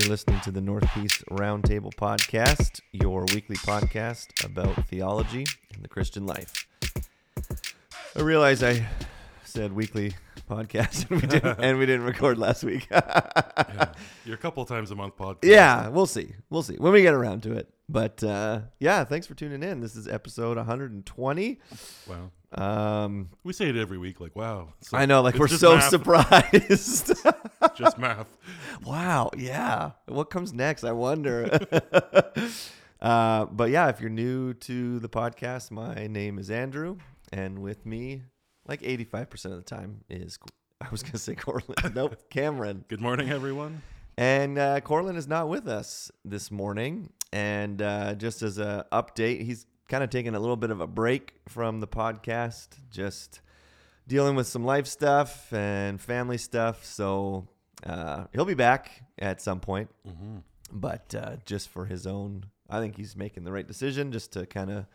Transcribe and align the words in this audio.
You're 0.00 0.10
listening 0.10 0.40
to 0.40 0.50
the 0.52 0.60
Northeast 0.60 1.24
Roundtable 1.30 1.92
Podcast, 1.94 2.80
your 2.92 3.22
weekly 3.34 3.56
podcast 3.56 4.44
about 4.44 4.86
theology 4.86 5.44
and 5.74 5.82
the 5.82 5.88
Christian 5.88 6.24
life. 6.26 6.66
I 8.16 8.20
realize 8.20 8.62
I 8.62 8.86
said 9.44 9.72
weekly 9.72 10.14
podcast 10.48 11.10
and 11.10 11.20
we 11.20 11.26
didn't, 11.26 11.58
and 11.62 11.78
we 11.78 11.86
didn't 11.86 12.04
record 12.06 12.38
last 12.38 12.62
week. 12.64 12.86
yeah. 12.90 13.92
You're 14.24 14.36
a 14.36 14.38
couple 14.38 14.64
times 14.66 14.90
a 14.90 14.94
month 14.94 15.16
podcast. 15.16 15.38
yeah, 15.44 15.88
we'll 15.88 16.06
see. 16.06 16.32
We'll 16.48 16.62
see 16.62 16.76
when 16.76 16.92
we 16.92 17.02
get 17.02 17.14
around 17.14 17.42
to 17.44 17.52
it. 17.52 17.68
But 17.88 18.22
uh, 18.22 18.60
yeah, 18.78 19.04
thanks 19.04 19.26
for 19.26 19.34
tuning 19.34 19.62
in. 19.62 19.80
This 19.80 19.96
is 19.96 20.06
episode 20.06 20.58
120. 20.58 21.60
Wow. 22.06 22.30
Um, 22.52 23.30
We 23.42 23.52
say 23.52 23.68
it 23.68 23.76
every 23.76 23.98
week, 23.98 24.20
like, 24.20 24.36
wow. 24.36 24.74
So 24.82 24.96
I 24.96 25.06
know, 25.06 25.22
like 25.22 25.34
we're 25.34 25.48
so 25.48 25.74
math. 25.76 25.88
surprised. 25.90 27.12
Just 27.74 27.98
math. 27.98 28.26
Wow. 28.84 29.30
Yeah. 29.36 29.92
What 30.06 30.30
comes 30.30 30.52
next? 30.52 30.84
I 30.84 30.92
wonder. 30.92 31.58
uh, 33.00 33.46
but 33.46 33.70
yeah, 33.70 33.88
if 33.88 34.00
you're 34.00 34.10
new 34.10 34.54
to 34.54 34.98
the 34.98 35.08
podcast, 35.08 35.70
my 35.70 36.06
name 36.06 36.38
is 36.38 36.50
Andrew, 36.50 36.98
and 37.32 37.58
with 37.60 37.84
me, 37.86 38.22
like 38.66 38.82
85% 38.82 39.44
of 39.46 39.50
the 39.52 39.62
time, 39.62 40.04
is 40.08 40.38
I 40.80 40.88
was 40.90 41.02
gonna 41.02 41.18
say 41.18 41.34
Corlin. 41.34 41.94
nope, 41.94 42.16
Cameron. 42.30 42.84
Good 42.88 43.00
morning, 43.00 43.30
everyone. 43.30 43.82
And 44.16 44.58
uh, 44.58 44.80
Corlin 44.80 45.16
is 45.16 45.28
not 45.28 45.48
with 45.48 45.68
us 45.68 46.10
this 46.24 46.50
morning. 46.50 47.10
And 47.32 47.80
uh, 47.82 48.14
just 48.14 48.42
as 48.42 48.58
a 48.58 48.86
update, 48.92 49.44
he's 49.44 49.66
kind 49.88 50.02
of 50.04 50.10
taking 50.10 50.34
a 50.34 50.40
little 50.40 50.56
bit 50.56 50.70
of 50.70 50.80
a 50.80 50.86
break 50.86 51.34
from 51.48 51.80
the 51.80 51.86
podcast, 51.86 52.68
just 52.90 53.40
dealing 54.08 54.34
with 54.34 54.48
some 54.48 54.64
life 54.64 54.88
stuff 54.88 55.52
and 55.52 56.00
family 56.00 56.38
stuff. 56.38 56.84
So 56.84 57.46
uh, 57.86 58.24
he'll 58.32 58.44
be 58.44 58.54
back 58.54 59.02
at 59.20 59.40
some 59.40 59.60
point, 59.60 59.90
Mm-hmm. 60.08 60.38
but 60.72 61.14
uh, 61.14 61.36
just 61.46 61.68
for 61.68 61.84
his 61.84 62.06
own, 62.08 62.46
I 62.68 62.80
think 62.80 62.96
he's 62.96 63.14
making 63.14 63.44
the 63.44 63.52
right 63.52 63.66
decision 63.66 64.10
just 64.10 64.32
to 64.32 64.46
kind 64.46 64.70
of 64.70 64.86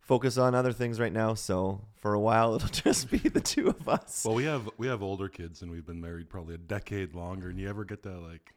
focus 0.00 0.38
on 0.38 0.54
other 0.54 0.72
things 0.72 1.00
right 1.00 1.12
now. 1.12 1.34
So 1.34 1.80
for 1.96 2.14
a 2.14 2.20
while, 2.20 2.54
it'll 2.56 2.68
just 2.68 3.10
be 3.10 3.18
the 3.18 3.40
two 3.40 3.68
of 3.68 3.88
us. 3.88 4.22
Well, 4.24 4.34
we 4.36 4.44
have 4.44 4.68
we 4.78 4.86
have 4.86 5.02
older 5.02 5.28
kids, 5.28 5.62
and 5.62 5.70
we've 5.70 5.84
been 5.86 6.00
married 6.00 6.28
probably 6.30 6.54
a 6.54 6.58
decade 6.58 7.14
longer. 7.14 7.48
And 7.48 7.58
you 7.58 7.68
ever 7.68 7.84
get 7.84 8.02
that 8.04 8.20
like, 8.20 8.54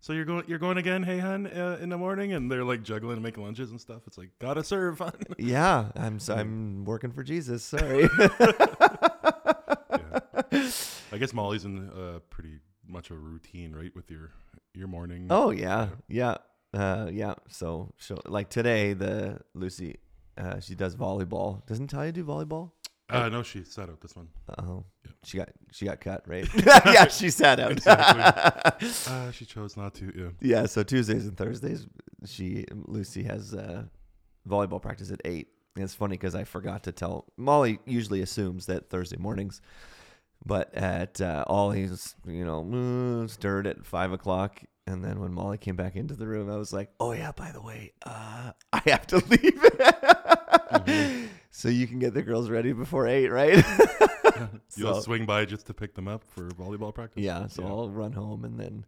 so 0.00 0.12
you're 0.12 0.24
going 0.26 0.44
you're 0.46 0.58
going 0.58 0.76
again, 0.78 1.02
hey 1.02 1.18
hun, 1.18 1.46
uh, 1.46 1.78
in 1.80 1.88
the 1.88 1.96
morning, 1.98 2.32
and 2.34 2.50
they're 2.50 2.62
like 2.64 2.82
juggling 2.82 3.14
and 3.14 3.22
making 3.22 3.42
lunches 3.42 3.70
and 3.70 3.80
stuff. 3.80 4.02
It's 4.06 4.18
like 4.18 4.30
gotta 4.38 4.62
serve, 4.62 5.00
yeah, 5.38 5.86
I'm 5.96 6.18
so 6.20 6.34
I'm 6.40 6.84
working 6.84 7.10
for 7.12 7.22
Jesus. 7.22 7.64
Sorry. 7.64 8.08
yeah. 9.90 10.70
I 11.12 11.18
guess 11.18 11.32
Molly's 11.32 11.64
in 11.64 11.88
uh, 11.90 12.18
pretty 12.30 12.58
much 12.86 13.10
a 13.10 13.14
routine, 13.14 13.72
right, 13.74 13.94
with 13.94 14.10
your 14.10 14.30
your 14.74 14.88
morning. 14.88 15.26
Oh 15.30 15.50
yeah, 15.50 15.88
yeah, 16.08 16.36
uh, 16.72 17.08
yeah. 17.12 17.34
So, 17.48 17.92
so 17.98 18.18
like 18.26 18.50
today, 18.50 18.92
the 18.92 19.40
Lucy, 19.54 19.96
uh, 20.36 20.60
she 20.60 20.74
does 20.74 20.96
volleyball. 20.96 21.64
Doesn't 21.66 21.88
Talia 21.88 22.12
do 22.12 22.24
volleyball? 22.24 22.72
Uh, 23.10 23.28
no, 23.28 23.42
she 23.42 23.62
sat 23.64 23.90
out 23.90 24.00
this 24.00 24.16
one. 24.16 24.28
Oh, 24.58 24.82
Yeah. 25.04 25.10
she 25.24 25.36
got 25.36 25.48
she 25.70 25.84
got 25.84 26.00
cut, 26.00 26.24
right? 26.26 26.48
yeah, 26.86 27.06
she 27.08 27.30
sat 27.30 27.60
out. 27.60 27.72
Exactly. 27.72 28.88
Uh, 29.12 29.30
she 29.30 29.44
chose 29.44 29.76
not 29.76 29.94
to. 29.96 30.12
Yeah. 30.16 30.30
yeah, 30.60 30.66
so 30.66 30.82
Tuesdays 30.82 31.26
and 31.26 31.36
Thursdays, 31.36 31.86
she 32.26 32.64
Lucy 32.72 33.22
has 33.24 33.52
uh, 33.54 33.84
volleyball 34.48 34.80
practice 34.80 35.10
at 35.10 35.20
eight. 35.26 35.48
It's 35.76 35.94
funny 35.94 36.14
because 36.16 36.34
I 36.34 36.44
forgot 36.44 36.84
to 36.84 36.92
tell 36.92 37.26
Molly. 37.36 37.80
Usually 37.84 38.20
assumes 38.22 38.66
that 38.66 38.90
Thursday 38.90 39.16
mornings, 39.16 39.60
but 40.46 40.72
at 40.74 41.20
uh, 41.20 41.44
Ollie's, 41.48 42.14
you 42.26 42.44
know, 42.44 42.64
mm, 42.64 43.28
stirred 43.28 43.66
at 43.66 43.84
five 43.84 44.12
o'clock. 44.12 44.62
And 44.86 45.02
then 45.02 45.18
when 45.18 45.32
Molly 45.32 45.58
came 45.58 45.76
back 45.76 45.96
into 45.96 46.14
the 46.14 46.26
room, 46.26 46.50
I 46.50 46.56
was 46.56 46.72
like, 46.72 46.90
"Oh 47.00 47.12
yeah, 47.12 47.32
by 47.32 47.50
the 47.50 47.60
way, 47.62 47.92
uh, 48.04 48.52
I 48.72 48.82
have 48.86 49.06
to 49.08 49.16
leave, 49.26 49.60
so 51.50 51.68
you 51.68 51.86
can 51.86 51.98
get 51.98 52.14
the 52.14 52.22
girls 52.22 52.50
ready 52.50 52.72
before 52.72 53.06
eight, 53.08 53.28
right?" 53.28 53.64
You'll 54.76 54.94
So- 54.94 55.00
swing 55.00 55.26
by 55.26 55.44
just 55.44 55.66
to 55.66 55.74
pick 55.74 55.94
them 55.94 56.08
up 56.08 56.24
for 56.24 56.48
volleyball 56.50 56.94
practice. 56.94 57.22
Yeah, 57.22 57.46
so 57.46 57.62
Yeah. 57.62 57.68
I'll 57.68 57.90
run 57.90 58.12
home 58.12 58.44
and 58.44 58.58
then 58.58 58.84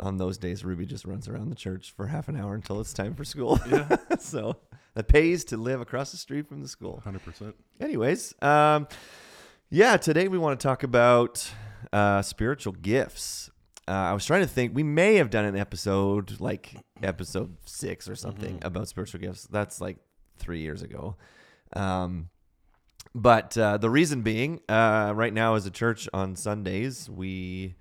on 0.00 0.16
those 0.16 0.38
days 0.38 0.64
Ruby 0.64 0.86
just 0.86 1.04
runs 1.04 1.28
around 1.28 1.50
the 1.50 1.54
church 1.54 1.92
for 1.96 2.06
half 2.08 2.28
an 2.28 2.36
hour 2.36 2.54
until 2.54 2.80
it's 2.80 2.92
time 2.92 3.14
for 3.14 3.24
school. 3.24 3.60
Yeah. 3.70 3.96
so 4.18 4.56
that 4.94 5.08
pays 5.08 5.44
to 5.46 5.56
live 5.56 5.80
across 5.80 6.10
the 6.10 6.16
street 6.16 6.48
from 6.48 6.60
the 6.62 6.68
school. 6.68 7.00
Hundred 7.04 7.24
percent. 7.24 7.54
Anyways, 7.80 8.34
um 8.42 8.88
yeah, 9.70 9.96
today 9.96 10.28
we 10.28 10.38
want 10.38 10.58
to 10.58 10.66
talk 10.66 10.82
about 10.82 11.50
uh 11.92 12.22
spiritual 12.22 12.72
gifts. 12.72 13.50
Uh, 13.86 13.90
I 13.92 14.12
was 14.14 14.24
trying 14.24 14.40
to 14.40 14.46
think 14.48 14.74
we 14.74 14.82
may 14.82 15.16
have 15.16 15.28
done 15.30 15.44
an 15.44 15.56
episode 15.56 16.40
like 16.40 16.74
episode 17.02 17.56
6 17.66 18.08
or 18.08 18.16
something 18.16 18.58
Mhm. 18.60 18.64
about 18.64 18.88
spiritual 18.88 19.20
gifts. 19.20 19.46
That's 19.46 19.78
like 19.80 19.98
3 20.38 20.60
years 20.60 20.82
ago. 20.82 21.16
Um 21.74 22.30
but 23.14 23.56
uh, 23.56 23.76
the 23.76 23.90
reason 23.90 24.22
being, 24.22 24.60
uh, 24.68 25.12
right 25.14 25.32
now 25.32 25.54
as 25.54 25.66
a 25.66 25.70
church 25.70 26.08
on 26.12 26.34
Sundays, 26.34 27.08
we 27.08 27.76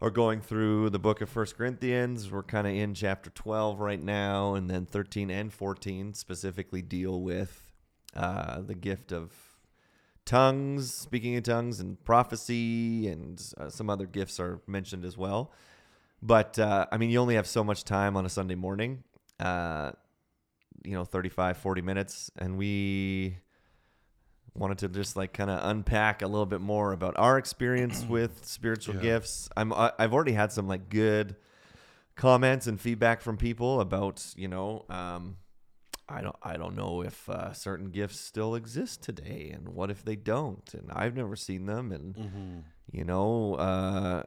are 0.00 0.10
going 0.10 0.40
through 0.40 0.90
the 0.90 0.98
book 0.98 1.20
of 1.20 1.28
First 1.28 1.56
Corinthians. 1.56 2.30
We're 2.30 2.44
kind 2.44 2.66
of 2.66 2.74
in 2.74 2.94
chapter 2.94 3.30
12 3.30 3.80
right 3.80 4.02
now, 4.02 4.54
and 4.54 4.70
then 4.70 4.86
13 4.86 5.30
and 5.30 5.52
14 5.52 6.14
specifically 6.14 6.82
deal 6.82 7.20
with 7.20 7.72
uh, 8.14 8.60
the 8.60 8.76
gift 8.76 9.12
of 9.12 9.32
tongues, 10.24 10.94
speaking 10.94 11.34
in 11.34 11.42
tongues, 11.42 11.80
and 11.80 12.02
prophecy, 12.04 13.08
and 13.08 13.42
uh, 13.58 13.68
some 13.68 13.90
other 13.90 14.06
gifts 14.06 14.38
are 14.38 14.60
mentioned 14.68 15.04
as 15.04 15.16
well. 15.16 15.50
But 16.22 16.58
uh, 16.58 16.86
I 16.92 16.96
mean, 16.96 17.10
you 17.10 17.18
only 17.18 17.34
have 17.34 17.46
so 17.46 17.64
much 17.64 17.82
time 17.82 18.16
on 18.16 18.24
a 18.24 18.28
Sunday 18.28 18.54
morning, 18.54 19.02
uh, 19.40 19.92
you 20.84 20.92
know, 20.92 21.04
35, 21.04 21.56
40 21.56 21.82
minutes, 21.82 22.30
and 22.36 22.56
we 22.56 23.38
wanted 24.58 24.78
to 24.78 24.88
just 24.88 25.16
like 25.16 25.32
kind 25.32 25.48
of 25.50 25.60
unpack 25.70 26.20
a 26.22 26.26
little 26.26 26.46
bit 26.46 26.60
more 26.60 26.92
about 26.92 27.14
our 27.16 27.38
experience 27.38 28.04
with 28.08 28.44
spiritual 28.44 28.96
Yeah. 28.96 29.00
gifts. 29.00 29.48
I'm 29.56 29.72
I- 29.72 29.92
I've 29.98 30.12
already 30.12 30.32
had 30.32 30.52
some 30.52 30.66
like 30.68 30.88
good 30.88 31.36
comments 32.16 32.66
and 32.66 32.80
feedback 32.80 33.20
from 33.20 33.36
people 33.36 33.80
about 33.80 34.24
you 34.36 34.48
know 34.48 34.84
um, 34.90 35.36
I 36.08 36.20
don't 36.22 36.36
I 36.42 36.56
don't 36.56 36.74
know 36.74 37.02
if 37.02 37.28
uh, 37.28 37.52
certain 37.52 37.90
gifts 37.90 38.18
still 38.20 38.54
exist 38.54 39.02
today, 39.02 39.50
and 39.54 39.68
what 39.68 39.90
if 39.90 40.04
they 40.04 40.16
don't? 40.16 40.68
And 40.74 40.90
I've 40.92 41.14
never 41.16 41.36
seen 41.36 41.66
them, 41.66 41.92
and 41.92 42.14
Mm-hmm. 42.16 42.58
you 42.90 43.04
know 43.04 43.54
uh, 43.54 44.22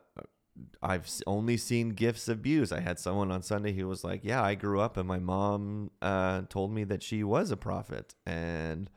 I've 0.84 1.10
only 1.26 1.58
seen 1.58 1.90
gifts 1.90 2.28
abused. 2.28 2.72
I 2.72 2.82
had 2.82 3.00
someone 3.00 3.32
on 3.32 3.42
Sunday 3.42 3.74
who 3.74 3.88
was 3.88 4.04
like, 4.04 4.22
"Yeah, 4.24 4.44
I 4.44 4.54
grew 4.56 4.80
up, 4.80 4.96
and 4.96 5.08
my 5.08 5.20
mom 5.20 5.90
uh, 6.02 6.44
told 6.50 6.72
me 6.72 6.84
that 6.86 7.02
she 7.04 7.24
was 7.24 7.52
a 7.52 7.58
prophet, 7.58 8.14
and." 8.26 8.90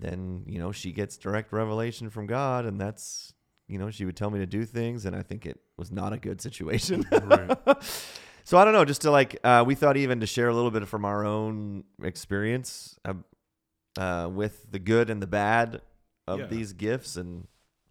Then 0.00 0.44
you 0.46 0.58
know 0.58 0.72
she 0.72 0.92
gets 0.92 1.16
direct 1.16 1.52
revelation 1.52 2.10
from 2.10 2.26
God, 2.26 2.64
and 2.66 2.80
that's 2.80 3.32
you 3.68 3.78
know 3.78 3.90
she 3.90 4.04
would 4.04 4.16
tell 4.16 4.30
me 4.30 4.38
to 4.40 4.46
do 4.46 4.64
things, 4.64 5.04
and 5.06 5.14
I 5.14 5.22
think 5.22 5.46
it 5.46 5.60
was 5.76 5.90
not 5.92 6.12
a 6.12 6.18
good 6.18 6.40
situation. 6.40 7.04
Right. 7.22 7.56
so 8.44 8.58
I 8.58 8.64
don't 8.64 8.72
know, 8.74 8.84
just 8.84 9.02
to 9.02 9.10
like 9.10 9.38
uh, 9.44 9.62
we 9.66 9.74
thought 9.74 9.96
even 9.96 10.20
to 10.20 10.26
share 10.26 10.48
a 10.48 10.54
little 10.54 10.70
bit 10.70 10.86
from 10.88 11.04
our 11.04 11.24
own 11.24 11.84
experience 12.02 12.98
uh, 13.04 13.14
uh, 13.98 14.28
with 14.32 14.70
the 14.70 14.78
good 14.78 15.10
and 15.10 15.22
the 15.22 15.26
bad 15.26 15.82
of 16.26 16.40
Yeah. 16.40 16.46
these 16.46 16.72
gifts, 16.72 17.16
and 17.16 17.46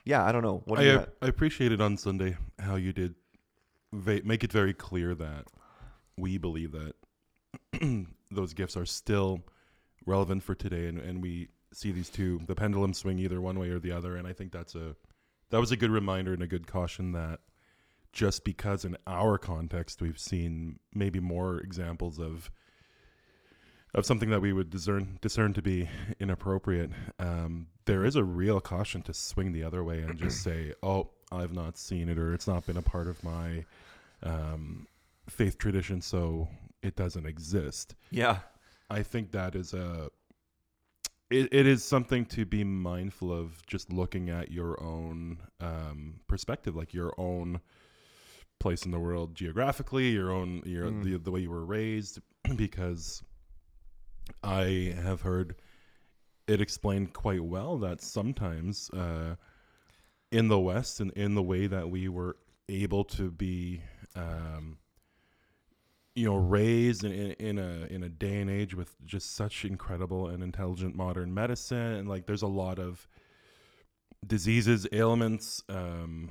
yeah, 0.05 0.25
I 0.25 0.31
don't 0.31 0.43
know. 0.43 0.61
What 0.65 0.79
do 0.79 0.99
I? 0.99 1.25
I 1.25 1.29
appreciated 1.29 1.81
on 1.81 1.97
Sunday 1.97 2.37
how 2.57 2.75
you 2.75 2.93
did 2.93 3.15
va- 3.93 4.21
make 4.23 4.43
it 4.43 4.51
very 4.51 4.73
clear 4.73 5.13
that 5.15 5.45
we 6.17 6.37
believe 6.37 6.71
that 6.73 6.93
those 8.31 8.53
gifts 8.53 8.75
are 8.77 8.85
still 8.85 9.41
relevant 10.05 10.43
for 10.43 10.55
today, 10.55 10.87
and, 10.87 10.99
and 10.99 11.21
we 11.21 11.49
see 11.73 11.91
these 11.91 12.09
two 12.09 12.41
the 12.47 12.55
pendulum 12.55 12.93
swing 12.93 13.19
either 13.19 13.41
one 13.41 13.59
way 13.59 13.69
or 13.69 13.79
the 13.79 13.91
other, 13.91 14.15
and 14.15 14.27
I 14.27 14.33
think 14.33 14.51
that's 14.51 14.75
a 14.75 14.95
that 15.49 15.59
was 15.59 15.71
a 15.71 15.77
good 15.77 15.91
reminder 15.91 16.33
and 16.33 16.43
a 16.43 16.47
good 16.47 16.67
caution 16.67 17.11
that 17.13 17.39
just 18.11 18.43
because 18.43 18.85
in 18.85 18.97
our 19.05 19.37
context 19.37 20.01
we've 20.01 20.19
seen 20.19 20.79
maybe 20.93 21.19
more 21.19 21.59
examples 21.59 22.19
of 22.19 22.49
of 23.95 24.05
something 24.05 24.29
that 24.29 24.41
we 24.41 24.53
would 24.53 24.69
discern 24.69 25.17
discern 25.21 25.53
to 25.53 25.61
be 25.61 25.89
inappropriate, 26.19 26.91
um, 27.17 27.67
there 27.85 28.05
is 28.05 28.15
a 28.15 28.23
real 28.23 28.59
caution 28.59 29.01
to 29.01 29.13
swing 29.13 29.51
the 29.51 29.63
other 29.63 29.83
way 29.83 30.01
and 30.01 30.17
just 30.17 30.43
say, 30.43 30.73
"Oh, 30.83 31.09
I've 31.31 31.53
not 31.53 31.77
seen 31.77 32.09
it, 32.09 32.19
or 32.19 32.33
it's 32.33 32.47
not 32.47 32.65
been 32.65 32.77
a 32.77 32.83
part 32.83 33.07
of 33.07 33.23
my 33.23 33.65
um, 34.21 34.87
faith 35.27 35.57
tradition, 35.57 36.01
so 36.01 36.47
it 36.83 36.95
doesn't 36.95 37.25
exist." 37.25 37.95
Yeah, 38.11 38.39
I 38.91 39.01
think 39.01 39.31
that 39.31 39.55
is 39.55 39.73
a 39.73 40.09
it, 41.29 41.49
it 41.53 41.67
is 41.67 41.83
something 41.83 42.25
to 42.25 42.45
be 42.45 42.63
mindful 42.63 43.31
of 43.31 43.65
just 43.67 43.91
looking 43.93 44.29
at 44.29 44.51
your 44.51 44.81
own 44.81 45.39
um, 45.61 46.19
perspective 46.27 46.75
like 46.75 46.93
your 46.93 47.13
own 47.17 47.59
place 48.59 48.83
in 48.85 48.91
the 48.91 48.99
world 48.99 49.35
geographically 49.35 50.09
your 50.09 50.31
own 50.31 50.61
your 50.65 50.87
Mm. 50.91 51.03
the, 51.03 51.17
the 51.17 51.31
way 51.31 51.41
you 51.41 51.49
were 51.51 51.65
raised 51.65 52.19
because 52.55 53.23
i 54.43 54.93
have 55.01 55.21
heard 55.21 55.55
it 56.47 56.59
explained 56.61 57.13
quite 57.13 57.43
well 57.43 57.77
that 57.77 58.01
sometimes 58.01 58.89
uh, 58.91 59.35
in 60.31 60.47
the 60.47 60.59
west 60.59 60.99
and 60.99 61.11
in 61.11 61.35
the 61.35 61.43
way 61.43 61.67
that 61.67 61.89
we 61.89 62.09
were 62.09 62.35
able 62.67 63.03
to 63.03 63.29
be 63.31 63.81
um, 64.15 64.77
you 66.19 66.25
know 66.29 66.35
raised 66.35 67.03
in, 67.03 67.11
in, 67.13 67.31
in 67.49 67.59
a 67.59 67.71
in 67.95 68.03
a 68.03 68.09
day 68.09 68.37
and 68.41 68.49
age 68.49 68.73
with 68.75 68.91
just 69.05 69.35
such 69.35 69.63
incredible 69.65 70.27
and 70.27 70.43
intelligent 70.43 70.93
modern 70.95 71.33
medicine 71.33 71.93
and 71.99 72.09
like 72.09 72.25
there's 72.25 72.41
a 72.51 72.53
lot 72.63 72.77
of 72.79 73.07
diseases 74.25 74.85
ailments 74.91 75.63
um 75.69 76.29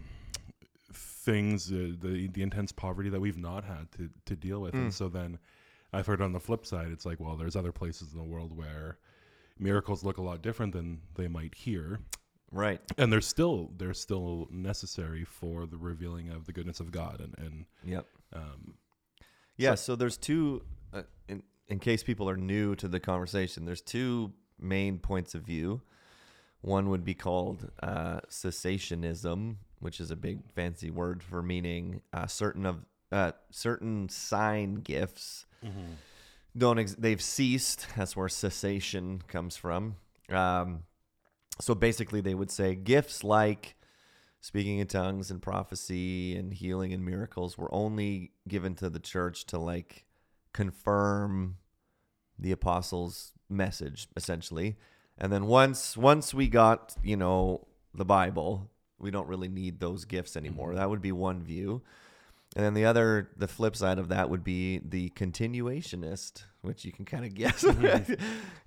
things 0.92 1.70
uh, 1.72 1.92
the 2.00 2.28
the 2.28 2.42
intense 2.42 2.72
poverty 2.72 3.08
that 3.08 3.20
we've 3.20 3.38
not 3.38 3.64
had 3.64 3.90
to 3.92 4.10
to 4.26 4.36
deal 4.36 4.60
with 4.60 4.74
Mm. 4.74 4.78
and 4.82 4.94
so 4.94 5.08
then 5.08 5.38
i've 5.92 6.06
heard 6.06 6.20
on 6.20 6.32
the 6.32 6.40
flip 6.40 6.66
side 6.66 6.88
it's 6.90 7.06
like 7.06 7.18
well 7.20 7.36
there's 7.36 7.56
other 7.56 7.72
places 7.72 8.12
in 8.12 8.18
the 8.18 8.24
world 8.24 8.56
where 8.56 8.98
miracles 9.58 10.04
look 10.04 10.18
a 10.18 10.22
lot 10.22 10.42
different 10.42 10.72
than 10.72 11.00
they 11.16 11.28
might 11.28 11.54
here 11.54 12.00
Right. 12.50 12.80
and 12.96 13.12
they're 13.12 13.20
still 13.20 13.70
they're 13.76 13.94
still 13.94 14.48
necessary 14.50 15.24
for 15.24 15.66
the 15.66 15.76
revealing 15.76 16.30
of 16.30 16.44
the 16.46 16.52
goodness 16.52 16.80
of 16.80 16.90
god 16.90 17.20
and 17.20 17.34
and 17.38 17.64
Yep. 17.84 18.06
um 18.34 18.74
Yeah, 19.58 19.74
so 19.74 19.96
there's 19.96 20.16
two 20.16 20.62
uh, 20.92 21.02
in 21.28 21.42
in 21.68 21.78
case 21.78 22.02
people 22.02 22.30
are 22.30 22.36
new 22.36 22.74
to 22.76 22.88
the 22.88 23.00
conversation, 23.00 23.64
there's 23.66 23.82
two 23.82 24.32
main 24.58 24.98
points 24.98 25.34
of 25.34 25.42
view. 25.42 25.82
One 26.62 26.88
would 26.88 27.04
be 27.04 27.14
called 27.14 27.70
uh, 27.82 28.20
cessationism, 28.30 29.56
which 29.80 30.00
is 30.00 30.10
a 30.10 30.16
big 30.16 30.50
fancy 30.52 30.90
word 30.90 31.22
for 31.22 31.42
meaning 31.42 32.00
uh, 32.12 32.26
certain 32.26 32.64
of 32.66 32.84
uh, 33.12 33.32
certain 33.50 34.08
sign 34.08 34.76
gifts 34.76 35.46
don't 36.56 36.78
ex- 36.78 36.96
they've 36.98 37.22
ceased. 37.22 37.86
That's 37.96 38.16
where 38.16 38.28
cessation 38.28 39.22
comes 39.28 39.56
from. 39.56 39.96
Um, 40.28 40.84
so 41.60 41.74
basically, 41.74 42.20
they 42.20 42.34
would 42.34 42.50
say 42.50 42.74
gifts 42.74 43.24
like 43.24 43.76
speaking 44.40 44.78
in 44.78 44.86
tongues 44.86 45.30
and 45.30 45.42
prophecy 45.42 46.36
and 46.36 46.54
healing 46.54 46.92
and 46.92 47.04
miracles 47.04 47.58
were 47.58 47.72
only 47.74 48.32
given 48.46 48.74
to 48.76 48.88
the 48.88 49.00
church 49.00 49.46
to 49.46 49.58
like 49.58 50.04
confirm 50.52 51.56
the 52.38 52.52
apostles' 52.52 53.32
message, 53.48 54.08
essentially. 54.16 54.76
And 55.16 55.32
then 55.32 55.46
once 55.46 55.96
once 55.96 56.32
we 56.32 56.48
got 56.48 56.94
you 57.02 57.16
know 57.16 57.66
the 57.94 58.04
Bible, 58.04 58.70
we 58.98 59.10
don't 59.10 59.28
really 59.28 59.48
need 59.48 59.80
those 59.80 60.04
gifts 60.04 60.36
anymore. 60.36 60.74
That 60.74 60.90
would 60.90 61.02
be 61.02 61.12
one 61.12 61.42
view. 61.42 61.82
And 62.56 62.64
then 62.64 62.74
the 62.74 62.86
other, 62.86 63.30
the 63.36 63.46
flip 63.46 63.76
side 63.76 63.98
of 63.98 64.08
that 64.08 64.30
would 64.30 64.42
be 64.42 64.78
the 64.78 65.10
continuationist, 65.10 66.44
which 66.62 66.84
you 66.84 66.92
can 66.92 67.04
kind 67.04 67.24
of 67.24 67.34
guess. 67.36 67.64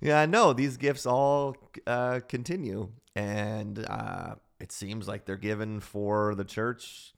yeah, 0.00 0.24
no, 0.26 0.52
these 0.52 0.76
gifts 0.76 1.04
all 1.04 1.56
uh, 1.86 2.20
continue, 2.28 2.90
and 3.16 3.84
uh, 3.88 4.36
it 4.62 4.70
seems 4.70 5.08
like 5.08 5.26
they're 5.26 5.36
given 5.36 5.80
for 5.80 6.36
the 6.36 6.44
church 6.44 7.12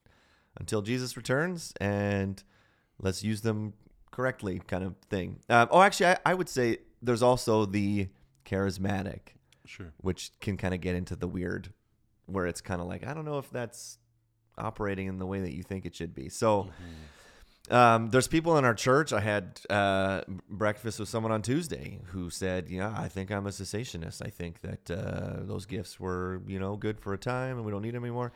until 0.58 0.81
Jesus 0.81 1.17
returns, 1.17 1.75
and 1.79 2.43
let's 2.99 3.23
use 3.23 3.43
them 3.43 3.75
correctly, 4.11 4.62
kind 4.67 4.82
of 4.82 4.96
thing. 5.11 5.41
Um, 5.50 5.69
oh, 5.70 5.82
actually, 5.82 6.06
I, 6.06 6.19
I 6.25 6.35
would 6.35 6.49
say 6.49 6.79
there's 7.02 7.23
also 7.23 7.67
the 7.67 8.08
charismatic, 8.46 9.35
sure 9.67 9.93
which 10.00 10.32
can 10.41 10.56
kind 10.56 10.73
of 10.73 10.81
get 10.81 10.94
into 10.94 11.17
the 11.17 11.29
weird, 11.29 11.73
where 12.25 12.46
it's 12.46 12.62
kind 12.62 12.81
of 12.81 12.87
like 12.87 13.06
I 13.06 13.12
don't 13.12 13.26
know 13.26 13.38
if 13.38 13.50
that's 13.50 13.99
operating 14.56 15.06
in 15.08 15.19
the 15.19 15.26
way 15.26 15.40
that 15.40 15.55
you 15.55 15.62
think 15.62 15.85
it 15.85 15.94
should 15.94 16.14
be. 16.14 16.29
So. 16.31 16.70
Um, 17.70 18.11
there's 18.11 18.28
people 18.28 18.58
in 18.58 18.64
our 18.64 18.75
church. 18.75 19.12
I 19.12 19.20
had 19.20 19.61
uh, 19.70 20.22
breakfast 20.50 21.00
with 21.00 21.08
someone 21.08 21.32
on 21.32 21.40
Tuesday 21.40 22.00
who 22.06 22.28
said, 22.28 22.69
"Yeah, 22.69 22.94
I 22.96 23.08
think 23.08 23.31
I'm 23.31 23.46
a 23.46 23.50
cessationist. 23.50 24.25
I 24.25 24.28
think 24.28 24.61
that 24.61 24.90
uh, 24.90 25.44
those 25.44 25.64
gifts 25.64 25.99
were, 25.99 26.43
you 26.46 26.58
know, 26.58 26.76
good 26.76 27.00
for 27.00 27.14
a 27.14 27.19
time, 27.19 27.56
and 27.56 27.64
we 27.64 27.72
don't 27.72 27.82
need 27.82 27.94
them 27.94 28.05
anymore." 28.05 28.32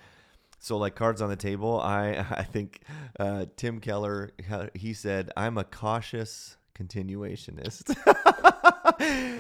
So, 0.60 0.78
like 0.78 0.94
cards 0.94 1.20
on 1.20 1.28
the 1.28 1.36
table, 1.36 1.78
I 1.80 2.25
I 2.30 2.42
think 2.42 2.80
uh, 3.20 3.46
Tim 3.56 3.80
Keller 3.80 4.30
he 4.75 4.94
said, 4.94 5.30
"I'm 5.36 5.58
a 5.58 5.64
cautious 5.64 6.56
continuationist," 6.75 7.96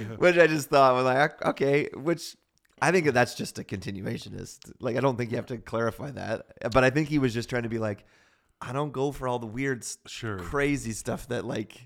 which 0.18 0.36
I 0.36 0.46
just 0.46 0.68
thought 0.68 0.94
was 0.94 1.04
like, 1.04 1.42
okay, 1.46 1.88
which 1.94 2.36
I 2.82 2.92
think 2.92 3.06
that's 3.12 3.34
just 3.34 3.58
a 3.58 3.64
continuationist. 3.64 4.70
Like, 4.80 4.96
I 4.96 5.00
don't 5.00 5.16
think 5.16 5.30
you 5.30 5.36
have 5.36 5.46
to 5.46 5.58
clarify 5.58 6.10
that, 6.10 6.46
but 6.72 6.84
I 6.84 6.90
think 6.90 7.08
he 7.08 7.18
was 7.18 7.32
just 7.32 7.48
trying 7.48 7.64
to 7.64 7.68
be 7.68 7.78
like, 7.78 8.04
I 8.60 8.72
don't 8.72 8.92
go 8.92 9.12
for 9.12 9.28
all 9.28 9.38
the 9.38 9.46
weird, 9.46 9.86
sure 10.06 10.38
crazy 10.38 10.92
stuff 10.92 11.28
that 11.28 11.44
like 11.44 11.80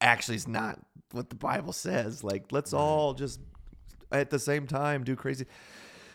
actually 0.00 0.36
is 0.36 0.46
not 0.46 0.78
what 1.12 1.30
the 1.30 1.36
Bible 1.36 1.72
says. 1.72 2.22
Like, 2.22 2.52
let's 2.52 2.72
all 2.72 3.14
just 3.14 3.40
at 4.12 4.30
the 4.30 4.38
same 4.38 4.66
time 4.66 5.04
do 5.04 5.16
crazy. 5.16 5.46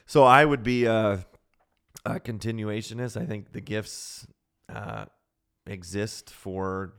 So 0.05 0.23
I 0.23 0.45
would 0.45 0.63
be 0.63 0.85
a, 0.85 1.25
a 2.05 2.19
continuationist. 2.19 3.19
I 3.19 3.25
think 3.25 3.51
the 3.51 3.61
gifts 3.61 4.27
uh, 4.73 5.05
exist 5.65 6.29
for 6.29 6.93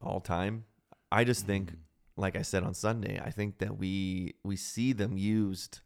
all 0.00 0.20
time. 0.20 0.64
I 1.10 1.24
just 1.24 1.46
think, 1.46 1.72
like 2.16 2.36
I 2.36 2.42
said 2.42 2.62
on 2.62 2.74
Sunday, 2.74 3.20
I 3.22 3.30
think 3.30 3.58
that 3.58 3.76
we 3.76 4.34
we 4.44 4.56
see 4.56 4.92
them 4.92 5.16
used 5.16 5.80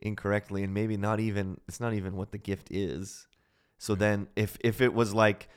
incorrectly, 0.00 0.64
and 0.64 0.74
maybe 0.74 0.96
not 0.96 1.20
even 1.20 1.60
it's 1.68 1.80
not 1.80 1.94
even 1.94 2.16
what 2.16 2.32
the 2.32 2.38
gift 2.38 2.68
is. 2.70 3.27
So 3.78 3.94
then, 3.94 4.28
if 4.36 4.58
if 4.60 4.80
it 4.80 4.92
was 4.92 5.14
like, 5.14 5.48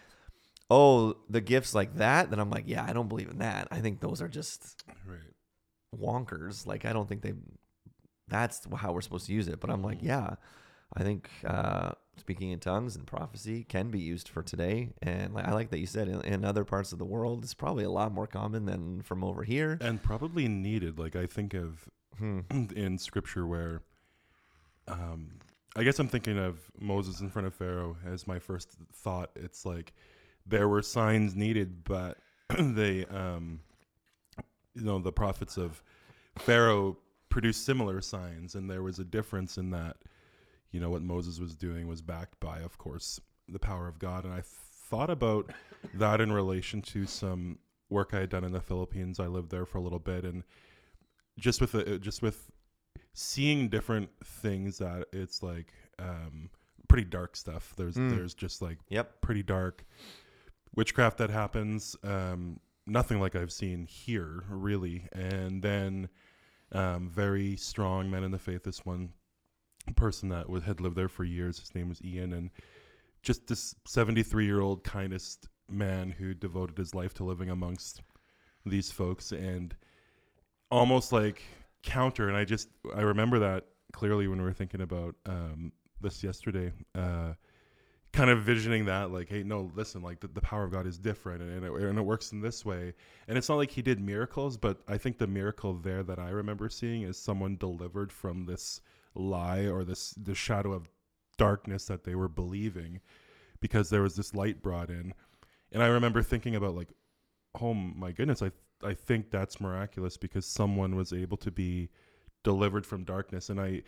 oh, 0.70 1.16
the 1.30 1.42
gifts 1.42 1.74
like 1.76 1.96
that, 1.96 2.30
then 2.30 2.40
I'm 2.40 2.50
like, 2.50 2.66
yeah, 2.68 2.86
I 2.88 2.94
don't 2.94 3.10
believe 3.10 3.30
in 3.30 3.40
that. 3.40 3.68
I 3.72 3.80
think 3.80 4.00
those 4.00 4.22
are 4.22 4.28
just 4.30 4.84
right 5.08 5.20
wonkers. 6.00 6.66
Like 6.66 6.86
I 6.86 6.94
don't 6.94 7.08
think 7.10 7.22
they 7.22 7.34
that's 8.28 8.66
how 8.78 8.94
we're 8.94 9.02
supposed 9.02 9.26
to 9.28 9.34
use 9.34 9.48
it. 9.48 9.60
But 9.60 9.70
I'm 9.70 9.84
like, 9.84 10.00
yeah, 10.02 10.36
I 10.96 11.04
think 11.04 11.30
uh, 11.46 11.92
speaking 12.18 12.52
in 12.52 12.60
tongues 12.60 12.96
and 12.96 13.06
prophecy 13.06 13.66
can 13.66 13.90
be 13.90 14.00
used 14.00 14.30
for 14.30 14.42
today. 14.44 14.94
And 15.02 15.34
like, 15.34 15.46
I 15.48 15.52
like 15.54 15.70
that 15.72 15.80
you 15.80 15.86
said 15.88 16.08
in, 16.08 16.22
in 16.22 16.46
other 16.46 16.64
parts 16.64 16.94
of 16.94 17.00
the 17.00 17.06
world, 17.06 17.44
it's 17.44 17.54
probably 17.54 17.84
a 17.84 17.90
lot 17.92 18.14
more 18.14 18.28
common 18.28 18.66
than 18.66 19.02
from 19.02 19.24
over 19.24 19.44
here. 19.44 19.78
and 19.82 20.02
probably 20.02 20.48
needed 20.48 20.98
like 21.00 21.16
i 21.16 21.26
think 21.26 21.54
of 21.54 21.90
Hmm. 22.18 22.42
in 22.76 22.98
scripture 22.98 23.48
where 23.48 23.82
um 24.88 25.32
i 25.76 25.84
guess 25.84 26.00
i'm 26.00 26.08
thinking 26.08 26.38
of 26.38 26.60
moses 26.80 27.22
in 27.22 27.30
front 27.30 27.48
of 27.48 27.54
pharaoh 27.54 27.96
as 28.06 28.28
my 28.28 28.40
first 28.40 28.78
thought. 28.94 29.32
It's 29.36 29.66
like 29.66 29.94
there 30.46 30.68
were 30.68 30.82
signs 30.82 31.36
needed 31.36 31.84
but 31.84 32.18
they 32.60 33.06
um 33.06 33.62
you 34.74 34.84
know 34.84 35.00
the 35.00 35.12
prophets 35.12 35.58
of 35.58 35.84
pharaoh 36.38 36.98
produced 37.30 37.66
similar 37.66 38.02
signs 38.02 38.56
and 38.56 38.70
there 38.70 38.84
was 38.84 39.00
a 39.00 39.04
difference 39.04 39.58
in 39.58 39.72
that 39.72 39.98
you 40.72 40.80
know 40.80 40.90
what 40.90 41.02
moses 41.02 41.40
was 41.40 41.56
doing 41.56 41.88
was 41.88 42.02
backed 42.02 42.40
by 42.40 42.60
of 42.60 42.78
course 42.78 43.20
the 43.48 43.60
power 43.60 43.88
of 43.88 44.00
god. 44.00 44.24
And 44.26 44.34
i 44.34 44.42
thought 44.44 45.10
about 45.10 45.52
that 45.94 46.20
in 46.22 46.32
relation 46.32 46.82
to 46.82 47.06
some 47.06 47.60
work 47.90 48.14
i 48.14 48.20
had 48.20 48.30
done 48.30 48.44
in 48.44 48.52
the 48.52 48.62
philippines. 48.62 49.20
I 49.20 49.28
lived 49.28 49.52
there 49.52 49.66
for 49.66 49.78
a 49.78 49.82
little 49.82 50.00
bit 50.00 50.24
and 50.26 50.44
just 51.40 51.62
with 51.62 51.72
the, 51.74 51.98
just 51.98 52.22
with 52.22 52.52
seeing 53.14 53.68
different 53.70 54.10
things 54.24 54.78
that 54.78 55.06
it's 55.14 55.44
like 55.44 55.74
um 56.00 56.50
pretty 56.88 57.06
dark 57.06 57.36
stuff. 57.36 57.74
There's 57.78 57.96
Mm. 57.96 58.10
there's 58.10 58.34
just 58.34 58.62
like 58.62 58.78
Yep. 58.90 59.22
pretty 59.22 59.44
dark 59.44 59.86
witchcraft 60.76 61.18
that 61.18 61.30
happens 61.30 61.96
um 62.04 62.60
nothing 62.88 63.20
like 63.20 63.36
i've 63.36 63.52
seen 63.52 63.86
here 63.86 64.44
really. 64.50 65.08
And 65.12 65.62
then 65.62 66.10
um 66.72 67.10
very 67.10 67.56
strong 67.58 68.10
men 68.10 68.24
in 68.24 68.32
the 68.32 68.40
faith 68.40 68.64
this 68.64 68.86
one 68.86 69.14
person 69.96 70.30
that 70.30 70.50
was, 70.50 70.64
had 70.64 70.80
lived 70.80 70.96
there 70.96 71.10
for 71.10 71.24
years. 71.24 71.60
His 71.60 71.74
name 71.76 71.90
was 71.90 72.02
ian. 72.04 72.34
And 72.34 72.52
just 73.24 73.48
this 73.48 73.76
73 73.86 74.46
year 74.46 74.62
old 74.62 74.84
kindest 74.84 75.48
man 75.70 76.12
who 76.12 76.34
devoted 76.34 76.78
his 76.78 76.94
life 76.94 77.14
to 77.16 77.24
living 77.24 77.50
amongst 77.50 78.02
these 78.66 78.92
folks. 78.92 79.32
And 79.32 79.76
almost 80.70 81.12
like 81.12 81.42
counter 81.84 82.28
and 82.28 82.38
i 82.38 82.44
just 82.44 82.70
i 82.96 83.02
remember 83.02 83.40
that 83.40 83.66
clearly 83.92 84.28
when 84.28 84.40
we 84.40 84.44
were 84.44 84.54
thinking 84.54 84.82
about 84.82 85.16
um 85.26 85.72
this 86.02 86.24
yesterday 86.24 86.72
uh 86.96 87.34
kind 88.14 88.30
of 88.30 88.42
visioning 88.42 88.86
that 88.86 89.12
like 89.12 89.30
hey 89.30 89.42
no 89.44 89.72
listen 89.74 90.02
like 90.02 90.20
the, 90.20 90.28
the 90.28 90.42
power 90.42 90.64
of 90.64 90.72
god 90.72 90.86
is 90.86 90.98
different 90.98 91.42
and, 91.42 91.52
and, 91.52 91.66
it, 91.66 91.72
and 91.84 91.98
it 91.98 92.02
works 92.02 92.32
in 92.34 92.42
this 92.42 92.66
way. 92.66 92.94
And 93.28 93.38
it's 93.38 93.48
not 93.48 93.56
like 93.56 93.72
he 93.72 93.82
did 93.82 94.00
miracles 94.00 94.58
but 94.58 94.82
i 94.88 94.98
think 94.98 95.18
the 95.18 95.28
miracle 95.28 95.74
there 95.74 96.04
that 96.04 96.20
i 96.20 96.30
remember 96.30 96.68
seeing 96.70 97.04
is 97.04 97.18
someone 97.18 97.56
delivered 97.58 98.12
from 98.12 98.46
this 98.46 98.82
lie 99.16 99.66
or 99.66 99.84
this 99.84 100.12
the 100.12 100.36
shadow 100.36 100.74
of 100.74 100.90
darkness 101.38 101.86
that 101.86 102.04
they 102.04 102.16
were 102.16 102.28
believing 102.28 103.00
because 103.60 103.90
there 103.90 104.02
was 104.02 104.16
this 104.16 104.34
light 104.34 104.62
brought 104.62 104.90
in. 104.90 105.14
And 105.72 105.82
i 105.82 105.88
remember 105.88 106.22
thinking 106.22 106.56
about 106.56 106.76
like 106.76 106.90
oh 107.62 107.74
my 107.74 108.12
goodness 108.12 108.42
i 108.42 108.52
i 108.84 108.94
think 108.94 109.30
that's 109.32 109.60
miraculous 109.62 110.18
because 110.18 110.46
someone 110.46 110.96
was 110.96 111.14
able 111.14 111.38
to 111.38 111.52
be 111.52 111.90
delivered 112.44 112.86
from 112.86 113.04
darkness 113.04 113.50
and 113.50 113.60
i 113.60 113.82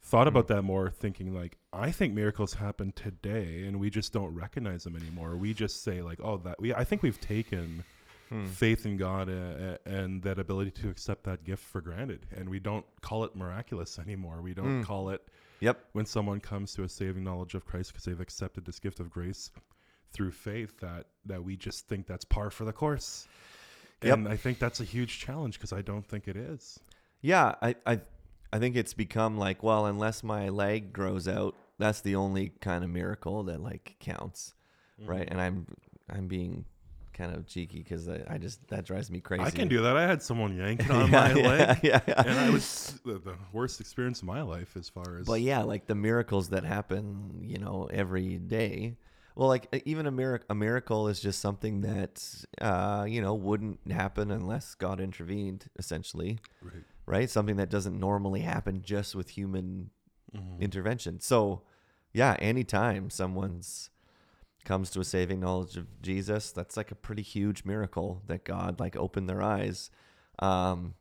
thought 0.00 0.28
about 0.28 0.46
that 0.48 0.62
more 0.62 0.88
thinking 0.90 1.34
like 1.34 1.56
i 1.72 1.90
think 1.90 2.14
miracles 2.14 2.54
happen 2.54 2.92
today 2.92 3.64
and 3.66 3.78
we 3.80 3.90
just 3.90 4.12
don't 4.12 4.32
recognize 4.34 4.84
them 4.84 4.94
anymore 4.96 5.36
we 5.36 5.52
just 5.52 5.82
say 5.82 6.00
like 6.00 6.18
oh 6.22 6.36
that 6.36 6.60
we 6.60 6.72
i 6.74 6.84
think 6.84 7.02
we've 7.02 7.20
taken 7.20 7.84
Hmm. 8.28 8.44
faith 8.46 8.84
in 8.86 8.96
god 8.96 9.28
uh, 9.28 9.78
and 9.86 10.20
that 10.24 10.40
ability 10.40 10.72
to 10.82 10.88
accept 10.88 11.22
that 11.24 11.44
gift 11.44 11.62
for 11.62 11.80
granted 11.80 12.26
and 12.36 12.48
we 12.48 12.58
don't 12.58 12.84
call 13.00 13.22
it 13.22 13.36
miraculous 13.36 14.00
anymore 14.00 14.42
we 14.42 14.52
don't 14.52 14.78
Hmm. 14.78 14.82
call 14.82 15.10
it 15.10 15.22
Yep. 15.60 15.84
when 15.92 16.06
someone 16.06 16.40
comes 16.40 16.74
to 16.74 16.82
a 16.82 16.88
saving 16.88 17.22
knowledge 17.22 17.54
of 17.54 17.64
christ 17.64 17.92
because 17.92 18.04
they've 18.04 18.20
accepted 18.20 18.64
this 18.64 18.80
gift 18.80 18.98
of 18.98 19.10
grace 19.10 19.52
through 20.12 20.32
faith 20.32 20.76
that 20.80 21.06
that 21.24 21.44
we 21.44 21.56
just 21.56 21.86
think 21.86 22.08
that's 22.08 22.24
par 22.24 22.50
for 22.50 22.64
the 22.64 22.72
course. 22.72 23.28
Yep. 24.02 24.14
And 24.18 24.28
I 24.28 24.36
think 24.36 24.58
that's 24.58 24.80
a 24.80 24.84
huge 24.84 25.18
challenge 25.18 25.54
because 25.58 25.72
I 25.72 25.82
don't 25.82 26.06
think 26.06 26.28
it 26.28 26.36
is. 26.36 26.78
Yeah, 27.22 27.54
I, 27.62 27.74
I 27.86 28.00
I 28.52 28.58
think 28.58 28.76
it's 28.76 28.94
become 28.94 29.36
like, 29.38 29.62
well, 29.62 29.86
unless 29.86 30.22
my 30.22 30.48
leg 30.50 30.92
grows 30.92 31.26
out, 31.26 31.54
that's 31.78 32.00
the 32.00 32.14
only 32.16 32.50
kind 32.60 32.84
of 32.84 32.90
miracle 32.90 33.42
that 33.44 33.60
like 33.60 33.96
counts, 34.00 34.54
Mm. 35.02 35.08
right? 35.08 35.28
And 35.30 35.40
I'm 35.40 35.66
I'm 36.08 36.26
being 36.28 36.64
kind 37.12 37.34
of 37.34 37.46
cheeky 37.46 37.78
because 37.78 38.08
I, 38.08 38.22
I 38.28 38.38
just 38.38 38.66
that 38.68 38.84
drives 38.84 39.10
me 39.10 39.20
crazy. 39.20 39.42
I 39.42 39.50
can 39.50 39.68
do 39.68 39.80
that. 39.82 39.96
I 39.96 40.06
had 40.06 40.22
someone 40.22 40.54
yanking 40.56 40.90
on 40.90 41.10
yeah, 41.10 41.20
my 41.20 41.34
yeah, 41.40 41.48
leg, 41.48 41.78
yeah, 41.82 42.00
yeah. 42.06 42.22
and 42.26 42.38
I 42.38 42.50
was 42.50 42.98
the, 43.04 43.14
the 43.18 43.34
worst 43.52 43.80
experience 43.80 44.20
of 44.20 44.26
my 44.26 44.42
life 44.42 44.76
as 44.76 44.88
far 44.88 45.18
as. 45.18 45.26
But 45.26 45.40
yeah, 45.40 45.62
like 45.62 45.86
the 45.86 45.94
miracles 45.94 46.50
that 46.50 46.64
happen, 46.64 47.40
you 47.42 47.58
know, 47.58 47.88
every 47.92 48.36
day. 48.36 48.96
Well, 49.36 49.48
like 49.48 49.82
even 49.84 50.06
a 50.06 50.10
miracle, 50.10 50.46
a 50.48 50.54
miracle 50.54 51.08
is 51.08 51.20
just 51.20 51.40
something 51.40 51.82
that, 51.82 52.24
uh, 52.60 53.04
you 53.06 53.20
know, 53.20 53.34
wouldn't 53.34 53.92
happen 53.92 54.30
unless 54.30 54.74
God 54.74 54.98
intervened, 54.98 55.66
essentially, 55.78 56.38
Right. 56.62 56.82
right? 57.04 57.30
Something 57.30 57.56
that 57.56 57.68
doesn't 57.68 58.00
normally 58.00 58.40
happen 58.40 58.80
just 58.82 59.14
with 59.14 59.28
human 59.30 59.90
Mhm. 60.34 60.58
intervention. 60.60 61.20
So, 61.20 61.62
yeah, 62.14 62.36
anytime 62.40 63.10
someone's 63.10 63.90
comes 64.64 64.90
to 64.90 65.00
a 65.00 65.04
saving 65.04 65.38
knowledge 65.40 65.76
of 65.76 66.02
Jesus, 66.02 66.50
that's 66.50 66.76
like 66.76 66.90
a 66.90 66.94
pretty 66.96 67.22
huge 67.22 67.64
miracle 67.64 68.22
that 68.26 68.42
God 68.44 68.80
like 68.80 68.96
opened 68.96 69.28
their 69.28 69.40
eyes. 69.42 69.90
Um, 70.40 70.94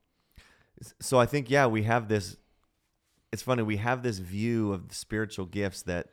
so 1.00 1.20
I 1.20 1.25
think 1.25 1.50
yeah, 1.50 1.65
we 1.68 1.84
have 1.84 2.08
this. 2.10 2.38
It's 3.32 3.42
funny 3.42 3.63
we 3.63 3.77
have 3.77 4.04
this 4.04 4.20
view 4.20 4.72
of 4.72 4.89
the 4.89 4.96
spiritual 4.96 5.46
gifts 5.46 5.82
that 5.84 6.10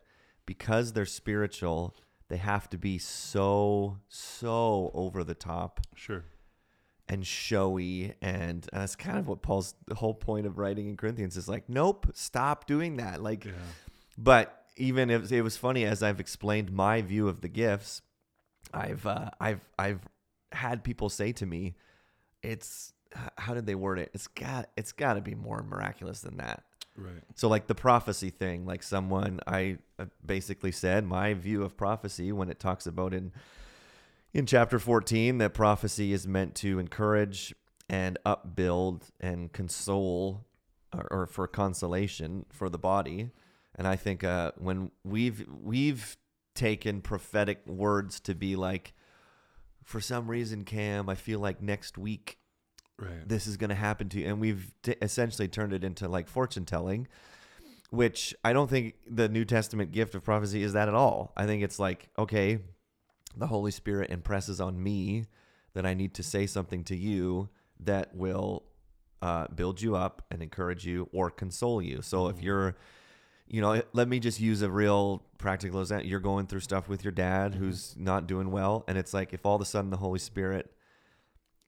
because 0.47 0.93
they're 0.95 1.05
spiritual, 1.05 1.95
they 2.33 2.39
have 2.39 2.69
to 2.71 2.79
be 2.79 2.97
so 2.97 3.99
so 4.09 4.91
over 4.95 5.23
the 5.23 5.35
top 5.35 5.81
Sure. 5.95 6.25
and 7.07 7.27
showy 7.27 8.15
and 8.23 8.67
that's 8.73 8.97
kind 8.97 9.19
of 9.19 9.29
what 9.29 9.43
Paul's 9.43 9.75
the 9.87 9.95
whole 9.95 10.15
point 10.15 10.47
of 10.47 10.57
writing 10.57 10.89
in 10.89 10.97
Corinthians 10.97 11.37
is 11.37 11.47
like 11.49 11.69
nope 11.69 12.07
stop 12.15 12.67
doing 12.67 12.97
that 12.97 13.23
like 13.23 13.45
Yeah. 13.45 13.53
but 14.17 14.65
even 14.77 15.11
if 15.11 15.31
it 15.31 15.43
was 15.43 15.59
funny 15.59 15.85
as 15.85 16.03
I've 16.03 16.21
explained 16.21 16.73
my 16.73 17.03
view 17.03 17.29
of 17.29 17.43
the 17.43 17.49
gifts 17.49 18.01
I've 18.73 19.05
uh, 19.07 19.29
I've 19.39 19.61
I've 19.79 20.01
had 20.53 20.83
people 20.83 21.11
say 21.11 21.33
to 21.33 21.45
me 21.45 21.75
it's 22.43 22.95
how 23.37 23.53
did 23.53 23.67
they 23.67 23.75
word 23.75 23.99
it 23.99 24.11
it's 24.15 24.27
got 24.27 24.71
it's 24.77 24.93
got 24.93 25.15
to 25.15 25.21
be 25.21 25.35
more 25.35 25.63
miraculous 25.63 26.23
than 26.23 26.39
that 26.39 26.65
Right. 26.97 27.23
so 27.35 27.49
like 27.49 27.67
the 27.69 27.75
prophecy 27.75 28.31
thing, 28.31 28.67
like 28.67 28.83
someone 28.83 29.41
I 29.47 29.79
uh, 29.99 30.07
basically 30.25 30.73
said 30.73 31.05
my 31.05 31.35
view 31.35 31.63
of 31.63 31.77
prophecy 31.77 32.33
when 32.33 32.51
it 32.51 32.61
talks 32.61 32.87
about 32.87 33.15
in 33.15 33.33
in 34.35 34.47
chapter 34.47 34.79
14 34.79 35.39
that 35.39 35.55
prophecy 35.55 36.13
is 36.13 36.27
meant 36.27 36.55
to 36.57 36.79
encourage 36.79 37.55
and 37.89 38.19
upbuild 38.25 39.11
and 39.21 39.53
console 39.53 40.47
or, 40.95 41.07
or 41.11 41.27
for 41.27 41.47
consolation 41.47 42.47
for 42.51 42.69
the 42.69 42.79
body. 42.79 43.31
And 43.75 43.87
I 43.87 43.97
think 43.97 44.25
uh, 44.25 44.53
when 44.59 44.91
we've 45.05 45.47
we've 45.49 46.17
taken 46.55 47.01
prophetic 47.01 47.67
words 47.67 48.21
to 48.21 48.35
be 48.35 48.57
like 48.57 48.93
for 49.85 50.01
some 50.01 50.29
reason 50.29 50.65
Cam, 50.65 51.09
I 51.09 51.15
feel 51.15 51.41
like 51.41 51.63
next 51.63 51.97
week 51.99 52.39
Right. 52.99 53.27
this 53.29 53.47
is 53.47 53.57
going 53.57 53.71
to 53.71 53.77
happen 53.77 54.09
to 54.11 54.21
you 54.21 54.27
and 54.29 54.41
we've 54.41 54.73
t- 54.83 54.95
essentially 55.03 55.49
turned 55.49 55.73
it 55.73 55.83
into 55.83 56.09
like 56.09 56.29
fortune 56.29 56.65
telling 56.65 57.09
which 57.91 58.35
i 58.45 58.53
don't 58.53 58.71
think 58.71 58.95
the 59.11 59.29
new 59.29 59.45
testament 59.45 59.93
gift 59.93 60.15
of 60.15 60.25
prophecy 60.25 60.63
is 60.63 60.73
that 60.75 60.89
at 60.89 60.95
all 60.95 61.33
i 61.37 61.45
think 61.47 61.63
it's 61.63 61.79
like 61.79 62.09
okay 62.19 62.59
the 63.37 63.47
holy 63.49 63.71
spirit 63.71 64.11
impresses 64.11 64.61
on 64.61 64.81
me 64.81 65.25
that 65.75 65.85
i 65.85 65.95
need 65.95 66.15
to 66.15 66.23
say 66.23 66.47
something 66.47 66.85
to 66.85 66.97
you 66.97 67.49
that 67.81 68.15
will 68.15 68.63
uh, 69.23 69.47
build 69.55 69.81
you 69.81 69.95
up 69.97 70.23
and 70.31 70.43
encourage 70.43 70.85
you 70.85 71.09
or 71.13 71.31
console 71.31 71.81
you 71.83 72.03
so 72.03 72.29
if 72.29 72.37
Mhm. 72.37 72.43
you're 72.43 72.77
you 73.49 73.61
know 73.61 73.83
let 73.93 74.07
me 74.09 74.19
just 74.21 74.39
use 74.41 74.63
a 74.63 74.71
real 74.71 75.25
practical 75.39 75.81
example 75.81 76.07
you're 76.09 76.21
going 76.21 76.47
through 76.47 76.61
stuff 76.61 76.89
with 76.89 77.05
your 77.05 77.13
dad 77.13 77.53
Mhm. 77.53 77.57
who's 77.57 77.97
not 77.97 78.27
doing 78.27 78.51
well 78.51 78.85
and 78.89 78.97
it's 78.99 79.13
like 79.15 79.33
if 79.33 79.45
all 79.47 79.57
of 79.57 79.61
a 79.63 79.65
sudden 79.65 79.91
the 79.91 79.97
holy 79.97 80.19
spirit 80.19 80.73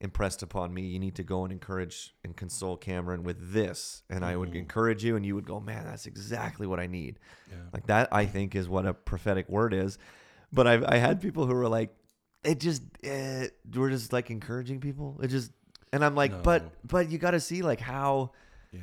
impressed 0.04 0.42
upon 0.42 0.72
me 0.72 0.82
you 0.82 0.98
need 0.98 1.14
to 1.16 1.22
go 1.22 1.44
and 1.44 1.52
encourage 1.52 2.14
and 2.24 2.36
console 2.36 2.76
cameron 2.76 3.22
with 3.24 3.52
this 3.52 4.02
and 4.10 4.24
i 4.24 4.36
would 4.36 4.50
Mhm. 4.52 4.56
encourage 4.64 5.02
you 5.02 5.16
and 5.16 5.24
you 5.26 5.34
would 5.34 5.46
go 5.46 5.58
man 5.60 5.84
that's 5.86 6.06
exactly 6.06 6.66
what 6.66 6.78
i 6.78 6.86
need 6.86 7.18
Yeah. 7.50 7.56
like 7.72 7.86
that 7.86 8.08
i 8.12 8.26
think 8.26 8.54
is 8.54 8.68
what 8.68 8.84
a 8.86 8.92
prophetic 8.94 9.48
word 9.48 9.72
is 9.72 9.98
but 10.52 10.66
i've 10.66 10.84
i 10.84 10.96
had 10.96 11.20
people 11.20 11.46
who 11.46 11.54
were 11.54 11.68
like 11.68 11.90
it 12.44 12.60
just 12.60 12.82
eh, 13.02 13.48
we're 13.74 13.90
just 13.90 14.12
like 14.12 14.30
encouraging 14.30 14.78
people 14.80 15.18
it 15.22 15.28
just 15.28 15.50
and 15.92 16.04
i'm 16.04 16.14
like 16.14 16.32
No. 16.32 16.42
but 16.42 16.60
but 16.86 17.08
you 17.10 17.16
got 17.18 17.30
to 17.32 17.40
see 17.40 17.62
like 17.62 17.80
how 17.80 18.32
yeah. 18.72 18.80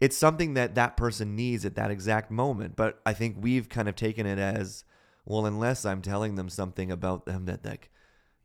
it's 0.00 0.16
something 0.16 0.54
that 0.54 0.74
that 0.74 0.96
person 0.96 1.36
needs 1.36 1.64
at 1.64 1.76
that 1.76 1.90
exact 1.92 2.30
moment 2.30 2.74
but 2.74 3.00
i 3.06 3.12
think 3.12 3.36
we've 3.40 3.68
kind 3.68 3.88
of 3.88 3.94
taken 3.94 4.26
it 4.26 4.38
as 4.40 4.84
well 5.24 5.46
unless 5.46 5.84
i'm 5.84 6.02
telling 6.02 6.34
them 6.34 6.48
something 6.48 6.90
about 6.90 7.26
them 7.26 7.44
that 7.44 7.64
like 7.64 7.90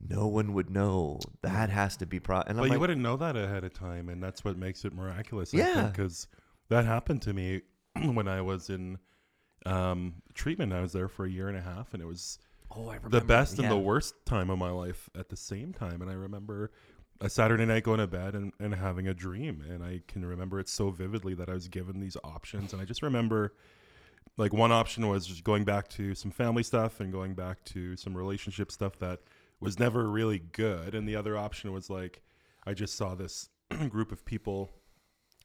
no 0.08 0.28
one 0.28 0.54
would 0.54 0.70
know 0.70 1.20
that 1.42 1.70
has 1.70 1.98
to 1.98 2.06
be 2.06 2.20
pro 2.20 2.38
and 2.42 2.58
But 2.58 2.58
i'm 2.58 2.64
you 2.66 2.72
like 2.72 2.80
wouldn't 2.80 3.02
know 3.02 3.18
that 3.18 3.36
ahead 3.36 3.64
of 3.64 3.74
time, 3.74 4.10
and 4.10 4.24
that's 4.24 4.46
what 4.46 4.58
makes 4.58 4.86
it 4.86 4.94
miraculous. 4.94 5.54
Yeah. 5.54 5.88
because 5.88 6.28
that 6.70 6.86
happened 6.86 7.22
to 7.24 7.34
me 7.34 7.62
when 8.04 8.28
I 8.28 8.42
was 8.42 8.70
in 8.70 8.98
um, 9.66 10.16
treatment. 10.34 10.74
I 10.74 10.82
was 10.82 10.94
there 10.94 11.10
for 11.10 11.26
a 11.26 11.30
year 11.30 11.50
and 11.50 11.58
a 11.58 11.62
half, 11.62 11.94
and 11.94 12.02
it 12.02 12.06
was 12.06 12.40
oh 12.72 12.94
the 13.10 13.22
best 13.22 13.60
and 13.60 13.70
the 13.70 13.78
worst 13.78 14.14
time 14.26 14.50
of 14.50 14.58
my 14.58 14.70
life 14.70 15.10
at 15.18 15.30
the 15.30 15.38
same 15.38 15.74
time. 15.74 16.02
And 16.02 16.10
I 16.10 16.14
remember 16.14 16.72
a 17.20 17.30
Saturday 17.30 17.66
night 17.66 17.84
going 17.84 18.00
to 18.00 18.08
bed 18.08 18.36
and, 18.36 18.54
and 18.60 18.74
having 18.74 19.08
a 19.08 19.14
dream, 19.14 19.64
and 19.68 19.84
I 19.84 20.02
can 20.08 20.26
remember 20.26 20.60
it 20.60 20.70
so 20.70 20.90
vividly 20.92 21.34
that 21.34 21.50
I 21.50 21.54
was 21.54 21.68
given 21.68 22.00
these 22.00 22.16
options, 22.24 22.74
and 22.74 22.82
I 22.82 22.86
just 22.86 23.02
remember. 23.02 23.54
Like 24.38 24.54
one 24.54 24.72
option 24.72 25.06
was 25.10 25.28
just 25.28 25.44
going 25.44 25.66
back 25.66 25.90
to 25.90 26.16
some 26.16 26.32
family 26.32 26.64
stuff 26.64 27.02
and 27.02 27.12
going 27.12 27.34
back 27.34 27.62
to 27.66 27.98
some 27.98 28.16
relationship 28.16 28.72
stuff 28.72 28.98
that 29.00 29.20
was 29.60 29.80
never 29.80 30.10
really 30.10 30.40
good. 30.40 30.96
And 30.96 31.08
the 31.08 31.16
other 31.16 31.38
option 31.38 31.72
was 31.72 31.90
like, 31.90 32.22
I 32.66 32.74
just 32.74 32.96
saw 32.96 33.16
this 33.16 33.50
group 33.90 34.12
of 34.12 34.26
people 34.26 34.70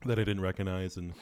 that 0.04 0.18
I 0.18 0.25
didn't 0.25 0.42
recognize, 0.42 0.97
and 0.97 1.14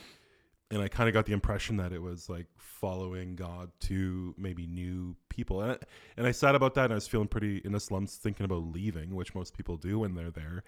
and 0.70 0.80
I 0.80 0.88
kind 0.88 1.08
of 1.08 1.12
got 1.12 1.26
the 1.26 1.34
impression 1.34 1.76
that 1.76 1.92
it 1.92 2.00
was 2.00 2.30
like 2.30 2.46
following 2.56 3.37
God 3.37 3.70
to 3.80 4.34
maybe 4.38 4.66
new 4.66 5.16
people. 5.28 5.61
And 5.61 5.72
I, 5.72 5.76
and 6.16 6.26
I 6.26 6.32
sat 6.32 6.54
about 6.54 6.75
that, 6.75 6.84
and 6.84 6.92
I 6.92 6.96
was 6.96 7.06
feeling 7.06 7.28
pretty 7.28 7.58
in 7.58 7.72
the 7.72 7.80
slums, 7.80 8.16
thinking 8.16 8.44
about 8.44 8.72
leaving, 8.72 9.14
which 9.14 9.34
most 9.34 9.54
people 9.54 9.76
do 9.76 9.99
when 9.99 10.14
they're 10.14 10.30
there. 10.30 10.64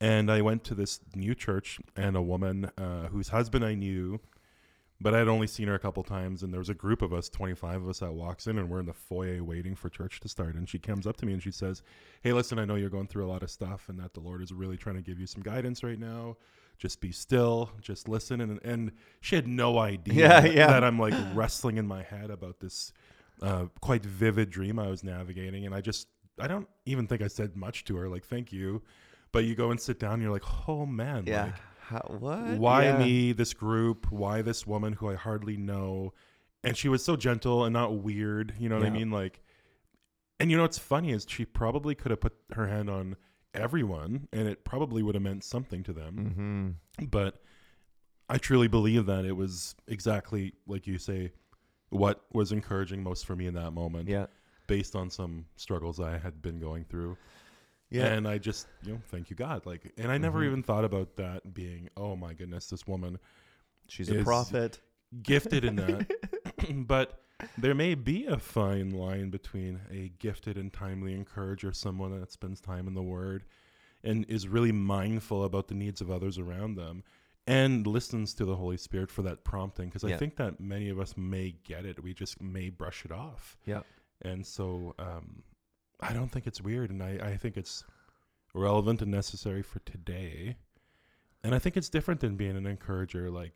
And 0.00 0.30
I 0.30 0.40
went 0.40 0.64
to 0.64 0.74
this 0.74 1.00
new 1.14 1.34
church, 1.34 1.80
and 1.96 2.16
a 2.16 2.22
woman 2.22 2.70
uh, 2.78 3.08
whose 3.08 3.28
husband 3.28 3.64
I 3.64 3.74
knew. 3.74 4.20
But 5.02 5.14
I'd 5.14 5.28
only 5.28 5.46
seen 5.46 5.68
her 5.68 5.74
a 5.74 5.78
couple 5.78 6.02
times, 6.02 6.42
and 6.42 6.52
there 6.52 6.58
was 6.58 6.68
a 6.68 6.74
group 6.74 7.00
of 7.00 7.14
us, 7.14 7.30
25 7.30 7.82
of 7.82 7.88
us, 7.88 7.98
that 8.00 8.12
walks 8.12 8.46
in, 8.46 8.58
and 8.58 8.68
we're 8.68 8.80
in 8.80 8.86
the 8.86 8.92
foyer 8.92 9.42
waiting 9.42 9.74
for 9.74 9.88
church 9.88 10.20
to 10.20 10.28
start. 10.28 10.56
And 10.56 10.68
she 10.68 10.78
comes 10.78 11.06
up 11.06 11.16
to 11.18 11.26
me 11.26 11.32
and 11.32 11.42
she 11.42 11.50
says, 11.50 11.82
Hey, 12.22 12.34
listen, 12.34 12.58
I 12.58 12.66
know 12.66 12.74
you're 12.74 12.90
going 12.90 13.06
through 13.06 13.24
a 13.24 13.30
lot 13.32 13.42
of 13.42 13.50
stuff, 13.50 13.88
and 13.88 13.98
that 13.98 14.12
the 14.12 14.20
Lord 14.20 14.42
is 14.42 14.52
really 14.52 14.76
trying 14.76 14.96
to 14.96 15.02
give 15.02 15.18
you 15.18 15.26
some 15.26 15.42
guidance 15.42 15.82
right 15.82 15.98
now. 15.98 16.36
Just 16.76 17.00
be 17.00 17.12
still, 17.12 17.70
just 17.80 18.08
listen. 18.08 18.42
And, 18.42 18.60
and 18.62 18.92
she 19.22 19.36
had 19.36 19.46
no 19.48 19.78
idea 19.78 20.14
Yeah, 20.14 20.44
yeah. 20.44 20.66
that 20.66 20.84
I'm 20.84 20.98
like 20.98 21.14
wrestling 21.34 21.78
in 21.78 21.86
my 21.86 22.02
head 22.02 22.30
about 22.30 22.60
this 22.60 22.92
uh, 23.42 23.66
quite 23.80 24.04
vivid 24.04 24.50
dream 24.50 24.78
I 24.78 24.88
was 24.88 25.02
navigating. 25.02 25.64
And 25.64 25.74
I 25.74 25.80
just, 25.80 26.08
I 26.38 26.46
don't 26.46 26.68
even 26.84 27.06
think 27.06 27.22
I 27.22 27.28
said 27.28 27.56
much 27.56 27.84
to 27.86 27.96
her, 27.96 28.08
like, 28.08 28.24
thank 28.26 28.52
you. 28.52 28.82
But 29.32 29.44
you 29.44 29.54
go 29.54 29.70
and 29.70 29.80
sit 29.80 29.98
down, 29.98 30.14
and 30.14 30.22
you're 30.22 30.32
like, 30.32 30.68
oh 30.68 30.84
man, 30.84 31.24
yeah 31.26 31.44
like, 31.44 31.54
How, 31.90 32.16
what? 32.18 32.58
Why 32.58 32.84
Yeah. 32.84 32.98
me 32.98 33.32
this 33.32 33.52
group? 33.52 34.10
Why 34.12 34.42
this 34.42 34.64
woman 34.66 34.92
who 34.92 35.08
i 35.10 35.16
hardly 35.16 35.56
know? 35.56 36.12
And 36.62 36.76
she 36.76 36.88
was 36.88 37.04
so 37.04 37.16
gentle 37.16 37.64
and 37.64 37.72
not 37.72 37.98
weird 37.98 38.54
you 38.58 38.68
know 38.68 38.78
what 38.78 38.86
i 38.86 38.90
mean? 38.90 39.10
Like 39.10 39.42
and 40.38 40.50
you 40.50 40.56
know 40.56 40.62
what's 40.62 40.78
funny 40.78 41.10
is 41.10 41.26
she 41.28 41.44
probably 41.44 41.94
could 41.94 42.10
have 42.10 42.20
put 42.20 42.34
her 42.52 42.66
hand 42.68 42.88
on 42.88 43.16
everyone 43.54 44.28
and 44.32 44.46
it 44.48 44.64
probably 44.64 45.02
would 45.02 45.14
have 45.16 45.22
meant 45.22 45.42
something 45.44 45.82
to 45.82 45.92
them. 45.92 46.76
Mm-hmm. 46.98 47.06
but 47.06 47.42
i 48.28 48.38
truly 48.38 48.68
believe 48.68 49.06
that 49.06 49.24
it 49.24 49.32
was 49.32 49.74
exactly 49.88 50.52
like 50.68 50.86
you 50.86 50.98
say 50.98 51.32
what 51.88 52.24
was 52.32 52.52
encouraging 52.52 53.02
most 53.02 53.26
for 53.26 53.34
me 53.34 53.46
in 53.48 53.54
that 53.54 53.72
moment 53.72 54.08
yeah. 54.08 54.26
based 54.68 54.94
on 54.94 55.10
some 55.10 55.44
struggles 55.56 55.98
i 55.98 56.16
had 56.16 56.40
been 56.40 56.60
going 56.60 56.84
through 56.84 57.16
yeah 57.90 58.06
and 58.06 58.26
I 58.28 58.38
just, 58.38 58.66
you 58.82 58.92
know, 58.92 59.00
thank 59.08 59.30
you 59.30 59.36
God. 59.36 59.66
Like, 59.66 59.92
and 59.98 60.10
I 60.10 60.18
never 60.18 60.40
Mhm. 60.40 60.46
even 60.46 60.62
thought 60.62 60.84
about 60.84 61.16
that 61.16 61.52
being, 61.54 61.88
oh 61.96 62.16
my 62.16 62.34
goodness, 62.34 62.68
this 62.68 62.86
woman 62.86 63.18
she's 63.88 64.08
a 64.10 64.22
prophet 64.22 64.80
gifted 65.22 65.64
in 65.64 65.76
that. 65.76 66.10
but 66.86 67.20
there 67.58 67.74
may 67.74 67.94
be 67.94 68.26
a 68.26 68.38
fine 68.38 68.90
line 68.90 69.30
between 69.30 69.80
a 69.90 70.10
gifted 70.18 70.56
and 70.56 70.72
timely 70.72 71.14
encourager, 71.14 71.72
someone 71.72 72.18
that 72.20 72.30
spends 72.30 72.60
time 72.60 72.86
in 72.86 72.94
the 72.94 73.02
Word 73.02 73.44
and 74.04 74.24
is 74.28 74.46
really 74.48 74.72
mindful 74.72 75.44
about 75.44 75.68
the 75.68 75.74
needs 75.74 76.00
of 76.00 76.10
others 76.10 76.38
around 76.38 76.74
them 76.76 77.02
and 77.46 77.86
listens 77.86 78.34
to 78.34 78.44
the 78.44 78.56
Holy 78.56 78.76
Spirit 78.76 79.10
for 79.10 79.22
that 79.22 79.42
prompting. 79.44 79.88
Because 79.88 80.04
I 80.04 80.16
think 80.18 80.36
that 80.36 80.60
many 80.60 80.88
of 80.90 81.00
us 81.00 81.16
may 81.16 81.56
get 81.64 81.84
it, 81.84 82.02
we 82.02 82.14
just 82.14 82.40
may 82.40 82.68
brush 82.70 83.04
it 83.04 83.10
off. 83.12 83.56
yeah 83.64 83.80
And 84.22 84.46
so, 84.46 84.94
um, 84.98 85.42
I 86.02 86.12
don't 86.12 86.30
think 86.30 86.46
it's 86.46 86.60
weird, 86.60 86.90
and 86.90 87.02
I, 87.02 87.18
I 87.22 87.36
think 87.36 87.56
it's 87.56 87.84
relevant 88.54 89.02
and 89.02 89.10
necessary 89.10 89.62
for 89.62 89.78
today. 89.80 90.56
And 91.42 91.54
I 91.54 91.58
think 91.58 91.76
it's 91.76 91.88
different 91.88 92.20
than 92.20 92.36
being 92.36 92.56
an 92.56 92.66
encourager, 92.66 93.30
like 93.30 93.52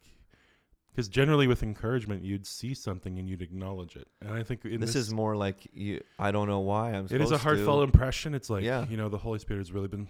because 0.91 1.09
generally 1.09 1.47
with 1.47 1.63
encouragement, 1.63 2.23
you'd 2.25 2.47
see 2.47 2.73
something 2.73 3.19
and 3.19 3.29
you'd 3.29 3.43
acknowledge 3.43 3.97
it. 3.97 4.07
And 4.23 4.33
I 4.33 4.43
think 4.45 4.65
in 4.65 4.81
This, 4.81 4.95
is 4.95 5.13
more 5.13 5.35
like 5.37 5.67
you. 5.73 6.01
I 6.19 6.31
don't 6.31 6.49
know 6.49 6.61
why 6.61 6.93
I'm. 6.93 7.07
it 7.11 7.21
is 7.21 7.33
a 7.33 7.39
heartfelt 7.39 7.81
To. 7.81 7.83
impression. 7.83 8.33
It's 8.35 8.49
like 8.49 8.63
Yeah. 8.63 8.87
you 8.89 8.97
know 8.97 9.09
the 9.09 9.19
Holy 9.19 9.39
Spirit 9.41 9.59
has 9.61 9.73
really 9.73 9.89
been 9.89 10.09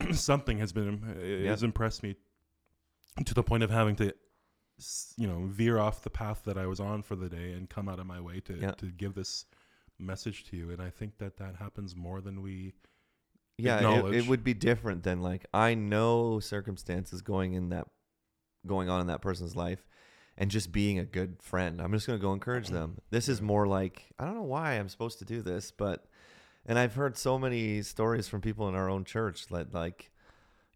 something 0.12 0.58
has 0.58 0.72
been 0.72 1.02
uh, 1.18 1.24
Yeah. 1.24 1.50
has 1.50 1.62
impressed 1.62 2.02
me 2.02 2.14
to 3.24 3.34
the 3.34 3.42
point 3.42 3.62
of 3.62 3.70
having 3.70 3.96
to 3.96 4.14
you 5.16 5.26
know 5.26 5.46
veer 5.46 5.78
off 5.78 6.02
the 6.02 6.10
path 6.10 6.42
that 6.44 6.56
I 6.58 6.66
was 6.66 6.78
on 6.78 7.02
for 7.02 7.16
the 7.16 7.28
day 7.28 7.52
and 7.52 7.68
come 7.68 7.88
out 7.88 7.98
of 7.98 8.06
my 8.06 8.20
way 8.20 8.40
to 8.40 8.54
Yeah. 8.54 8.70
to 8.72 8.86
give 8.86 9.14
this 9.14 9.46
message 9.98 10.44
to 10.50 10.56
you. 10.56 10.70
And 10.70 10.80
I 10.80 10.90
think 10.90 11.18
that 11.18 11.36
that 11.38 11.56
happens 11.56 11.96
more 11.96 12.20
than 12.20 12.42
we. 12.42 12.74
Yeah, 13.56 14.04
it, 14.06 14.14
it 14.14 14.28
would 14.28 14.44
be 14.44 14.54
different 14.54 15.02
than 15.02 15.20
like 15.20 15.46
I 15.52 15.74
know 15.74 16.38
circumstances 16.38 17.22
going 17.22 17.54
in 17.54 17.70
that 17.70 17.88
going 18.66 18.88
on 18.88 19.00
in 19.00 19.08
that 19.08 19.20
person's 19.20 19.56
life 19.56 19.84
and 20.36 20.50
just 20.50 20.70
being 20.70 20.98
a 20.98 21.04
good 21.04 21.42
friend. 21.42 21.80
I'm 21.80 21.92
just 21.92 22.06
going 22.06 22.18
to 22.18 22.22
go 22.22 22.32
encourage 22.32 22.68
them. 22.68 22.98
This 23.10 23.28
is 23.28 23.42
more 23.42 23.66
like 23.66 24.06
I 24.18 24.24
don't 24.24 24.36
know 24.36 24.42
why 24.42 24.74
I'm 24.74 24.88
supposed 24.88 25.18
to 25.18 25.24
do 25.24 25.42
this, 25.42 25.72
but 25.72 26.06
and 26.64 26.78
I've 26.78 26.94
heard 26.94 27.16
so 27.16 27.38
many 27.38 27.82
stories 27.82 28.28
from 28.28 28.40
people 28.40 28.68
in 28.68 28.76
our 28.76 28.88
own 28.88 29.04
church 29.04 29.46
that 29.48 29.74
like 29.74 30.12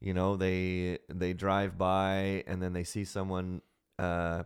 you 0.03 0.13
know, 0.13 0.37
they 0.37 0.99
they 1.09 1.33
drive 1.33 1.79
by 1.79 2.43
and 2.49 2.61
then 2.61 2.73
they 2.73 2.83
see 2.85 3.05
someone 3.05 3.63
uh 4.01 4.43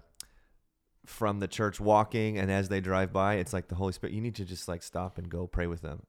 from 1.06 1.38
the 1.40 1.48
church 1.48 1.80
walking 1.80 2.38
and 2.38 2.50
as 2.50 2.68
they 2.68 2.80
drive 2.80 3.12
by 3.12 3.34
it's 3.36 3.52
like 3.52 3.68
the 3.68 3.74
holy 3.76 3.92
spirit 3.92 4.12
you 4.12 4.20
need 4.20 4.34
to 4.34 4.44
just 4.44 4.68
like 4.68 4.82
stop 4.82 5.18
and 5.18 5.28
go 5.28 5.46
pray 5.46 5.66
with 5.66 5.82
them. 5.82 6.02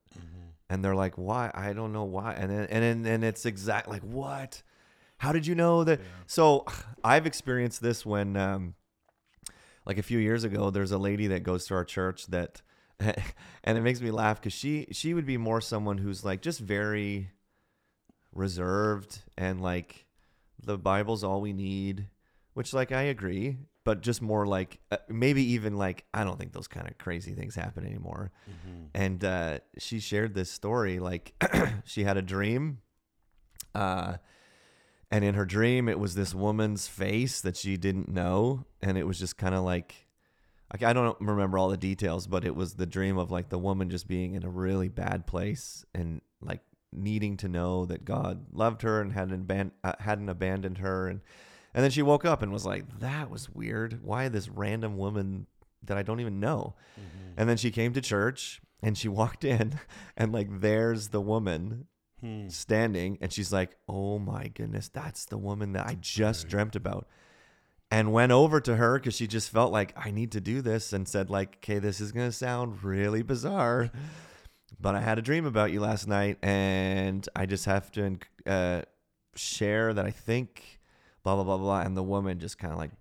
And 0.69 0.83
they're 0.83 0.95
like 0.95 1.15
why? 1.17 1.51
I 1.53 1.73
don't 1.73 1.93
know 1.93 2.03
why. 2.03 2.33
And 2.33 2.49
then 2.51 2.67
and 2.69 2.83
then 2.83 3.13
and 3.13 3.23
it's 3.23 3.45
exact 3.45 3.87
like 3.87 4.01
what? 4.01 4.63
How 5.19 5.31
did 5.31 5.47
you 5.47 5.55
know 5.55 5.83
that? 5.83 5.99
Yeah. 5.99 6.05
so 6.25 6.65
i've 7.03 7.25
experienced 7.25 7.81
this 7.81 8.05
when 8.05 8.35
um 8.35 8.73
like 9.85 9.97
a 9.97 10.03
few 10.03 10.19
years 10.19 10.43
ago 10.43 10.69
there's 10.69 10.91
a 10.91 10.97
lady 10.97 11.27
that 11.27 11.43
goes 11.43 11.65
to 11.67 11.73
our 11.73 11.85
church 11.85 12.27
that 12.27 12.61
and 12.99 13.77
it 13.77 13.81
makes 13.81 14.01
me 14.01 14.11
laugh 14.11 14.39
because 14.41 14.53
she 14.53 14.87
she 14.91 15.13
would 15.13 15.25
be 15.25 15.37
more 15.37 15.61
someone 15.61 15.99
who's 15.99 16.25
like 16.25 16.41
just 16.41 16.59
very 16.59 17.29
reserved 18.33 19.21
and 19.37 19.61
like 19.61 20.05
the 20.61 20.77
bible's 20.77 21.23
all 21.23 21.39
we 21.41 21.53
need 21.53 22.07
which 22.53 22.73
like 22.73 22.91
i 22.91 23.03
agree 23.03 23.57
but 23.87 24.01
just 24.01 24.21
more 24.21 24.45
like 24.45 24.81
uh, 24.91 24.97
maybe 25.07 25.41
even 25.53 25.77
like 25.77 26.03
i 26.13 26.25
don't 26.25 26.37
think 26.37 26.51
those 26.51 26.67
kind 26.67 26.89
of 26.89 26.97
crazy 26.97 27.33
things 27.33 27.55
happen 27.55 27.85
anymore. 27.85 28.33
And 28.93 29.23
uh, 29.23 29.59
she 29.77 30.01
shared 30.01 30.33
this 30.33 30.51
story 30.51 30.99
like 30.99 31.33
she 31.85 32.03
had 32.03 32.17
a 32.17 32.21
dream 32.21 32.79
uh, 33.73 34.17
and 35.09 35.23
in 35.23 35.35
her 35.35 35.45
dream 35.45 35.87
it 35.87 35.99
was 35.99 36.15
this 36.15 36.35
woman's 36.35 36.85
face 36.85 37.39
that 37.39 37.55
she 37.55 37.77
didn't 37.77 38.09
know 38.09 38.65
and 38.81 38.97
it 38.97 39.07
was 39.07 39.19
just 39.19 39.37
kind 39.37 39.55
of 39.55 39.63
like 39.63 39.95
like 40.73 40.83
i 40.83 40.91
don't 40.91 41.17
remember 41.21 41.57
all 41.57 41.69
the 41.69 41.77
details 41.77 42.27
but 42.27 42.43
it 42.43 42.57
was 42.57 42.73
the 42.73 42.85
dream 42.85 43.17
of 43.17 43.31
like 43.31 43.47
the 43.47 43.57
woman 43.57 43.89
just 43.89 44.05
being 44.05 44.33
in 44.33 44.43
a 44.43 44.49
really 44.49 44.89
bad 44.89 45.25
place 45.25 45.85
and 45.95 46.19
like 46.41 46.59
needing 46.91 47.37
to 47.37 47.47
know 47.47 47.85
that 47.85 48.03
god 48.03 48.47
loved 48.51 48.81
her 48.81 48.99
and 48.99 49.13
hadn't, 49.13 49.47
aban- 49.47 49.71
uh, 49.81 49.93
hadn't 49.99 50.27
abandoned 50.27 50.79
her 50.79 51.07
and 51.07 51.21
and 51.77 51.83
then 51.83 51.91
she 51.91 52.01
woke 52.01 52.25
up 52.25 52.41
and 52.41 52.51
was 52.51 52.65
like 52.65 52.99
that 52.99 53.29
was 53.29 53.49
weird 53.51 54.03
why 54.03 54.27
this 54.27 54.49
random 54.49 54.97
woman 54.97 55.45
that 55.83 55.95
i 55.97 56.01
don't 56.01 56.19
even 56.19 56.39
know 56.39 56.73
and 57.37 57.47
then 57.47 57.55
she 57.57 57.69
came 57.69 57.93
to 57.93 58.01
church 58.01 58.59
and 58.81 58.97
she 58.97 59.07
walked 59.19 59.43
in 59.45 59.79
and 60.17 60.31
like 60.33 60.47
there's 60.59 61.09
the 61.09 61.21
woman 61.21 61.85
Hmm. 62.19 62.47
standing 62.49 63.19
and 63.21 63.31
she's 63.31 63.53
like, 63.53 63.75
"Oh 63.87 64.17
my 64.17 64.47
goodness, 64.47 64.89
that's 64.89 65.25
the 65.25 65.37
woman 65.37 65.73
that 65.73 65.85
I 65.85 65.95
just 66.01 66.45
Right. 66.45 66.49
dreamt 66.49 66.75
about." 66.75 67.07
And 67.91 68.11
went 68.11 68.31
over 68.31 68.59
to 68.59 68.75
her 68.77 68.97
cuz 68.99 69.13
she 69.13 69.27
just 69.27 69.51
felt 69.51 69.71
like 69.71 69.93
I 69.95 70.09
need 70.09 70.31
to 70.31 70.41
do 70.41 70.63
this 70.63 70.93
and 70.93 71.07
said 71.07 71.29
like, 71.29 71.57
"Okay, 71.57 71.77
this 71.77 72.01
is 72.01 72.11
going 72.11 72.27
to 72.27 72.31
sound 72.31 72.83
really 72.83 73.21
bizarre, 73.21 73.91
but 74.81 74.95
I 74.95 75.01
had 75.01 75.19
a 75.19 75.21
dream 75.21 75.45
about 75.45 75.71
you 75.71 75.79
last 75.79 76.07
night 76.07 76.39
and 76.43 77.29
I 77.35 77.45
just 77.45 77.65
have 77.65 77.91
to 77.91 78.17
uh, 78.47 78.81
share 79.35 79.93
that 79.93 80.05
I 80.07 80.09
think 80.11 80.76
blah 81.35 81.43
blah 81.43 81.57
blah 81.57 81.57
blah." 81.57 81.81
And 81.81 81.95
the 81.97 82.03
woman 82.03 82.39
just 82.39 82.57
kind 82.57 82.71
of 82.73 82.79
like 82.79 82.91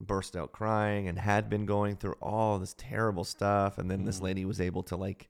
burst 0.00 0.36
out 0.36 0.52
crying 0.52 1.08
and 1.08 1.18
had 1.18 1.48
been 1.48 1.64
going 1.64 1.96
through 1.96 2.16
all 2.20 2.58
this 2.58 2.74
terrible 2.76 3.24
stuff 3.24 3.78
and 3.78 3.90
then 3.90 4.04
this 4.04 4.18
Mhm. 4.18 4.22
lady 4.24 4.44
was 4.44 4.60
able 4.60 4.82
to 4.84 4.96
like 4.96 5.28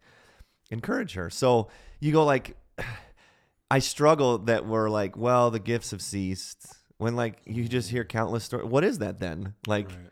encourage 0.70 1.14
her. 1.14 1.30
So 1.30 1.68
you 2.00 2.10
go 2.12 2.24
like 2.24 2.56
I 3.70 3.78
struggle 3.80 4.38
that 4.38 4.64
we're 4.66 4.88
like, 4.88 5.16
well, 5.16 5.50
the 5.50 5.58
gifts 5.58 5.90
have 5.90 6.02
ceased. 6.02 6.66
When 6.98 7.14
like 7.16 7.42
you 7.44 7.68
just 7.68 7.90
hear 7.90 8.04
countless 8.04 8.44
stories. 8.44 8.66
What 8.66 8.82
is 8.84 8.98
that 8.98 9.18
then? 9.20 9.54
Like 9.66 9.88
Right. 9.88 10.10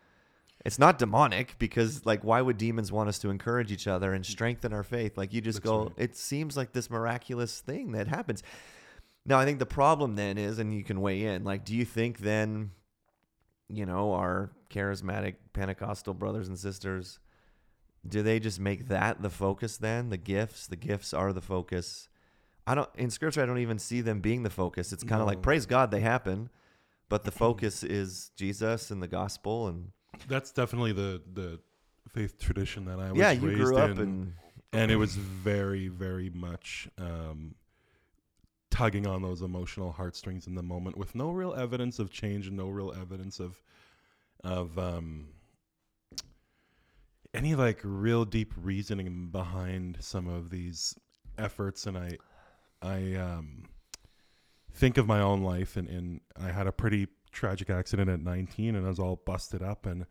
it's 0.65 0.79
not 0.79 0.97
demonic 0.99 1.55
because 1.59 2.05
like 2.05 2.23
why 2.23 2.41
would 2.41 2.57
demons 2.57 2.91
want 2.91 3.09
us 3.09 3.19
to 3.19 3.29
encourage 3.29 3.71
each 3.71 3.87
other 3.87 4.13
and 4.13 4.25
strengthen 4.25 4.71
our 4.71 4.83
faith? 4.83 5.17
Like 5.17 5.33
you 5.33 5.41
just 5.41 5.59
That's 5.63 5.69
go 5.71 5.83
right. 5.83 5.93
it 5.97 6.15
seems 6.15 6.55
like 6.55 6.71
this 6.73 6.89
miraculous 6.89 7.59
thing 7.59 7.91
that 7.93 8.07
happens. 8.07 8.41
Now 9.25 9.39
I 9.39 9.45
think 9.45 9.59
the 9.59 9.65
problem 9.65 10.15
then 10.15 10.37
is 10.37 10.59
and 10.59 10.73
you 10.73 10.83
can 10.83 11.01
weigh 11.01 11.23
in. 11.23 11.43
Like 11.43 11.65
do 11.65 11.75
you 11.75 11.85
think 11.85 12.19
then 12.19 12.71
you 13.67 13.85
know, 13.85 14.13
our 14.13 14.51
charismatic 14.69 15.35
Pentecostal 15.53 16.13
brothers 16.13 16.47
and 16.47 16.57
sisters 16.59 17.19
do 18.07 18.21
they 18.21 18.39
just 18.39 18.59
make 18.59 18.87
that 18.87 19.21
the 19.21 19.29
focus 19.29 19.77
then? 19.77 20.09
The 20.09 20.17
gifts, 20.17 20.67
the 20.67 20.75
gifts 20.75 21.13
are 21.13 21.33
the 21.33 21.41
focus. 21.41 22.07
I 22.67 22.75
don't 22.75 22.89
in 22.95 23.09
scripture 23.09 23.41
I 23.41 23.45
don't 23.45 23.59
even 23.59 23.79
see 23.79 24.01
them 24.01 24.21
being 24.21 24.43
the 24.43 24.49
focus. 24.49 24.93
It's 24.93 25.03
kind 25.03 25.21
of 25.21 25.27
like 25.27 25.41
praise 25.41 25.65
God 25.65 25.91
they 25.91 25.99
happen, 26.01 26.49
but 27.09 27.23
the 27.23 27.31
focus 27.43 27.83
is 27.83 28.31
Jesus 28.35 28.91
and 28.91 29.01
the 29.01 29.07
gospel 29.07 29.67
and 29.67 29.91
That's 30.27 30.51
definitely 30.51 30.93
the 30.93 31.21
the 31.33 31.59
faith 32.09 32.39
tradition 32.39 32.85
that 32.85 32.99
I 32.99 33.11
was 33.11 33.19
yeah, 33.19 33.31
you 33.31 33.47
raised 33.47 33.61
grew 33.61 33.77
up 33.77 33.91
in, 33.91 33.99
and 33.99 34.33
and 34.73 34.91
it 34.91 34.97
was 34.97 35.15
very 35.15 35.87
very 35.87 36.29
much 36.29 36.87
um, 36.97 37.55
tugging 38.75 39.07
on 39.07 39.21
those 39.21 39.41
emotional 39.41 39.91
heartstrings 39.93 40.47
in 40.47 40.55
the 40.55 40.61
moment 40.63 40.97
with 40.97 41.15
no 41.15 41.31
real 41.31 41.53
evidence 41.53 41.97
of 41.97 42.11
change 42.11 42.47
and 42.47 42.57
no 42.57 42.67
real 42.67 42.93
evidence 42.99 43.39
of 43.39 43.61
of 44.43 44.77
um, 44.77 45.27
any 47.33 47.55
like 47.55 47.79
real 47.83 48.25
deep 48.25 48.53
reasoning 48.61 49.29
behind 49.31 49.97
some 50.01 50.27
of 50.27 50.49
these 50.49 50.95
efforts. 51.37 51.85
And 51.85 51.97
I 51.97 52.17
I 52.81 53.15
um, 53.15 53.63
think 54.73 54.97
of 54.97 55.07
my 55.07 55.21
own 55.21 55.41
life 55.41 55.77
and, 55.77 55.87
and 55.87 56.21
I 56.35 56.51
had 56.51 56.67
a 56.67 56.71
pretty 56.71 57.07
tragic 57.31 57.69
accident 57.69 58.09
at 58.09 58.19
19 58.21 58.75
and 58.75 58.85
I 58.85 58.89
was 58.89 58.99
all 58.99 59.21
busted 59.25 59.61
up. 59.63 59.85
And 59.85 60.05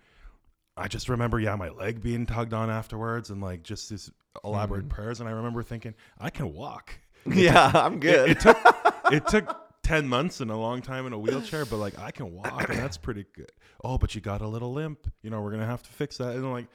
I 0.76 0.88
just 0.88 1.08
remember 1.08 1.38
yeah 1.38 1.54
my 1.56 1.68
leg 1.68 2.02
being 2.02 2.26
tugged 2.26 2.54
on 2.54 2.70
afterwards 2.70 3.30
and 3.30 3.40
like 3.42 3.62
just 3.62 3.90
this 3.90 4.10
elaborate 4.42 4.86
Mhm. 4.86 4.90
prayers. 4.90 5.20
And 5.20 5.28
I 5.28 5.32
remember 5.32 5.62
thinking 5.62 5.94
I 6.18 6.30
can 6.30 6.52
walk 6.52 6.98
yeah, 7.26 7.70
I'm 7.74 8.00
good. 8.00 8.30
it 8.30 8.40
took 8.40 8.58
it 9.12 9.26
took 9.26 9.60
10 9.82 10.08
months 10.08 10.40
and 10.40 10.50
a 10.50 10.56
long 10.56 10.80
time 10.80 11.06
in 11.06 11.12
a 11.12 11.18
wheelchair 11.18 11.66
but 11.66 11.76
like 11.76 11.98
I 11.98 12.10
can 12.10 12.32
walk 12.32 12.68
and 12.70 12.78
that's 12.78 12.96
pretty 12.96 13.26
good 13.34 13.52
oh 13.84 13.98
but 13.98 14.14
you 14.14 14.22
got 14.22 14.40
a 14.40 14.48
little 14.48 14.72
limp 14.72 15.06
you 15.20 15.28
know 15.28 15.42
we're 15.42 15.50
gonna 15.50 15.66
have 15.66 15.82
to 15.82 15.90
fix 15.90 16.16
that 16.16 16.34
and 16.36 16.50
like 16.50 16.68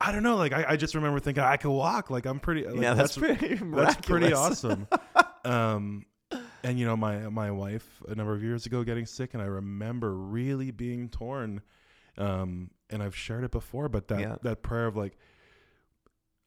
I 0.00 0.12
don't 0.12 0.22
know 0.22 0.36
like 0.36 0.52
I, 0.52 0.64
I 0.68 0.76
just 0.76 0.94
remember 0.94 1.18
thinking 1.18 1.42
I 1.42 1.56
can 1.56 1.70
walk 1.72 2.08
like 2.10 2.24
I'm 2.24 2.38
pretty 2.38 2.64
like, 2.66 2.80
yeah, 2.80 2.94
that's, 2.94 3.16
pretty 3.16 3.54
that's 3.56 3.96
pretty 4.06 4.32
awesome. 4.32 4.86
um, 5.44 6.06
and 6.64 6.78
you 6.78 6.86
know, 6.86 6.96
my 6.96 7.28
my 7.28 7.50
wife 7.50 7.84
a 8.08 8.14
number 8.14 8.32
of 8.32 8.42
years 8.42 8.66
ago 8.66 8.84
getting 8.84 9.06
sick, 9.06 9.34
and 9.34 9.42
I 9.42 9.46
remember 9.46 10.14
really 10.14 10.70
being 10.70 11.08
torn. 11.08 11.60
Um, 12.18 12.70
and 12.90 13.02
I've 13.02 13.16
shared 13.16 13.42
it 13.44 13.50
before, 13.50 13.88
but 13.88 14.08
that 14.08 14.20
Yeah. 14.20 14.36
that 14.42 14.62
prayer 14.62 14.86
of 14.86 14.96
like, 14.96 15.16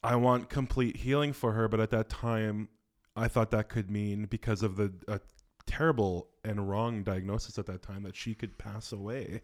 I 0.03 0.15
want 0.15 0.49
complete 0.49 0.97
healing 0.97 1.33
for 1.33 1.53
her, 1.53 1.67
but 1.67 1.79
at 1.79 1.89
that 1.91 2.09
time, 2.09 2.69
I 3.15 3.27
thought 3.27 3.51
that 3.51 3.69
could 3.69 3.89
mean 3.89 4.25
because 4.25 4.61
of 4.63 4.75
the 4.75 4.93
uh, 5.07 5.19
terrible 5.65 6.27
and 6.43 6.69
wrong 6.69 7.03
diagnosis 7.03 7.57
at 7.57 7.65
that 7.67 7.81
time 7.81 8.03
that 8.03 8.15
she 8.15 8.33
could 8.35 8.57
pass 8.57 8.91
away. 8.91 9.41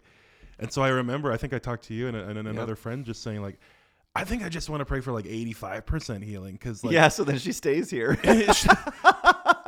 And 0.59 0.71
so 0.71 0.81
I 0.81 0.89
remember, 0.89 1.31
I 1.31 1.37
think 1.37 1.53
I 1.53 1.59
talked 1.59 1.85
to 1.85 1.93
you 1.93 2.07
and, 2.07 2.15
and 2.15 2.47
another 2.47 2.75
friend 2.75 3.05
just 3.05 3.23
saying 3.23 3.41
like, 3.41 3.59
I 4.13 4.25
think 4.25 4.43
I 4.43 4.49
just 4.49 4.69
want 4.69 4.81
to 4.81 4.85
pray 4.85 4.99
for 4.99 5.13
like 5.13 5.25
85% 5.25 6.23
healing 6.23 6.53
because 6.53 6.83
like 6.83 6.93
yeah, 6.93 7.07
so 7.07 7.23
then 7.23 7.37
she 7.37 7.53
stays 7.53 7.89
here. 7.89 8.19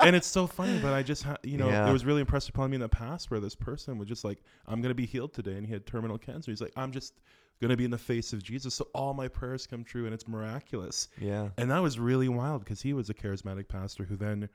and 0.05 0.15
it's 0.15 0.27
so 0.27 0.47
funny, 0.47 0.79
but 0.79 0.93
I 0.93 1.03
just, 1.03 1.23
ha- 1.23 1.37
you 1.43 1.57
know, 1.57 1.67
Yeah. 1.69 1.89
it 1.89 1.93
was 1.93 2.05
really 2.05 2.21
impressed 2.21 2.49
upon 2.49 2.69
me 2.69 2.75
in 2.75 2.81
the 2.81 2.89
past 2.89 3.31
where 3.31 3.39
this 3.39 3.55
person 3.55 3.97
was 3.97 4.07
just 4.07 4.23
like, 4.23 4.39
I'm 4.67 4.81
going 4.81 4.89
to 4.91 4.95
be 4.95 5.05
healed 5.05 5.33
today. 5.33 5.53
And 5.55 5.65
he 5.65 5.73
had 5.73 5.85
terminal 5.85 6.17
cancer. 6.17 6.51
He's 6.51 6.61
like, 6.61 6.73
I'm 6.75 6.91
just 6.91 7.13
going 7.61 7.69
to 7.69 7.77
be 7.77 7.85
in 7.85 7.91
the 7.91 7.97
face 7.97 8.33
of 8.33 8.43
Jesus. 8.43 8.73
So 8.75 8.87
all 8.93 9.13
my 9.13 9.27
prayers 9.27 9.65
come 9.67 9.83
true 9.83 10.05
and 10.05 10.13
it's 10.13 10.27
miraculous. 10.27 11.07
yeah. 11.19 11.49
And 11.57 11.69
that 11.71 11.79
was 11.79 11.97
really 11.99 12.27
wild 12.29 12.63
because 12.63 12.81
he 12.81 12.93
was 12.93 13.09
a 13.09 13.13
charismatic 13.13 13.67
pastor 13.67 14.03
who 14.03 14.15
then, 14.17 14.49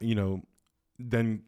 you 0.00 0.14
know, 0.14 0.42
then 0.98 1.42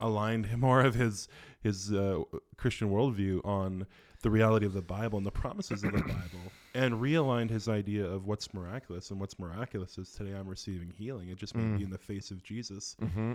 aligned 0.00 0.56
more 0.58 0.80
of 0.82 0.94
his 0.94 1.28
his 1.60 1.92
uh, 1.92 2.22
Christian 2.56 2.90
worldview 2.90 3.44
on 3.44 3.86
the 4.22 4.30
reality 4.30 4.66
of 4.66 4.72
the 4.72 4.82
Bible 4.82 5.16
and 5.18 5.26
the 5.26 5.30
promises 5.30 5.82
of 5.84 5.92
the 5.92 5.98
Bible 6.02 6.52
and 6.74 6.94
realigned 6.94 7.50
his 7.50 7.68
idea 7.68 8.04
of 8.04 8.26
what's 8.26 8.52
miraculous 8.54 9.10
and 9.10 9.20
what's 9.20 9.38
miraculous 9.38 9.96
is 9.98 10.10
today 10.10 10.32
I'm 10.36 10.48
receiving 10.48 10.90
healing. 10.90 11.28
It 11.28 11.38
just 11.38 11.54
may 11.56 11.62
Mm. 11.64 11.78
be 11.78 11.84
in 11.84 11.90
the 11.90 11.98
face 11.98 12.30
of 12.30 12.42
Jesus. 12.42 12.96
Mm-hmm. 13.00 13.32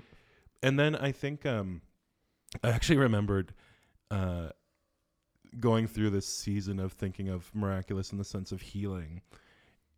And 0.61 0.79
then 0.79 0.95
I 0.95 1.11
think 1.11 1.45
um, 1.45 1.81
I 2.63 2.69
actually 2.69 2.97
remembered 2.97 3.53
uh, 4.11 4.49
going 5.59 5.87
through 5.87 6.09
this 6.11 6.27
season 6.27 6.79
of 6.79 6.93
thinking 6.93 7.29
of 7.29 7.49
miraculous 7.53 8.11
in 8.11 8.17
the 8.17 8.23
sense 8.23 8.51
of 8.51 8.61
healing. 8.61 9.21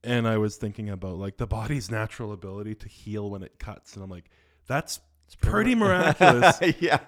And 0.03 0.27
I 0.27 0.37
was 0.37 0.57
thinking 0.57 0.89
about 0.89 1.17
like 1.17 1.37
the 1.37 1.47
body's 1.47 1.89
natural 1.89 2.31
ability 2.31 2.75
to 2.75 2.87
heal 2.87 3.29
when 3.29 3.41
it 3.43 3.57
cuts. 3.59 3.95
And 3.95 4.03
I'm 4.03 4.09
like, 4.09 4.29
that's 4.67 4.99
It's 5.25 5.35
pretty 5.35 5.75
miraculous. 5.75 6.59
yeah. 6.79 6.99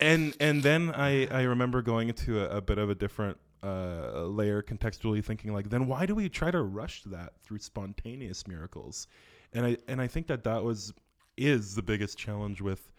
and 0.00 0.34
and 0.40 0.62
then 0.62 0.90
I 0.94 1.26
I 1.26 1.42
remember 1.42 1.82
going 1.82 2.08
into 2.08 2.40
a, 2.44 2.56
a 2.58 2.60
bit 2.60 2.78
of 2.78 2.90
a 2.90 2.94
different 2.94 3.38
uh, 3.62 4.24
layer 4.24 4.60
contextually 4.62 5.24
thinking 5.24 5.52
like 5.52 5.70
then 5.70 5.86
why 5.86 6.04
do 6.06 6.14
we 6.16 6.28
try 6.28 6.50
to 6.50 6.60
rush 6.62 7.02
that 7.04 7.34
through 7.44 7.58
spontaneous 7.58 8.46
miracles 8.48 9.06
and 9.52 9.64
I 9.64 9.76
and 9.86 10.00
I 10.00 10.08
think 10.08 10.26
that 10.26 10.42
that 10.44 10.64
was 10.64 10.92
is 11.36 11.76
the 11.76 11.82
biggest 11.82 12.18
challenge 12.18 12.60
with 12.60 12.92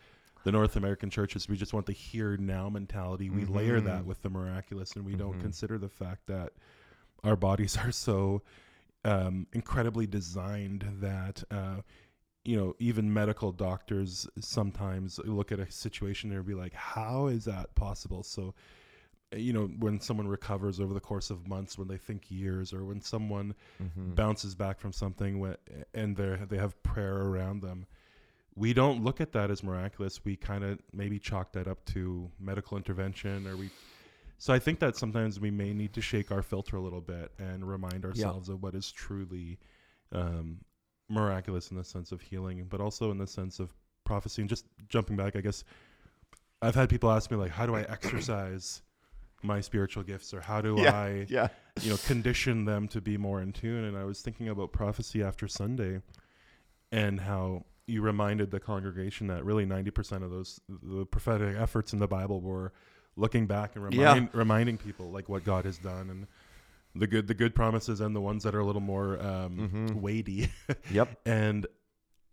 the 0.45 0.51
North 0.53 0.77
American 0.77 1.09
churches 1.09 1.49
we 1.49 1.57
just 1.57 1.73
want 1.73 1.85
the 1.85 1.91
here 1.91 2.37
now 2.37 2.69
mentality 2.69 3.29
we 3.29 3.43
layer 3.43 3.81
that 3.81 4.05
with 4.05 4.21
the 4.21 4.29
miraculous 4.29 4.93
and 4.95 5.03
we 5.05 5.15
don't 5.15 5.37
Mhm. 5.37 5.41
consider 5.41 5.77
the 5.77 5.89
fact 5.89 6.27
that 6.27 6.53
our 7.25 7.35
bodies 7.35 7.75
are 7.83 7.91
so 7.91 8.41
um, 9.05 9.47
incredibly 9.51 10.07
designed 10.07 10.85
that 11.01 11.43
uh, 11.51 11.81
you 12.45 12.57
know, 12.57 12.75
even 12.79 13.11
medical 13.13 13.51
doctors 13.51 14.27
sometimes 14.39 15.19
look 15.23 15.51
at 15.51 15.59
a 15.59 15.71
situation 15.71 16.31
and 16.31 16.45
be 16.45 16.53
like, 16.53 16.73
how 16.73 17.27
is 17.27 17.45
that 17.45 17.73
possible? 17.75 18.21
So, 18.23 18.53
uh, 19.33 19.37
you 19.37 19.53
know, 19.53 19.67
when 19.79 19.99
someone 20.01 20.27
recovers 20.27 20.79
over 20.79 20.93
the 20.93 20.99
course 20.99 21.29
of 21.29 21.47
months, 21.47 21.77
when 21.77 21.87
they 21.87 21.97
think 21.97 22.29
years, 22.29 22.73
or 22.73 22.83
when 22.83 22.99
someone 23.01 23.55
Mhm. 23.81 24.15
bounces 24.15 24.55
back 24.55 24.79
from 24.79 24.91
something 24.91 25.41
wh- 25.43 25.55
and 25.93 26.17
they 26.17 26.35
they 26.49 26.57
have 26.57 26.81
prayer 26.83 27.15
around 27.17 27.61
them, 27.61 27.85
we 28.55 28.73
don't 28.73 29.03
look 29.03 29.21
at 29.21 29.31
that 29.31 29.49
as 29.49 29.63
miraculous. 29.63 30.23
We 30.25 30.35
kind 30.35 30.63
of 30.63 30.79
maybe 30.91 31.19
chalk 31.19 31.53
that 31.53 31.67
up 31.67 31.85
to 31.85 32.29
medical 32.39 32.75
intervention, 32.77 33.47
or 33.47 33.55
we. 33.57 33.71
So 34.37 34.53
I 34.53 34.59
think 34.59 34.79
that 34.79 34.97
sometimes 34.97 35.39
we 35.39 35.49
may 35.51 35.73
need 35.73 35.93
to 35.93 36.01
shake 36.01 36.29
our 36.29 36.41
filter 36.41 36.75
a 36.75 36.81
little 36.81 36.99
bit 37.01 37.31
and 37.39 37.65
remind 37.65 38.03
ourselves 38.03 38.49
of 38.49 38.61
what 38.61 38.75
is 38.75 38.91
truly 38.91 39.57
um, 40.11 40.59
miraculous 41.09 41.69
in 41.71 41.77
the 41.77 41.83
sense 41.83 42.11
of 42.11 42.21
healing, 42.21 42.65
but 42.69 42.79
also 42.81 43.11
in 43.11 43.17
the 43.17 43.27
sense 43.27 43.59
of 43.59 43.73
prophecy. 44.05 44.41
And 44.41 44.49
just 44.49 44.65
jumping 44.89 45.15
back, 45.15 45.35
I 45.35 45.41
guess 45.41 45.63
I've 46.61 46.75
had 46.75 46.89
people 46.89 47.11
ask 47.11 47.29
me 47.31 47.37
like, 47.37 47.51
how 47.51 47.65
do 47.65 47.75
I 47.75 47.81
exercise 47.89 48.81
my 49.41 49.59
spiritual 49.59 50.03
gifts, 50.03 50.33
or 50.33 50.39
how 50.41 50.61
do 50.61 50.77
Yeah. 50.79 50.95
I 50.95 51.25
Yeah. 51.29 51.47
you 51.81 51.89
know 51.89 51.97
condition 51.97 52.63
them 52.65 52.87
to 52.89 53.01
be 53.01 53.17
more 53.17 53.41
in 53.41 53.51
tune 53.51 53.83
and 53.83 53.97
i 53.97 54.03
was 54.05 54.21
thinking 54.21 54.47
about 54.47 54.71
prophecy 54.71 55.23
after 55.23 55.47
sunday 55.47 56.01
and 56.91 57.19
how 57.19 57.65
you 57.87 58.01
reminded 58.01 58.51
the 58.51 58.59
congregation 58.59 59.25
that 59.27 59.43
really 59.43 59.65
90% 59.65 60.23
of 60.23 60.29
those 60.29 60.61
the 60.69 61.03
prophetic 61.07 61.57
efforts 61.57 61.91
in 61.93 61.99
the 61.99 62.07
bible 62.07 62.39
were 62.41 62.71
looking 63.17 63.47
back 63.47 63.75
and 63.75 63.91
Yeah. 63.93 64.27
reminding 64.33 64.77
people 64.77 65.11
like 65.11 65.27
what 65.27 65.43
god 65.43 65.65
has 65.65 65.77
done 65.79 66.09
and 66.11 66.27
the 66.95 67.07
good 67.07 67.27
the 67.27 67.33
good 67.33 67.55
promises 67.55 67.99
and 68.01 68.15
the 68.15 68.21
ones 68.21 68.43
that 68.43 68.53
are 68.55 68.59
a 68.59 68.65
little 68.65 68.81
more 68.81 69.19
um, 69.21 69.57
Mhm. 69.71 69.95
weighty 70.01 70.49
Yep. 70.91 71.19
and 71.25 71.67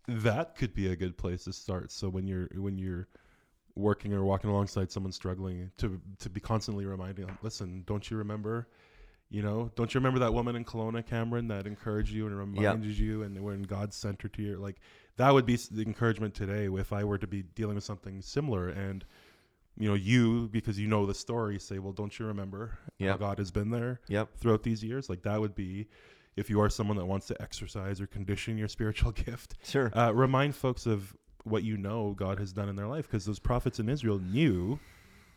that 0.08 0.56
could 0.56 0.74
be 0.74 0.88
a 0.88 0.96
good 0.96 1.16
place 1.16 1.44
to 1.44 1.52
start 1.52 1.90
so 1.92 2.08
when 2.08 2.26
you're 2.26 2.48
when 2.54 2.78
you're 2.78 3.08
working 3.76 4.12
or 4.12 4.24
walking 4.24 4.50
alongside 4.50 4.90
someone 4.90 5.12
struggling 5.12 5.70
to 5.78 6.00
to 6.18 6.28
be 6.28 6.40
constantly 6.40 6.84
reminding 6.84 7.26
them 7.26 7.38
listen 7.42 7.84
don't 7.86 8.10
you 8.10 8.16
remember 8.16 8.68
you 9.30 9.40
know 9.42 9.70
don't 9.76 9.94
you 9.94 9.98
remember 10.00 10.18
that 10.18 10.34
woman 10.34 10.56
in 10.56 10.64
Kelowna 10.64 11.06
Cameron 11.06 11.46
that 11.48 11.66
encouraged 11.66 12.12
you 12.12 12.26
and 12.26 12.36
reminded 12.36 12.98
you 12.98 13.22
and 13.22 13.40
when 13.42 13.62
God 13.62 13.94
sent 13.94 14.20
her 14.22 14.28
to 14.30 14.42
you 14.42 14.56
like 14.56 14.80
that 15.16 15.32
would 15.32 15.46
be 15.46 15.56
the 15.56 15.82
encouragement 15.82 16.34
today 16.34 16.66
if 16.66 16.92
I 16.92 17.04
were 17.04 17.18
to 17.18 17.26
be 17.28 17.42
dealing 17.42 17.76
with 17.76 17.84
something 17.84 18.20
similar 18.22 18.68
and 18.68 19.04
you 19.80 19.88
know 19.88 19.94
you 19.94 20.48
because 20.52 20.78
you 20.78 20.86
know 20.86 21.06
the 21.06 21.14
story 21.14 21.58
say 21.58 21.78
well 21.78 21.92
don't 21.92 22.18
you 22.18 22.26
remember 22.26 22.78
how 23.00 23.16
God 23.16 23.38
has 23.38 23.50
been 23.50 23.70
there 23.70 24.00
Yep. 24.08 24.28
throughout 24.36 24.62
these 24.62 24.84
years 24.84 25.08
like 25.08 25.22
that 25.22 25.40
would 25.40 25.54
be 25.54 25.88
if 26.36 26.48
you 26.50 26.60
are 26.60 26.70
someone 26.70 26.96
that 26.98 27.06
wants 27.06 27.26
to 27.28 27.42
exercise 27.42 28.00
or 28.00 28.06
condition 28.06 28.56
your 28.58 28.68
spiritual 28.68 29.10
gift 29.26 29.56
Sure. 29.64 29.90
uh, 29.98 30.12
remind 30.14 30.54
folks 30.54 30.86
of 30.86 31.16
what 31.44 31.62
you 31.64 31.76
know 31.76 32.12
God 32.16 32.38
has 32.38 32.52
done 32.52 32.68
in 32.68 32.76
their 32.76 32.86
life 32.86 33.06
because 33.08 33.24
those 33.24 33.38
prophets 33.40 33.80
in 33.80 33.88
Israel 33.88 34.18
knew 34.18 34.78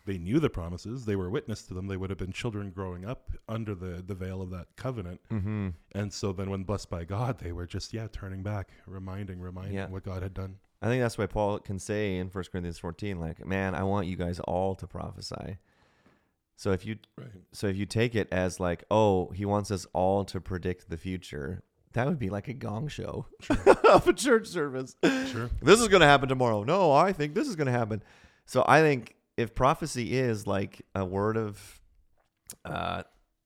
they 0.06 0.17
knew 0.17 0.38
the 0.41 0.49
promises 0.49 1.06
they 1.06 1.15
were 1.15 1.29
witness 1.29 1.63
to 1.63 1.73
them 1.73 1.88
they 1.88 1.95
would 1.95 2.10
have 2.10 2.19
been 2.19 2.34
children 2.34 2.69
growing 2.71 3.06
up 3.06 3.32
under 3.47 3.73
the 3.73 4.03
the 4.06 4.13
veil 4.13 4.41
of 4.41 4.49
that 4.49 4.67
covenant 4.75 5.21
mm-hmm. 5.32 5.69
and 5.95 6.12
so 6.12 6.34
then 6.34 6.49
when 6.49 6.63
blessed 6.63 6.89
by 6.89 7.06
God 7.06 7.39
they 7.39 7.53
were 7.53 7.65
just 7.65 7.93
yeah 7.93 8.08
turning 8.12 8.43
back 8.43 8.71
reminding 8.86 9.39
reminding 9.39 9.75
Yeah. 9.75 9.88
what 9.88 10.03
God 10.03 10.21
had 10.21 10.34
done 10.34 10.58
I 10.84 10.88
think 10.88 11.02
that's 11.02 11.17
why 11.17 11.28
Paul 11.28 11.60
can 11.60 11.80
say 11.80 12.17
in 12.17 12.28
1 12.28 12.43
Corinthians 12.52 12.78
14, 12.78 13.17
like, 13.17 13.46
man, 13.46 13.74
I 13.74 13.84
want 13.84 14.08
you 14.08 14.17
guys 14.17 14.41
all 14.41 14.76
to 14.76 14.86
prophesy. 14.86 15.58
So 16.58 16.72
if 16.72 16.86
you 16.86 16.98
right 17.17 17.30
so 17.52 17.67
if 17.67 17.76
you 17.76 17.86
take 17.86 18.15
it 18.15 18.28
as 18.32 18.60
like, 18.60 18.84
oh, 18.91 19.32
he 19.32 19.46
wants 19.46 19.72
us 19.72 19.88
all 19.93 20.24
to 20.26 20.39
predict 20.39 20.89
the 20.89 20.98
future, 20.98 21.63
that 21.93 22.06
would 22.08 22.19
be 22.19 22.30
like 22.30 22.48
a 22.48 22.54
gong 22.54 22.89
show 22.89 23.26
of 23.89 24.08
a 24.08 24.13
church 24.13 24.48
service. 24.48 24.96
sure 25.04 25.50
This 25.62 25.80
is 25.80 25.88
going 25.88 26.02
to 26.02 26.08
happen 26.08 26.30
tomorrow. 26.30 26.63
No, 26.63 26.91
I 26.91 27.13
think 27.13 27.34
this 27.34 27.48
is 27.48 27.56
going 27.56 27.67
to 27.67 27.74
happen. 27.74 28.04
So 28.46 28.63
I 28.67 28.82
think 28.82 29.15
if 29.38 29.56
prophecy 29.56 30.17
is 30.17 30.46
like 30.46 30.82
a 30.93 31.06
word 31.06 31.38
of 31.38 31.82
uh, 32.65 33.04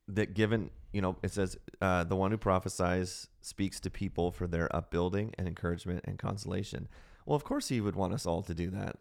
that 0.09 0.33
given, 0.33 0.69
you 0.91 1.01
know, 1.01 1.15
it 1.23 1.31
says 1.31 1.57
uh, 1.81 2.03
the 2.03 2.15
one 2.15 2.31
who 2.31 2.37
prophesies 2.37 3.27
speaks 3.41 3.79
to 3.81 3.89
people 3.89 4.31
for 4.31 4.47
their 4.47 4.73
upbuilding 4.75 5.33
and 5.37 5.47
encouragement 5.47 6.03
and 6.05 6.17
consolation. 6.17 6.87
Well, 7.27 7.35
of 7.35 7.43
course 7.43 7.67
he 7.67 7.81
would 7.81 7.95
want 7.95 8.13
us 8.13 8.25
all 8.25 8.41
to 8.43 8.55
do 8.55 8.69
that. 8.71 8.95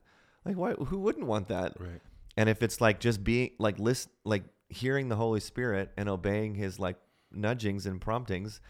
Like, 0.44 0.56
why? 0.56 0.72
Who 0.72 0.98
wouldn't 0.98 1.26
want 1.26 1.48
that? 1.48 1.74
right 1.80 2.00
And 2.36 2.48
if 2.48 2.62
it's 2.62 2.80
like 2.80 3.00
just 3.00 3.22
being 3.24 3.50
like 3.58 3.78
list 3.78 4.08
like 4.24 4.44
hearing 4.68 5.08
the 5.08 5.16
Holy 5.16 5.40
Spirit 5.40 5.92
and 5.96 6.08
obeying 6.08 6.54
his 6.56 6.78
like 6.80 6.96
nudgings 7.32 7.86
and 7.86 8.00
promptings, 8.00 8.60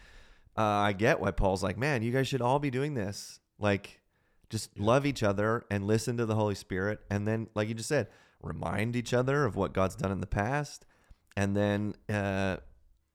uh, 0.57 0.61
I 0.61 0.93
get 0.93 1.19
why 1.19 1.31
Paul's 1.31 1.63
like, 1.63 1.77
man, 1.77 2.03
you 2.03 2.11
guys 2.11 2.27
should 2.27 2.41
all 2.41 2.59
be 2.59 2.69
doing 2.69 2.93
this. 2.93 3.39
Like, 3.59 3.99
just 4.49 4.69
Yeah. 4.75 4.85
love 4.85 5.05
each 5.07 5.23
other 5.23 5.65
and 5.71 5.85
listen 5.87 6.17
to 6.17 6.25
the 6.25 6.35
Holy 6.35 6.55
Spirit, 6.55 6.99
and 7.09 7.27
then, 7.27 7.47
like 7.55 7.67
you 7.67 7.73
just 7.73 7.89
said, 7.89 8.07
remind 8.41 8.95
each 8.95 9.13
other 9.13 9.43
of 9.45 9.55
what 9.55 9.73
God's 9.73 9.95
done 9.95 10.11
in 10.11 10.21
the 10.21 10.27
past, 10.27 10.85
and 11.35 11.55
then, 11.57 11.95
uh, 12.09 12.57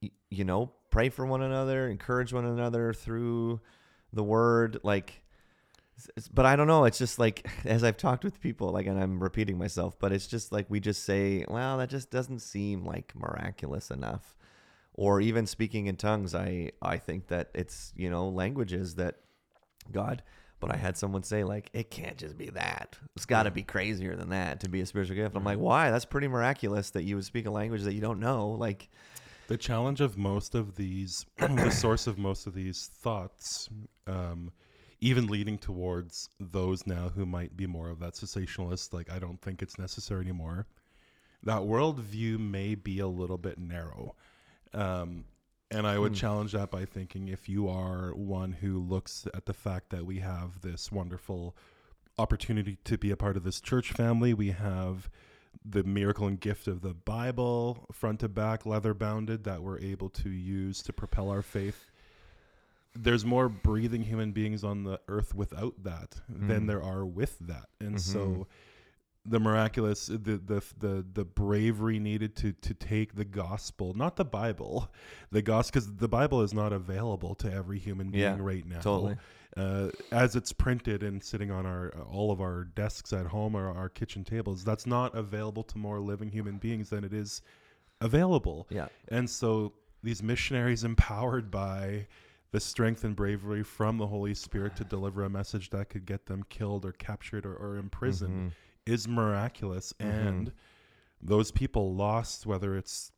y- 0.01 0.11
you 0.29 0.43
know, 0.43 0.73
pray 0.91 1.09
for 1.09 1.25
one 1.25 1.41
another, 1.41 1.89
encourage 1.89 2.31
one 2.33 2.45
another 2.45 2.93
through 2.93 3.61
the 4.11 4.23
Word, 4.23 4.79
like. 4.83 5.22
But 6.33 6.45
I 6.45 6.55
don't 6.55 6.67
know. 6.67 6.85
It's 6.85 6.97
just 6.97 7.19
like 7.19 7.47
as 7.65 7.83
I've 7.83 7.97
talked 7.97 8.23
with 8.23 8.41
people, 8.41 8.69
like, 8.71 8.87
and 8.87 8.99
I'm 9.01 9.21
repeating 9.21 9.57
myself, 9.57 9.97
but 9.99 10.11
it's 10.11 10.27
just 10.27 10.51
like 10.51 10.65
we 10.69 10.79
just 10.79 11.03
say, 11.03 11.45
"Well, 11.47 11.77
that 11.77 11.89
just 11.89 12.09
doesn't 12.09 12.39
seem 12.39 12.85
like 12.85 13.13
miraculous 13.15 13.91
enough." 13.91 14.35
Or 14.95 15.21
even 15.21 15.47
speaking 15.47 15.87
in 15.87 15.95
tongues, 15.95 16.35
I 16.35 16.71
I 16.81 16.97
think 16.97 17.27
that 17.27 17.49
it's 17.53 17.93
you 17.95 18.09
know 18.09 18.27
languages 18.29 18.95
that 18.95 19.15
God. 19.91 20.23
But 20.59 20.73
I 20.73 20.77
had 20.77 20.97
someone 20.97 21.23
say 21.23 21.43
like, 21.43 21.69
"It 21.73 21.91
can't 21.91 22.17
just 22.17 22.37
be 22.37 22.49
that. 22.51 22.97
It's 23.17 23.25
got 23.25 23.43
to 23.43 23.51
be 23.51 23.63
crazier 23.63 24.15
than 24.15 24.29
that 24.29 24.61
to 24.61 24.69
be 24.69 24.79
a 24.81 24.85
spiritual 24.85 25.15
gift." 25.17 25.35
I'm 25.35 25.43
like, 25.43 25.59
"Why? 25.59 25.91
That's 25.91 26.05
pretty 26.05 26.27
miraculous 26.29 26.89
that 26.91 27.03
you 27.03 27.15
would 27.15 27.25
speak 27.25 27.45
a 27.47 27.51
language 27.51 27.81
that 27.83 27.93
you 27.93 28.01
don't 28.01 28.19
know." 28.19 28.47
Like, 28.49 28.89
The 29.49 29.57
challenge 29.57 29.99
of 29.99 30.17
most 30.17 30.55
of 30.55 30.75
these, 30.75 31.25
the 31.37 31.69
source 31.69 32.07
of 32.07 32.17
most 32.17 32.47
of 32.47 32.53
these 32.53 32.87
thoughts, 32.87 33.67
um, 34.07 34.53
even 35.03 35.27
leading 35.27 35.57
towards 35.57 36.29
those 36.39 36.87
now 36.87 37.09
who 37.09 37.25
might 37.25 37.57
be 37.57 37.67
more 37.67 37.89
of 37.89 37.99
that 37.99 38.13
cessationalist, 38.13 38.93
like, 38.93 39.11
I 39.11 39.19
don't 39.19 39.41
think 39.41 39.61
it's 39.61 39.77
necessary 39.77 40.21
anymore, 40.21 40.65
that 41.43 41.63
worldview 41.63 42.39
may 42.39 42.73
be 42.73 42.99
a 42.99 43.07
little 43.07 43.37
bit 43.37 43.57
narrow. 43.57 44.15
Um, 44.73 45.25
and 45.69 45.85
I 45.85 45.99
would 45.99 46.13
Hmm. 46.13 46.19
challenge 46.19 46.53
that 46.53 46.71
by 46.71 46.85
thinking 46.85 47.27
if 47.27 47.49
you 47.49 47.67
are 47.67 48.13
one 48.15 48.53
who 48.53 48.79
looks 48.79 49.27
at 49.33 49.45
the 49.45 49.53
fact 49.53 49.89
that 49.89 50.05
we 50.05 50.19
have 50.19 50.61
this 50.61 50.89
wonderful 50.89 51.53
opportunity 52.17 52.77
to 52.85 52.97
be 52.97 53.11
a 53.11 53.17
part 53.17 53.35
of 53.35 53.43
this 53.43 53.59
church 53.59 53.91
family, 53.91 54.33
we 54.33 54.51
have 54.51 55.09
the 55.65 55.83
miracle 55.83 56.27
and 56.27 56.39
gift 56.39 56.67
of 56.69 56.81
the 56.81 56.93
Bible, 56.93 57.87
front 57.91 58.21
to 58.21 58.29
back, 58.29 58.65
leather 58.65 58.93
bounded, 58.93 59.43
that 59.43 59.63
we're 59.63 59.79
able 59.79 60.09
to 60.11 60.29
use 60.29 60.81
to 60.83 60.93
propel 60.93 61.29
our 61.29 61.41
faith. 61.41 61.91
There's 62.95 63.25
more 63.25 63.49
breathing 63.49 64.03
human 64.03 64.31
beings 64.33 64.63
on 64.63 64.83
the 64.83 64.99
earth 65.07 65.33
without 65.33 65.83
that 65.83 66.21
than 66.29 66.63
Mhm. 66.63 66.67
there 66.67 66.83
are 66.83 67.05
with 67.05 67.39
that, 67.39 67.69
and 67.79 67.95
Mhm. 67.95 67.99
so 67.99 68.47
the 69.25 69.39
miraculous, 69.39 70.07
the 70.07 70.17
the 70.37 70.61
the 70.77 71.05
the 71.13 71.25
bravery 71.25 71.97
needed 71.97 72.35
to 72.35 72.51
to 72.51 72.73
take 72.73 73.15
the 73.15 73.25
gospel, 73.25 73.93
not 73.93 74.15
the 74.17 74.25
Bible, 74.25 74.91
the 75.31 75.41
gospel, 75.41 75.79
because 75.81 75.95
the 75.95 76.07
Bible 76.09 76.41
is 76.41 76.53
not 76.53 76.71
available 76.73 77.33
to 77.35 77.51
every 77.51 77.79
human 77.79 78.11
being 78.11 78.21
Yeah, 78.21 78.37
right 78.39 78.65
now 78.65 78.81
totally. 78.81 79.17
uh, 79.57 79.89
as 80.11 80.35
it's 80.35 80.51
printed 80.51 81.01
and 81.03 81.23
sitting 81.23 81.49
on 81.51 81.65
our 81.65 81.89
all 82.01 82.31
of 82.31 82.41
our 82.41 82.63
desks 82.65 83.11
at 83.13 83.27
home 83.27 83.55
or 83.55 83.69
our 83.71 83.89
kitchen 83.89 84.23
tables 84.23 84.63
that's 84.63 84.85
not 84.85 85.15
available 85.15 85.63
to 85.63 85.77
more 85.79 85.99
living 85.99 86.29
human 86.29 86.57
beings 86.59 86.89
than 86.89 87.03
it 87.03 87.13
is 87.13 87.41
available. 88.01 88.67
Yeah. 88.69 88.89
And 89.07 89.29
so 89.29 89.73
these 90.03 90.21
missionaries 90.21 90.83
empowered 90.83 91.49
by 91.49 92.07
the 92.53 92.59
strength 92.59 93.03
and 93.03 93.15
bravery 93.15 93.63
from 93.63 93.97
the 93.97 94.05
Holy 94.05 94.35
Spirit 94.35 94.75
to 94.75 94.83
deliver 94.83 95.23
a 95.23 95.29
message 95.29 95.71
that 95.71 95.89
could 95.89 96.05
get 96.05 96.27
them 96.27 96.45
killed 96.49 96.85
or 96.85 96.91
captured 96.91 97.47
or, 97.47 97.55
or 97.55 97.77
imprisoned 97.77 98.51
Mhm. 98.51 98.53
is 98.85 99.07
miraculous. 99.07 99.91
Mhm. 99.93 100.05
And 100.05 100.53
those 101.19 101.49
people 101.51 101.95
lost, 101.95 102.45
whether 102.45 102.77
it's 102.77 103.11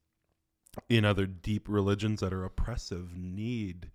in 0.88 1.04
other 1.04 1.26
deep 1.28 1.68
religions 1.68 2.22
that 2.22 2.32
are 2.32 2.46
oppressive, 2.46 3.14
need 3.18 3.92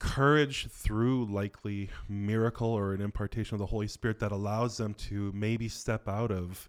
courage 0.00 0.66
through 0.68 1.26
likely 1.26 1.90
miracle 2.08 2.68
or 2.68 2.92
an 2.94 3.00
impartation 3.00 3.54
of 3.54 3.58
the 3.60 3.66
Holy 3.66 3.86
Spirit 3.86 4.18
that 4.18 4.32
allows 4.32 4.76
them 4.78 4.92
to 4.94 5.30
maybe 5.32 5.68
step 5.68 6.08
out 6.08 6.32
of 6.32 6.68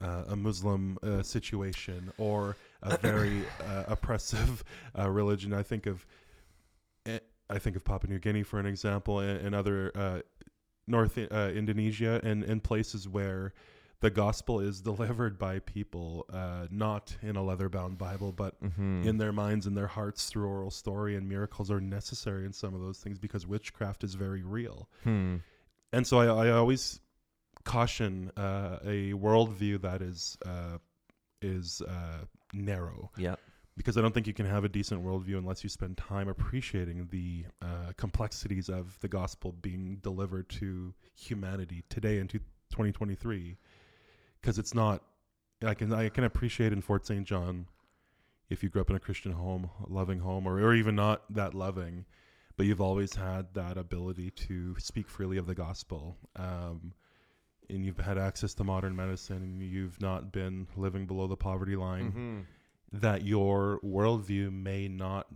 uh, 0.00 0.24
a 0.26 0.34
Muslim 0.34 0.98
uh, 1.04 1.22
situation 1.22 2.12
or 2.18 2.56
a 2.82 2.96
very 2.98 3.44
uh, 3.64 3.84
oppressive 3.86 4.64
uh, 4.98 5.08
religion. 5.08 5.52
I 5.52 5.62
think 5.62 5.86
of 5.86 6.04
I 7.54 7.58
think 7.58 7.76
of 7.76 7.84
Papua 7.84 8.10
New 8.12 8.18
Guinea 8.18 8.42
for 8.42 8.58
an 8.58 8.66
example, 8.66 9.20
and, 9.20 9.38
and 9.46 9.54
other 9.54 9.92
uh, 9.94 10.20
North 10.86 11.16
uh, 11.18 11.50
Indonesia, 11.54 12.20
and, 12.22 12.42
and 12.44 12.62
places 12.62 13.08
where 13.08 13.52
the 14.00 14.10
gospel 14.10 14.60
is 14.60 14.80
delivered 14.90 15.38
by 15.38 15.60
people, 15.60 16.26
uh, 16.32 16.66
not 16.70 17.16
in 17.22 17.36
a 17.36 17.42
leather-bound 17.42 17.96
Bible, 17.96 18.32
but 18.32 18.60
Mhm. 18.62 19.04
in 19.06 19.16
their 19.18 19.32
minds 19.32 19.66
and 19.66 19.76
their 19.76 19.86
hearts 19.86 20.26
through 20.28 20.46
oral 20.46 20.70
story. 20.70 21.16
And 21.16 21.28
miracles 21.28 21.70
are 21.70 21.80
necessary 21.80 22.44
in 22.44 22.52
some 22.52 22.74
of 22.74 22.80
those 22.80 22.98
things 22.98 23.18
because 23.18 23.46
witchcraft 23.46 24.04
is 24.04 24.14
very 24.14 24.42
real. 24.42 24.88
Hmm. 25.04 25.36
And 25.92 26.06
so 26.06 26.18
I, 26.18 26.48
I 26.48 26.50
always 26.50 27.00
caution 27.64 28.30
uh, 28.36 28.78
a 28.84 29.12
worldview 29.12 29.80
that 29.82 30.02
is 30.02 30.36
uh, 30.44 30.78
is 31.40 31.80
uh, 31.82 32.24
narrow 32.52 33.10
Yeah. 33.16 33.36
Because 33.76 33.96
I 33.96 34.02
don't 34.02 34.14
think 34.14 34.26
you 34.26 34.34
can 34.34 34.46
have 34.46 34.64
a 34.64 34.68
decent 34.68 35.04
worldview 35.04 35.36
unless 35.36 35.64
you 35.64 35.68
spend 35.70 35.96
time 35.96 36.28
appreciating 36.28 37.08
the 37.10 37.46
uh, 37.60 37.92
complexities 37.96 38.68
of 38.68 38.98
the 39.00 39.08
gospel 39.08 39.52
being 39.52 39.98
delivered 40.02 40.48
to 40.50 40.94
humanity 41.14 41.82
today 41.88 42.18
in 42.18 42.28
2023. 42.28 43.56
Because 44.40 44.58
it's 44.58 44.74
not, 44.74 45.02
I 45.64 45.74
can 45.74 45.92
I 45.92 46.08
can 46.08 46.24
appreciate 46.24 46.72
in 46.72 46.82
Fort 46.82 47.06
St. 47.06 47.24
John, 47.26 47.66
if 48.50 48.62
you 48.62 48.68
grew 48.68 48.82
up 48.82 48.90
in 48.90 48.96
a 48.96 49.00
Christian 49.00 49.32
home, 49.32 49.70
a 49.84 49.92
loving 49.92 50.20
home, 50.20 50.46
or 50.46 50.60
or 50.60 50.74
even 50.74 50.94
not 50.94 51.22
that 51.34 51.54
loving, 51.54 52.04
but 52.56 52.66
you've 52.66 52.80
always 52.80 53.14
had 53.14 53.54
that 53.54 53.78
ability 53.78 54.30
to 54.30 54.78
speak 54.78 55.08
freely 55.08 55.38
of 55.38 55.46
the 55.46 55.54
gospel. 55.54 56.16
Um, 56.36 56.92
and 57.70 57.84
you've 57.86 57.98
had 57.98 58.18
access 58.18 58.52
to 58.54 58.64
modern 58.64 58.94
medicine, 58.94 59.38
and 59.42 59.62
you've 59.62 59.98
not 60.00 60.30
been 60.30 60.68
living 60.76 61.06
below 61.06 61.26
the 61.26 61.36
poverty 61.36 61.74
line 61.76 62.12
Mhm. 62.12 62.46
That 62.92 63.24
your 63.24 63.80
worldview 63.84 64.52
may 64.52 64.86
not 64.88 65.26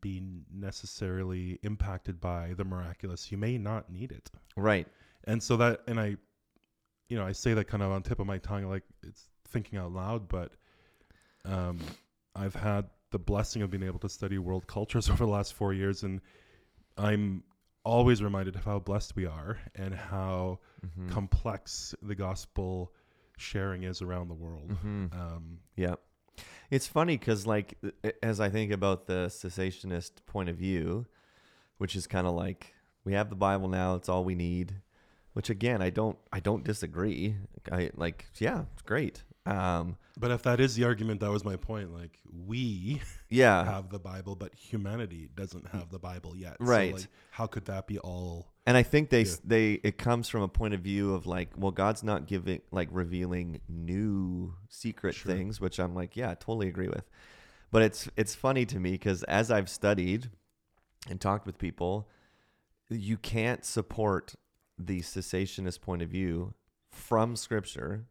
be 0.00 0.22
necessarily 0.52 1.58
impacted 1.62 2.20
by 2.20 2.52
the 2.56 2.64
miraculous. 2.64 3.30
You 3.32 3.38
may 3.38 3.56
not 3.58 3.90
need 3.90 4.12
it. 4.12 4.30
Right. 4.56 4.86
And 5.24 5.42
so 5.42 5.56
that, 5.56 5.80
and 5.86 5.98
I, 5.98 6.16
you 7.08 7.16
know, 7.16 7.26
I 7.26 7.32
say 7.32 7.54
that 7.54 7.64
kind 7.66 7.82
of 7.82 7.90
on 7.90 8.02
tip 8.02 8.18
of 8.20 8.26
my 8.26 8.38
tongue, 8.38 8.64
like 8.64 8.82
it's 9.02 9.28
thinking 9.48 9.78
out 9.78 9.92
loud, 9.92 10.28
but 10.28 10.52
um, 11.44 11.78
I've 12.34 12.54
had 12.54 12.86
the 13.12 13.18
blessing 13.18 13.62
of 13.62 13.70
being 13.70 13.84
able 13.84 14.00
to 14.00 14.08
study 14.08 14.38
world 14.38 14.66
cultures 14.76 15.08
over 15.10 15.24
the 15.24 15.30
last 15.30 15.54
four 15.54 15.72
years, 15.72 16.02
and 16.02 16.20
I'm 16.98 17.44
always 17.84 18.22
reminded 18.22 18.56
of 18.56 18.64
how 18.64 18.78
blessed 18.80 19.14
we 19.16 19.26
are 19.26 19.58
and 19.74 19.94
how 19.94 20.58
Mhm. 20.84 21.08
complex 21.10 21.94
the 22.02 22.14
gospel 22.14 22.92
sharing 23.38 23.84
is 23.84 24.02
around 24.02 24.28
the 24.28 24.34
world. 24.34 24.68
Mhm. 24.84 25.12
Um, 25.14 25.58
Yeah. 25.76 25.94
It's 26.70 26.86
funny 26.86 27.16
because, 27.16 27.46
like, 27.46 27.78
as 28.22 28.40
I 28.40 28.48
think 28.48 28.72
about 28.72 29.06
the 29.06 29.26
cessationist 29.28 30.12
point 30.26 30.48
of 30.48 30.56
view, 30.56 31.06
which 31.78 31.94
is 31.94 32.06
kind 32.06 32.26
of 32.26 32.34
like 32.34 32.74
we 33.04 33.12
have 33.12 33.30
the 33.30 33.36
Bible 33.36 33.68
now; 33.68 33.94
it's 33.94 34.08
all 34.08 34.24
we 34.24 34.34
need. 34.34 34.76
Which 35.32 35.50
again, 35.50 35.82
I 35.82 35.90
don't, 35.90 36.16
I 36.32 36.40
don't 36.40 36.64
disagree. 36.64 37.36
I 37.70 37.90
like, 37.94 38.24
yeah, 38.38 38.64
it's 38.72 38.82
great. 38.82 39.22
Um, 39.46 39.96
But 40.18 40.30
if 40.30 40.42
that 40.42 40.60
is 40.60 40.74
the 40.74 40.84
argument, 40.84 41.20
that 41.20 41.30
was 41.30 41.44
my 41.44 41.56
point. 41.56 41.92
Like 41.92 42.18
we 42.46 43.00
yeah, 43.28 43.64
have 43.64 43.90
the 43.90 43.98
Bible, 43.98 44.34
but 44.34 44.54
humanity 44.54 45.28
doesn't 45.34 45.68
have 45.68 45.90
the 45.90 45.98
Bible 45.98 46.34
yet. 46.36 46.56
Right. 46.58 46.90
So 46.90 46.96
like, 46.96 47.06
how 47.30 47.46
could 47.46 47.66
that 47.66 47.86
be 47.86 47.98
all? 47.98 48.52
and 48.68 48.76
I 48.76 48.82
think 48.82 49.10
they, 49.10 49.22
Yeah. 49.22 49.34
they, 49.44 49.72
it 49.84 49.96
comes 49.98 50.28
from 50.28 50.42
a 50.42 50.48
point 50.48 50.74
of 50.74 50.80
view 50.80 51.14
of 51.14 51.24
like, 51.26 51.50
well, 51.56 51.70
God's 51.70 52.02
not 52.02 52.26
giving, 52.26 52.62
like, 52.72 52.88
revealing 52.90 53.60
new 53.68 54.54
secret 54.68 55.14
Sure. 55.14 55.32
things, 55.32 55.60
which 55.60 55.78
I'm 55.78 55.94
like, 55.94 56.16
yeah, 56.16 56.30
I 56.32 56.34
totally 56.34 56.66
agree 56.66 56.88
with. 56.88 57.08
But 57.70 57.82
it's, 57.82 58.08
it's 58.16 58.34
funny 58.34 58.66
to 58.66 58.80
me 58.80 58.90
because 58.92 59.22
as 59.24 59.52
I've 59.52 59.68
studied 59.68 60.30
and 61.08 61.20
talked 61.20 61.46
with 61.46 61.58
people, 61.58 62.08
you 62.88 63.16
can't 63.16 63.64
support 63.64 64.34
the 64.76 65.00
cessationist 65.00 65.80
point 65.80 66.02
of 66.02 66.08
view 66.08 66.54
from 66.90 67.36
scripture 67.36 68.06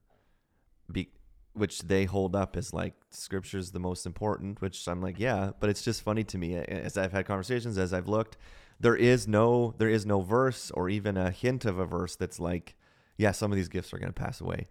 be, 0.90 1.10
which 1.56 1.84
they 1.84 2.06
hold 2.06 2.36
up 2.36 2.56
as 2.58 2.74
like 2.74 2.94
scripture 3.10 3.58
is 3.58 3.72
the 3.72 3.80
most 3.80 4.06
important 4.06 4.62
which 4.62 4.88
i'm 4.88 5.02
like 5.02 5.20
yeah 5.20 5.52
but 5.60 5.70
it's 5.70 5.82
just 5.82 6.02
funny 6.02 6.24
to 6.24 6.38
me 6.38 6.56
as 6.56 6.98
i've 6.98 7.12
had 7.12 7.26
conversations 7.26 7.78
as 7.78 7.94
i've 7.94 8.08
looked 8.08 8.38
there 8.80 8.96
is 8.96 9.28
no 9.28 9.74
there 9.78 9.90
is 9.90 10.06
no 10.06 10.22
verse 10.22 10.72
or 10.72 10.90
even 10.90 11.18
a 11.18 11.32
hint 11.32 11.66
of 11.66 11.80
a 11.80 11.86
verse 11.86 12.16
that's 12.16 12.40
like 12.40 12.76
yeah 13.18 13.32
some 13.32 13.52
of 13.52 13.56
these 13.56 13.70
gifts 13.70 13.94
are 13.94 13.98
going 13.98 14.12
to 14.12 14.22
pass 14.22 14.42
away 14.42 14.66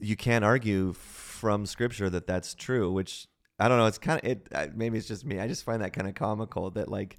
you 0.00 0.16
can't 0.16 0.44
argue 0.44 0.92
from 0.92 1.64
scripture 1.66 2.10
that 2.10 2.26
that's 2.26 2.54
true 2.54 2.92
which 2.92 3.26
i 3.58 3.68
don't 3.68 3.78
know 3.78 3.86
it's 3.86 3.98
kind 3.98 4.20
of 4.22 4.30
it 4.30 4.76
maybe 4.76 4.98
it's 4.98 5.08
just 5.08 5.24
me 5.24 5.40
i 5.40 5.48
just 5.48 5.64
find 5.64 5.82
that 5.82 5.92
kind 5.92 6.08
of 6.08 6.14
comical 6.14 6.70
that 6.70 6.88
like 6.88 7.18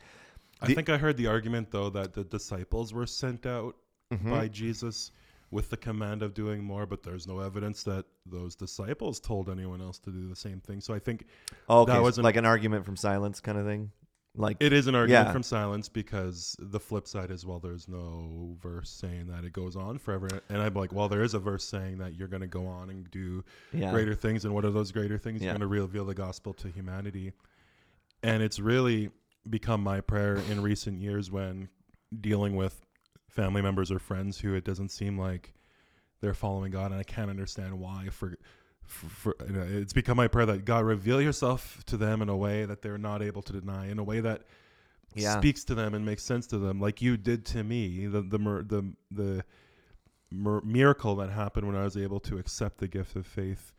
I 0.61 0.73
think 0.73 0.89
I 0.89 0.97
heard 0.97 1.17
the 1.17 1.27
argument 1.27 1.71
though 1.71 1.89
that 1.89 2.13
the 2.13 2.23
disciples 2.23 2.93
were 2.93 3.05
sent 3.05 3.45
out 3.45 3.75
mhm. 4.11 4.29
by 4.29 4.47
Jesus 4.47 5.11
with 5.53 5.69
the 5.69 5.77
command 5.77 6.23
of 6.23 6.33
doing 6.33 6.63
more, 6.63 6.85
but 6.85 7.03
there's 7.03 7.27
no 7.27 7.39
evidence 7.39 7.83
that 7.83 8.05
those 8.25 8.55
disciples 8.55 9.19
told 9.19 9.49
anyone 9.49 9.81
else 9.81 9.99
to 9.99 10.09
do 10.09 10.27
the 10.27 10.35
same 10.35 10.59
thing. 10.59 10.81
So 10.81 10.93
I 10.93 10.99
think 10.99 11.25
Oh, 11.69 11.81
okay, 11.81 11.91
That 11.93 11.97
so 11.99 12.01
wasn't- 12.01 12.23
like 12.25 12.35
an 12.37 12.45
argument 12.45 12.85
from 12.85 12.97
silence 12.97 13.39
kind 13.39 13.57
of 13.57 13.65
thing. 13.65 13.91
Like 14.35 14.57
it 14.59 14.73
is 14.73 14.87
an 14.87 14.95
argument 14.95 15.27
Yeah. 15.27 15.31
from 15.31 15.43
silence 15.43 15.89
because 15.89 16.55
the 16.59 16.79
flip 16.79 17.07
side 17.07 17.29
is 17.29 17.45
well, 17.45 17.59
there's 17.59 17.87
no 17.87 18.57
verse 18.59 18.89
saying 18.89 19.27
that 19.27 19.43
it 19.43 19.53
goes 19.53 19.75
on 19.75 19.99
forever, 19.99 20.27
and 20.49 20.59
I'm 20.59 20.73
like, 20.73 20.91
well, 20.91 21.07
there 21.07 21.21
is 21.21 21.35
a 21.35 21.39
verse 21.39 21.63
saying 21.63 21.99
that 21.99 22.15
you're 22.15 22.27
going 22.27 22.41
to 22.41 22.47
go 22.47 22.65
on 22.65 22.89
and 22.89 23.09
do 23.11 23.43
yeah, 23.71 23.91
greater 23.91 24.15
things 24.15 24.43
and 24.45 24.53
what 24.55 24.65
are 24.65 24.71
those 24.71 24.91
greater 24.91 25.19
things 25.19 25.39
Yeah. 25.41 25.49
you're 25.49 25.59
going 25.59 25.69
to 25.69 25.81
reveal 25.81 26.05
the 26.05 26.15
gospel 26.15 26.53
to 26.55 26.67
humanity 26.69 27.31
and 28.23 28.41
it's 28.41 28.59
really 28.59 29.11
become 29.47 29.83
my 29.83 30.01
prayer 30.01 30.37
in 30.49 30.61
recent 30.63 30.99
years 30.99 31.29
when 31.29 31.69
dealing 32.19 32.55
with 32.55 32.82
family 33.33 33.61
members 33.61 33.91
or 33.91 33.99
friends 33.99 34.39
who 34.39 34.53
it 34.53 34.63
doesn't 34.63 34.89
seem 34.89 35.17
like 35.17 35.53
they're 36.21 36.33
following 36.33 36.71
god 36.71 36.91
and 36.91 36.99
i 36.99 37.03
can't 37.03 37.29
understand 37.29 37.77
why 37.79 38.07
for 38.11 38.35
for, 38.85 39.33
you 39.47 39.53
know, 39.53 39.61
it's 39.67 39.93
become 39.93 40.17
my 40.17 40.27
prayer 40.27 40.45
that 40.45 40.65
god 40.65 40.83
reveal 40.85 41.21
yourself 41.21 41.83
to 41.85 41.95
them 41.97 42.21
in 42.21 42.29
a 42.29 42.35
way 42.37 42.65
that 42.65 42.81
they're 42.81 42.97
not 42.97 43.21
able 43.21 43.41
to 43.41 43.53
deny 43.53 43.87
in 43.87 43.97
a 43.97 44.03
way 44.03 44.19
that 44.19 44.41
Yeah. 45.15 45.37
speaks 45.39 45.63
to 45.65 45.75
them 45.75 45.93
and 45.93 46.05
makes 46.05 46.23
sense 46.23 46.47
to 46.47 46.57
them 46.57 46.79
like 46.81 47.01
you 47.01 47.17
did 47.17 47.45
to 47.47 47.63
me. 47.63 48.07
The 48.07 48.21
the 48.21 48.37
the 48.73 48.93
the 49.11 49.45
mir- 50.31 50.61
miracle 50.63 51.15
that 51.17 51.29
happened 51.29 51.65
when 51.67 51.75
i 51.75 51.83
was 51.83 51.95
able 51.95 52.19
to 52.21 52.37
accept 52.37 52.77
the 52.79 52.87
gift 52.87 53.15
of 53.15 53.25
faith 53.25 53.71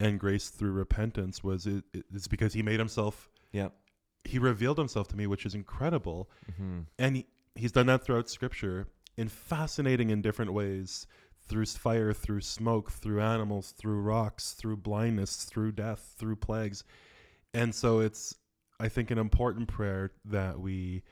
and 0.00 0.18
grace 0.20 0.48
through 0.48 0.72
repentance 0.72 1.42
was 1.44 1.66
it, 1.66 1.84
it- 1.94 2.04
it's 2.14 2.28
because 2.28 2.52
he 2.54 2.62
made 2.62 2.78
himself 2.78 3.30
yeah, 3.52 3.68
he 4.24 4.38
revealed 4.38 4.78
himself 4.78 5.08
to 5.08 5.16
me 5.16 5.26
which 5.26 5.44
is 5.46 5.54
incredible. 5.54 6.28
Hmm 6.58 6.80
and 6.98 7.16
he, 7.16 7.26
he's 7.54 7.72
done 7.72 7.86
that 7.86 8.02
throughout 8.02 8.28
scripture 8.28 8.86
in 9.16 9.28
fascinating 9.28 10.10
and 10.10 10.22
different 10.22 10.52
ways 10.52 11.06
through 11.48 11.66
fire 11.66 12.12
through 12.12 12.40
smoke 12.40 12.90
through 12.90 13.20
animals 13.20 13.72
through 13.72 14.00
rocks 14.00 14.52
through 14.52 14.76
blindness 14.76 15.44
through 15.44 15.72
death 15.72 16.14
through 16.18 16.36
plagues 16.36 16.84
and 17.52 17.74
so 17.74 18.00
it's 18.00 18.36
i 18.80 18.88
think 18.88 19.10
an 19.10 19.18
important 19.18 19.68
prayer 19.68 20.12
that 20.24 20.58
we 20.58 21.02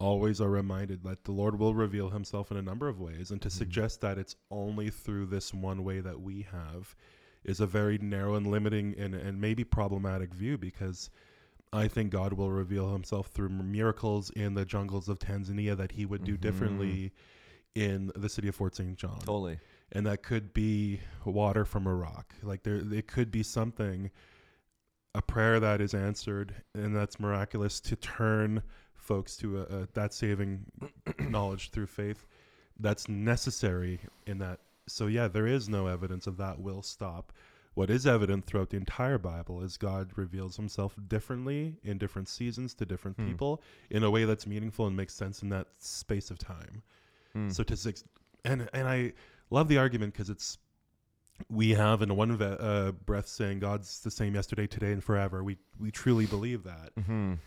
always 0.00 0.40
are 0.40 0.50
reminded 0.50 1.02
that 1.04 1.24
the 1.24 1.32
lord 1.32 1.58
will 1.58 1.74
reveal 1.74 2.10
himself 2.10 2.50
in 2.50 2.56
a 2.56 2.62
number 2.62 2.88
of 2.88 3.00
ways 3.00 3.30
and 3.30 3.40
to 3.42 3.48
Mhm. 3.48 3.52
suggest 3.52 4.00
that 4.00 4.18
it's 4.18 4.36
only 4.50 4.90
through 4.90 5.26
this 5.26 5.52
one 5.52 5.84
way 5.84 6.00
that 6.00 6.20
we 6.20 6.42
have 6.42 6.94
is 7.44 7.60
a 7.60 7.66
very 7.66 7.98
narrow 7.98 8.34
and 8.36 8.46
limiting 8.46 8.94
and, 8.98 9.14
and 9.14 9.38
maybe 9.40 9.64
problematic 9.64 10.32
view 10.32 10.56
because 10.56 11.10
I 11.74 11.88
think 11.88 12.10
God 12.12 12.32
will 12.34 12.50
reveal 12.52 12.92
himself 12.92 13.26
through 13.28 13.48
miracles 13.48 14.30
in 14.30 14.54
the 14.54 14.64
jungles 14.64 15.08
of 15.08 15.18
Tanzania 15.18 15.76
that 15.76 15.92
he 15.92 16.06
would 16.06 16.24
do 16.24 16.36
Mhm. 16.36 16.40
differently 16.40 17.12
in 17.74 18.12
the 18.14 18.28
city 18.28 18.48
of 18.48 18.54
Fort 18.54 18.74
St. 18.76 18.96
John. 18.96 19.18
totally. 19.20 19.58
And 19.92 20.06
that 20.06 20.22
could 20.22 20.52
be 20.54 21.00
water 21.24 21.64
from 21.64 21.86
a 21.86 21.94
rock. 21.94 22.34
Like 22.42 22.62
there 22.62 22.76
it 22.76 23.06
could 23.08 23.30
be 23.30 23.42
something 23.42 24.10
a 25.14 25.22
prayer 25.22 25.60
that 25.60 25.80
is 25.80 25.94
answered 25.94 26.54
and 26.74 26.94
that's 26.94 27.20
miraculous 27.20 27.80
to 27.80 27.96
turn 27.96 28.62
folks 28.94 29.36
to 29.38 29.60
a, 29.60 29.62
a 29.82 29.86
that 29.94 30.12
saving 30.14 30.66
knowledge 31.28 31.70
through 31.70 31.86
faith 31.86 32.26
that's 32.80 33.08
necessary 33.08 34.00
in 34.26 34.38
that 34.38 34.60
so 34.88 35.06
yeah 35.06 35.28
there 35.28 35.46
is 35.46 35.68
no 35.68 35.86
evidence 35.86 36.26
of 36.26 36.36
that 36.38 36.58
will 36.60 36.82
stop 36.82 37.32
what 37.74 37.90
is 37.90 38.06
evident 38.06 38.46
throughout 38.46 38.70
the 38.70 38.76
entire 38.76 39.18
Bible 39.18 39.62
is 39.62 39.76
God 39.76 40.12
reveals 40.16 40.56
himself 40.56 40.94
differently 41.08 41.76
in 41.82 41.98
different 41.98 42.28
seasons 42.28 42.74
to 42.74 42.86
different 42.86 43.16
Hmm. 43.18 43.26
people 43.26 43.62
in 43.90 44.02
a 44.04 44.10
way 44.10 44.24
that's 44.24 44.46
meaningful 44.46 44.86
and 44.86 44.96
makes 44.96 45.14
sense 45.14 45.42
in 45.42 45.48
that 45.50 45.66
space 45.78 46.30
of 46.30 46.38
time. 46.38 46.82
Hmm. 47.32 47.50
So 47.50 47.62
to 47.64 47.76
six, 47.76 48.04
and 48.44 48.68
and 48.72 48.86
I 48.88 49.12
love 49.50 49.68
the 49.68 49.78
argument 49.78 50.12
because 50.12 50.30
it's 50.30 50.58
we 51.50 51.70
have 51.70 52.00
in 52.00 52.14
one 52.14 52.36
ve- 52.36 52.44
uh, 52.60 52.92
breath 52.92 53.26
saying 53.26 53.58
God's 53.58 54.00
the 54.00 54.10
same 54.10 54.34
yesterday, 54.36 54.68
today, 54.68 54.92
and 54.92 55.02
forever. 55.02 55.42
We 55.42 55.58
we 55.78 55.90
truly 55.90 56.26
believe 56.26 56.62
that. 56.62 56.94
Mhm. 56.94 57.38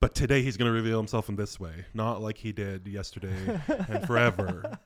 But 0.00 0.14
today 0.14 0.42
He's 0.42 0.56
going 0.56 0.68
to 0.68 0.72
reveal 0.72 0.96
Himself 0.98 1.28
in 1.28 1.36
this 1.36 1.60
way, 1.60 1.84
not 1.94 2.22
like 2.22 2.38
He 2.38 2.52
did 2.52 2.86
yesterday 2.88 3.60
and 3.88 4.06
forever. 4.06 4.78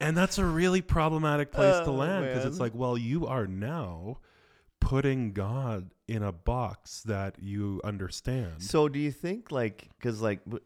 And 0.00 0.16
that's 0.16 0.38
a 0.38 0.44
really 0.44 0.82
problematic 0.82 1.52
place 1.52 1.76
to 1.76 1.84
Oh, 1.84 1.94
land 1.94 2.26
because 2.26 2.44
it's 2.44 2.60
like, 2.60 2.74
well, 2.74 2.98
you 2.98 3.26
are 3.26 3.46
now 3.46 4.18
putting 4.80 5.32
God 5.32 5.90
in 6.06 6.22
a 6.22 6.32
box 6.32 7.02
that 7.02 7.36
you 7.40 7.80
understand. 7.82 8.62
So 8.62 8.88
do 8.88 8.98
you 8.98 9.10
think 9.10 9.50
like 9.50 9.88
cuz 10.00 10.20
like 10.20 10.44
w- 10.44 10.62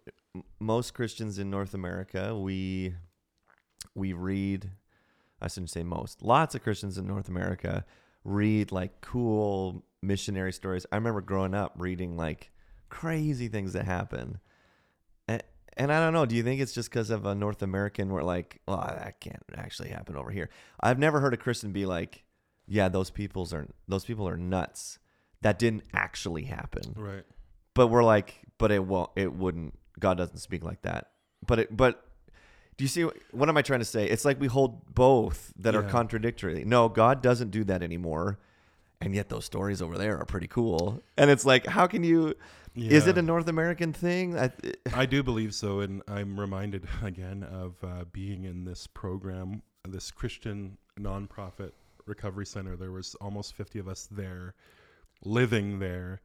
most 0.59 0.95
Christians 0.95 1.39
in 1.39 1.49
North 1.49 1.75
America, 1.75 2.37
we 2.37 2.95
we 3.95 4.13
read 4.13 4.71
I 5.41 5.49
shouldn't 5.49 5.71
say 5.71 5.83
most. 5.83 6.23
Lots 6.23 6.55
of 6.55 6.63
Christians 6.63 6.99
in 6.99 7.07
North 7.07 7.29
America 7.29 7.87
read 8.25 8.73
like 8.73 9.01
cool 9.01 9.85
missionary 10.03 10.53
stories. 10.53 10.85
I 10.93 10.97
remember 10.97 11.21
growing 11.21 11.55
up 11.55 11.73
reading 11.77 12.17
like 12.17 12.51
crazy 12.91 13.49
things 13.49 13.73
that 13.73 13.87
happen. 13.87 14.41
And, 15.77 15.93
I 15.93 16.01
don't 16.01 16.13
know, 16.13 16.27
do 16.27 16.35
you 16.35 16.43
think 16.43 16.61
it's 16.61 16.73
just 16.73 16.91
cuz 16.91 17.11
of 17.11 17.25
a 17.25 17.35
North 17.35 17.63
American 17.63 18.11
where 18.13 18.23
like, 18.23 18.61
well, 18.67 18.79
that 18.79 19.21
can't 19.21 19.43
actually 19.57 19.91
happen 19.91 20.17
over 20.17 20.31
here. 20.31 20.51
I've 20.81 20.99
never 20.99 21.21
heard 21.21 21.33
a 21.33 21.37
Christian 21.37 21.73
be 21.73 21.87
like, 21.87 22.25
yeah, 22.67 22.89
those 22.89 23.11
people's 23.11 23.53
are 23.53 23.67
those 23.89 24.05
people 24.05 24.29
are 24.29 24.37
nuts. 24.37 24.99
That 25.43 25.59
didn't 25.59 25.85
actually 25.95 26.45
happen 26.45 26.93
right. 26.97 27.25
but 27.75 27.87
we're 27.87 28.05
like, 28.05 28.43
but 28.59 28.71
it 28.71 28.85
won't. 28.85 29.11
It 29.17 29.33
wouldn't. 29.33 29.79
God 29.99 30.19
doesn't 30.19 30.39
speak 30.39 30.63
like 30.63 30.83
that. 30.83 31.11
But 31.47 31.59
it. 31.61 31.77
But 31.77 32.05
do 32.77 32.85
you 32.85 32.89
see 32.89 33.07
what 33.31 33.49
am 33.49 33.57
I 33.57 33.63
trying 33.63 33.81
to 33.81 33.87
say? 33.87 34.07
It's 34.07 34.25
like 34.25 34.39
we 34.39 34.49
hold 34.49 34.95
both 34.95 35.53
that 35.57 35.75
are 35.75 35.83
contradictory. 35.83 36.65
No, 36.65 36.89
God 36.89 37.23
doesn't 37.23 37.51
do 37.51 37.65
that 37.65 37.83
anymore. 37.83 38.39
And 39.01 39.15
yet 39.15 39.31
those 39.31 39.47
stories 39.47 39.81
over 39.81 39.97
there 39.97 40.19
are 40.19 40.27
pretty 40.27 40.47
cool. 40.47 41.03
And 41.17 41.31
it's 41.31 41.47
like, 41.47 41.67
how 41.67 41.87
can 41.87 42.05
you? 42.05 42.35
Is 42.77 43.07
it 43.07 43.19
a 43.19 43.23
North 43.23 43.49
American 43.49 43.93
thing? 43.93 44.39
I, 44.39 44.51
I 44.95 45.07
do 45.07 45.23
believe 45.23 45.55
so, 45.55 45.81
and 45.81 46.03
I'm 46.07 46.39
reminded 46.39 46.87
again 47.03 47.43
of 47.43 47.77
uh, 47.83 48.05
being 48.13 48.45
in 48.45 48.65
this 48.65 48.87
program, 48.87 49.63
this 49.89 50.11
Christian 50.11 50.77
nonprofit 50.99 51.73
recovery 52.07 52.47
center. 52.47 52.77
There 52.77 52.93
was 52.93 53.15
almost 53.17 53.55
50 53.55 53.79
of 53.79 53.89
us 53.89 54.07
there, 54.11 54.55
living 55.25 55.79
there, 55.79 56.21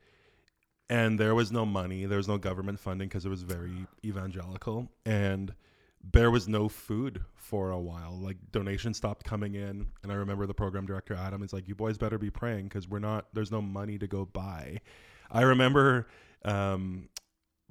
and 0.89 1.19
there 1.19 1.33
was 1.33 1.51
no 1.51 1.65
money. 1.65 2.05
There 2.05 2.17
was 2.17 2.27
no 2.27 2.37
government 2.37 2.79
funding 2.79 3.07
because 3.07 3.25
it 3.25 3.29
was 3.29 3.43
very 3.43 3.87
evangelical, 4.03 4.89
and 5.05 5.53
there 6.13 6.29
was 6.31 6.47
no 6.47 6.69
food 6.69 7.23
for 7.33 7.71
a 7.71 7.79
while. 7.79 8.17
Like 8.19 8.37
donations 8.51 8.97
stopped 8.97 9.25
coming 9.25 9.55
in, 9.55 9.87
and 10.03 10.11
I 10.11 10.15
remember 10.15 10.45
the 10.45 10.53
program 10.53 10.85
director 10.85 11.13
Adam 11.15 11.41
is 11.43 11.53
like, 11.53 11.67
"You 11.67 11.75
boys 11.75 11.97
better 11.97 12.17
be 12.17 12.29
praying 12.29 12.65
because 12.65 12.87
we're 12.87 12.99
not. 12.99 13.25
There's 13.33 13.51
no 13.51 13.61
money 13.61 13.97
to 13.97 14.07
go 14.07 14.25
buy." 14.25 14.81
I 15.31 15.41
remember 15.41 16.07
um, 16.43 17.09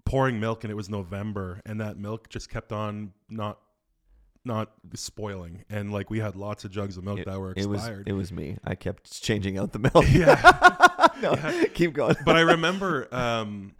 pouring 0.05 0.41
milk, 0.41 0.65
and 0.65 0.71
it 0.71 0.75
was 0.75 0.91
November, 0.91 1.61
and 1.65 1.81
that 1.81 1.97
milk 1.97 2.29
just 2.29 2.51
kept 2.51 2.73
on 2.73 3.13
not 3.29 3.59
not 4.45 4.73
spoiling, 4.95 5.65
and 5.71 5.93
like 5.93 6.11
we 6.11 6.19
had 6.19 6.37
lots 6.37 6.65
of 6.65 6.71
jugs 6.71 6.97
of 6.97 7.05
milk 7.05 7.21
it, 7.21 7.27
that 7.27 7.39
were 7.39 7.55
it 7.57 7.67
was. 7.67 7.81
expired. 7.81 8.09
It 8.09 8.13
was 8.13 8.31
me. 8.33 8.59
I 8.65 8.75
kept 8.75 9.23
changing 9.23 9.59
out 9.59 9.73
the 9.73 9.79
milk. 9.79 10.05
yeah, 10.11 11.09
no, 11.23 11.33
Yeah. 11.35 11.65
keep 11.73 11.93
going. 11.95 12.17
but 12.25 12.37
I 12.37 12.41
remember 12.41 13.09
um, 13.15 13.75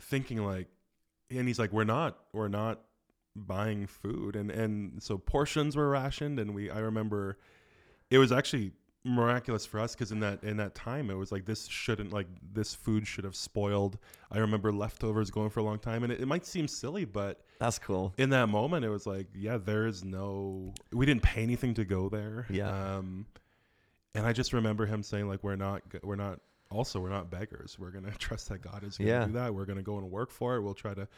thinking 0.00 0.44
like, 0.44 0.68
and 1.30 1.46
he's 1.46 1.58
like, 1.58 1.72
"We're 1.72 1.84
not, 1.84 2.18
we're 2.32 2.48
not 2.48 2.80
buying 3.36 3.86
food," 3.86 4.36
and 4.36 4.50
and 4.50 5.02
so 5.02 5.18
portions 5.18 5.76
were 5.76 5.88
rationed, 5.88 6.38
and 6.38 6.54
we. 6.54 6.70
I 6.70 6.78
remember 6.80 7.38
it 8.10 8.18
was 8.18 8.32
actually 8.32 8.72
miraculous 9.02 9.64
for 9.64 9.80
us 9.80 9.94
because 9.94 10.12
in 10.12 10.20
that 10.20 10.44
in 10.44 10.58
that 10.58 10.74
time 10.74 11.08
it 11.10 11.14
was 11.14 11.32
like 11.32 11.46
this 11.46 11.66
shouldn't 11.68 12.12
like 12.12 12.26
this 12.52 12.74
food 12.74 13.06
should 13.06 13.24
have 13.24 13.34
spoiled. 13.34 13.96
I 14.30 14.38
remember 14.38 14.70
leftovers 14.72 15.30
going 15.30 15.48
for 15.50 15.60
a 15.60 15.62
long 15.62 15.78
time, 15.78 16.02
and 16.02 16.12
it, 16.12 16.20
it 16.20 16.26
might 16.26 16.44
seem 16.44 16.68
silly, 16.68 17.04
but 17.06 17.40
That's 17.60 17.78
cool. 17.78 18.12
in 18.18 18.28
that 18.30 18.48
moment 18.48 18.84
it 18.84 18.90
was 18.90 19.06
like, 19.06 19.28
yeah, 19.34 19.56
there 19.56 19.86
is 19.86 20.04
no, 20.04 20.74
we 20.92 21.06
didn't 21.06 21.22
pay 21.22 21.42
anything 21.42 21.72
to 21.74 21.84
go 21.86 22.08
there. 22.10 22.46
Yeah. 22.50 22.96
Um, 22.96 23.24
and 24.14 24.26
I 24.26 24.32
just 24.34 24.52
remember 24.52 24.84
him 24.84 25.02
saying 25.02 25.28
like, 25.28 25.42
we're 25.42 25.56
not, 25.56 25.82
we're 26.02 26.16
not. 26.16 26.40
Also, 26.72 27.00
we're 27.00 27.08
not 27.10 27.30
beggars. 27.30 27.78
We're 27.80 27.90
gonna 27.90 28.12
trust 28.18 28.48
that 28.50 28.60
God 28.60 28.84
is 28.84 28.98
gonna 28.98 29.10
Yeah. 29.10 29.24
do 29.24 29.32
that. 29.32 29.52
We're 29.54 29.64
gonna 29.64 29.82
go 29.82 29.96
and 29.98 30.08
work 30.10 30.30
for 30.30 30.54
it. 30.56 30.60
We'll 30.62 30.74
try 30.74 30.94
to. 30.94 31.08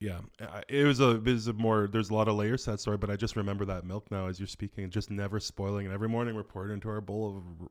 Yeah, 0.00 0.20
it 0.68 0.84
was 0.84 0.98
a 1.00 1.10
it 1.10 1.24
was 1.24 1.46
a 1.46 1.52
more. 1.52 1.86
There's 1.86 2.08
a 2.08 2.14
lot 2.14 2.26
of 2.26 2.34
layers 2.36 2.64
to 2.64 2.70
that 2.72 2.80
story, 2.80 2.96
but 2.96 3.10
I 3.10 3.16
just 3.16 3.36
remember 3.36 3.66
that 3.66 3.84
milk 3.84 4.10
now 4.10 4.26
as 4.28 4.40
you're 4.40 4.46
speaking, 4.46 4.88
just 4.88 5.10
never 5.10 5.38
spoiling. 5.38 5.84
And 5.84 5.94
every 5.94 6.08
morning 6.08 6.34
we're 6.34 6.42
pouring 6.42 6.72
into 6.72 6.88
our 6.88 7.02
bowl 7.02 7.36
of 7.36 7.68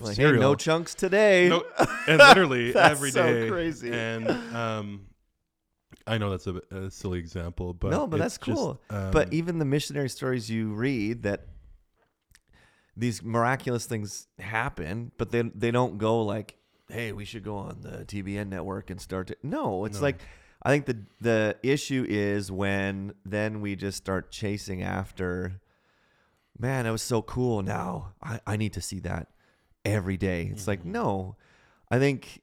Like, 0.00 0.16
hey, 0.16 0.24
cereal. 0.24 0.40
no 0.40 0.54
chunks 0.56 0.94
today. 0.96 1.48
No, 1.48 1.62
and 2.08 2.18
literally 2.28 2.72
That's 2.72 2.90
every 2.90 3.12
so 3.12 3.48
crazy. 3.48 3.92
And 3.92 4.28
um, 4.52 5.06
I 6.08 6.18
know 6.18 6.30
that's 6.30 6.48
a, 6.48 6.60
a 6.72 6.90
silly 6.90 7.20
example, 7.20 7.72
but 7.72 7.92
No, 7.92 8.08
but 8.08 8.18
that's 8.18 8.36
cool. 8.36 8.80
Just, 8.90 9.00
um, 9.00 9.10
but 9.12 9.32
even 9.32 9.60
the 9.60 9.64
missionary 9.64 10.08
stories 10.08 10.50
you 10.50 10.72
read 10.72 11.22
that 11.22 11.46
these 12.96 13.22
miraculous 13.22 13.86
things 13.86 14.26
happen, 14.40 15.12
but 15.18 15.30
they 15.30 15.42
they 15.42 15.70
don't 15.70 15.98
go 15.98 16.22
like, 16.22 16.56
"Hey, 16.88 17.12
we 17.12 17.24
should 17.24 17.44
go 17.44 17.56
on 17.56 17.78
the 17.82 18.04
TBN 18.04 18.48
network 18.48 18.90
and 18.90 19.00
start 19.00 19.28
to." 19.28 19.36
No, 19.44 19.84
it's 19.84 19.98
No. 19.98 20.02
like 20.02 20.20
I 20.62 20.70
think 20.70 20.86
the 20.86 20.98
the 21.20 21.56
issue 21.62 22.04
is 22.08 22.52
when 22.52 23.14
then 23.24 23.60
we 23.60 23.76
just 23.76 23.96
start 23.98 24.30
chasing 24.30 24.82
after. 24.82 25.60
Man, 26.58 26.84
it 26.84 26.90
was 26.90 27.02
so 27.02 27.22
cool. 27.22 27.62
Now 27.62 28.12
I, 28.22 28.40
I 28.46 28.56
need 28.56 28.74
to 28.74 28.82
see 28.82 29.00
that 29.00 29.28
every 29.84 30.16
day. 30.18 30.48
It's 30.52 30.66
like 30.66 30.82
Mhm. 30.82 30.92
no, 30.92 31.36
I 31.90 31.98
think 31.98 32.42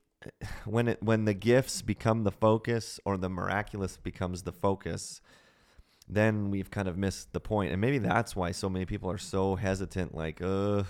when 0.65 0.87
it 0.87 1.03
when 1.03 1.25
the 1.25 1.33
gifts 1.35 1.81
become 1.83 2.23
the 2.23 2.31
focus 2.31 2.99
or 3.05 3.17
the 3.17 3.29
miraculous 3.29 3.97
becomes 3.97 4.41
the 4.43 4.51
focus, 4.51 5.21
then 6.07 6.49
we've 6.49 6.71
kind 6.71 6.87
of 6.87 6.97
missed 6.97 7.33
the 7.33 7.39
point. 7.39 7.71
And 7.71 7.79
maybe 7.79 7.99
that's 7.99 8.35
why 8.35 8.51
so 8.51 8.69
many 8.69 8.85
people 8.85 9.11
are 9.11 9.17
so 9.19 9.55
hesitant, 9.55 10.15
like, 10.15 10.41
ugh. 10.41 10.87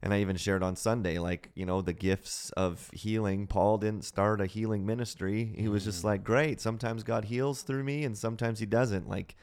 And 0.00 0.14
I 0.14 0.20
even 0.20 0.36
shared 0.36 0.62
on 0.62 0.76
Sunday, 0.76 1.18
like, 1.18 1.50
you 1.54 1.66
know, 1.66 1.82
the 1.82 1.92
gifts 1.92 2.50
of 2.56 2.88
healing. 2.92 3.48
Paul 3.48 3.78
didn't 3.78 4.04
start 4.04 4.40
a 4.40 4.46
healing 4.46 4.86
ministry. 4.86 5.52
He 5.56 5.66
was 5.68 5.82
just 5.84 6.02
Mhm. 6.02 6.04
like, 6.04 6.24
great. 6.24 6.60
Sometimes 6.60 7.02
God 7.02 7.24
heals 7.24 7.62
through 7.62 7.82
me 7.82 8.04
and 8.04 8.16
sometimes 8.16 8.60
he 8.60 8.66
doesn't. 8.66 9.08
Like, 9.08 9.34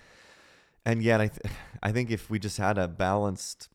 and 0.86 1.04
yet 1.04 1.20
I, 1.20 1.28
th- 1.28 1.54
I 1.84 1.92
think 1.92 2.10
if 2.10 2.30
we 2.30 2.40
just 2.40 2.58
had 2.58 2.78
a 2.78 2.88
balanced, 2.88 3.68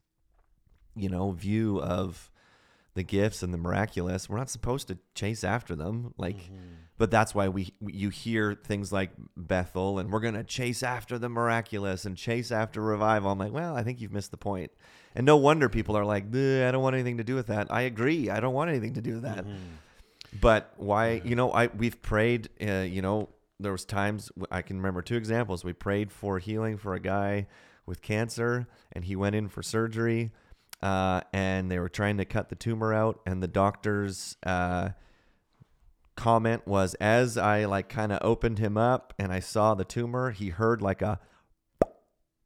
you 0.97 1.11
know, 1.11 1.33
view 1.33 1.83
of 1.83 2.31
the 2.95 3.03
gifts 3.03 3.43
and 3.43 3.53
the 3.53 3.59
miraculous, 3.59 4.29
we're 4.29 4.39
not 4.39 4.49
supposed 4.51 4.89
to 4.89 4.99
chase 5.15 5.45
after 5.45 5.77
them. 5.77 6.15
Like, 6.17 6.37
Mhm. 6.39 6.77
but 6.97 7.11
that's 7.11 7.35
why 7.35 7.49
we 7.49 7.75
you 7.87 8.09
hear 8.09 8.55
things 8.55 8.91
like 8.91 9.11
Bethel 9.37 9.99
and 9.99 10.11
we're 10.11 10.21
gonna 10.21 10.45
chase 10.45 10.83
after 10.83 11.19
the 11.19 11.29
miraculous 11.29 12.07
and 12.07 12.17
chase 12.17 12.51
after 12.51 12.81
revival. 12.81 13.31
I'm 13.31 13.39
like, 13.39 13.53
well, 13.53 13.77
I 13.77 13.83
think 13.83 14.01
you've 14.01 14.13
missed 14.13 14.31
the 14.31 14.37
point. 14.39 14.73
And 15.15 15.27
no 15.27 15.37
wonder 15.37 15.69
people 15.69 15.97
are 15.97 16.05
like, 16.05 16.25
I 16.35 16.71
don't 16.71 16.83
want 16.83 16.95
anything 16.95 17.19
to 17.19 17.25
do 17.25 17.35
with 17.35 17.49
that. 17.49 17.67
I 17.71 17.83
agree. 17.83 18.31
I 18.31 18.41
don't 18.41 18.55
want 18.55 18.71
anything 18.71 18.95
to 18.95 19.01
do 19.01 19.15
with 19.15 19.23
that. 19.23 19.45
Mhm. 19.45 19.59
But 20.41 20.73
why? 20.77 21.13
Yeah. 21.15 21.25
You 21.25 21.35
know, 21.37 21.53
I 21.53 21.67
we've 21.67 22.01
prayed. 22.01 22.49
Uh, 22.61 22.87
you 22.89 23.03
know, 23.03 23.29
there 23.59 23.73
was 23.73 23.85
times 23.85 24.31
I 24.51 24.63
can 24.63 24.77
remember 24.77 25.03
two 25.03 25.17
examples. 25.17 25.65
We 25.65 25.73
prayed 25.73 26.13
for 26.13 26.39
healing 26.39 26.79
for 26.79 26.95
a 26.95 27.01
guy 27.01 27.49
with 27.87 28.03
cancer, 28.03 28.69
and 28.93 29.05
he 29.05 29.17
went 29.17 29.35
in 29.35 29.49
for 29.49 29.63
surgery, 29.65 30.31
uh, 30.83 31.23
and 31.33 31.69
they 31.71 31.81
were 31.81 31.89
trying 31.89 32.19
to 32.19 32.25
cut 32.25 32.49
the 32.49 32.55
tumor 32.55 32.95
out, 32.95 33.21
and 33.27 33.43
the 33.43 33.49
doctors. 33.49 34.37
Uh, 34.45 34.91
comment 36.17 36.67
was 36.67 36.93
as 37.01 37.39
I 37.39 37.65
like 37.65 37.89
kind 37.89 38.13
of 38.13 38.19
opened 38.21 38.59
him 38.59 38.77
up 38.77 39.15
and 39.19 39.33
I 39.33 39.41
saw 39.41 39.75
the 39.75 39.85
tumor, 39.87 40.33
he 40.33 40.51
heard 40.51 40.83
like 40.83 41.01
a 41.01 41.19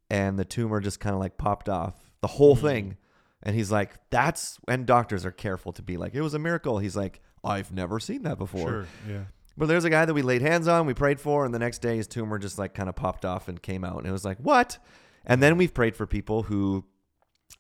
and 0.09 0.39
the 0.39 0.45
tumor 0.45 0.81
just 0.81 1.01
kind 1.01 1.13
of 1.13 1.19
like 1.19 1.37
popped 1.39 1.69
off. 1.69 2.04
The 2.25 2.37
whole 2.39 2.57
Mhm. 2.57 2.61
thing. 2.63 2.97
And 3.43 3.55
he's 3.55 3.71
like, 3.71 3.91
that's 4.09 4.59
and 4.67 4.87
doctors 4.87 5.27
are 5.27 5.31
careful 5.31 5.73
to 5.75 5.83
be 5.83 5.99
like, 5.99 6.15
it 6.15 6.23
was 6.23 6.33
a 6.33 6.39
miracle. 6.39 6.79
He's 6.79 6.97
like, 6.97 7.21
I've 7.45 7.71
never 7.71 8.01
seen 8.01 8.23
that 8.23 8.39
before. 8.39 8.69
Sure. 8.71 8.87
Yeah. 9.07 9.25
But 9.59 9.67
there's 9.67 9.85
a 9.85 9.91
guy 9.91 10.07
that 10.07 10.15
we 10.15 10.23
laid 10.23 10.41
hands 10.41 10.67
on, 10.67 10.87
we 10.87 10.95
prayed 10.95 11.21
for, 11.21 11.45
and 11.45 11.53
the 11.53 11.59
next 11.59 11.83
day 11.83 11.97
his 11.99 12.07
tumor 12.07 12.39
just 12.39 12.59
like 12.59 12.73
kind 12.73 12.89
of 12.89 12.97
popped 12.97 13.27
off 13.27 13.47
and 13.49 13.61
came 13.61 13.85
out. 13.85 13.99
And 13.99 14.07
it 14.07 14.13
was 14.13 14.25
like, 14.25 14.39
what? 14.39 14.79
And 15.27 15.43
then 15.43 15.59
we've 15.59 15.75
prayed 15.75 15.95
for 15.97 16.07
people 16.07 16.45
who, 16.45 16.87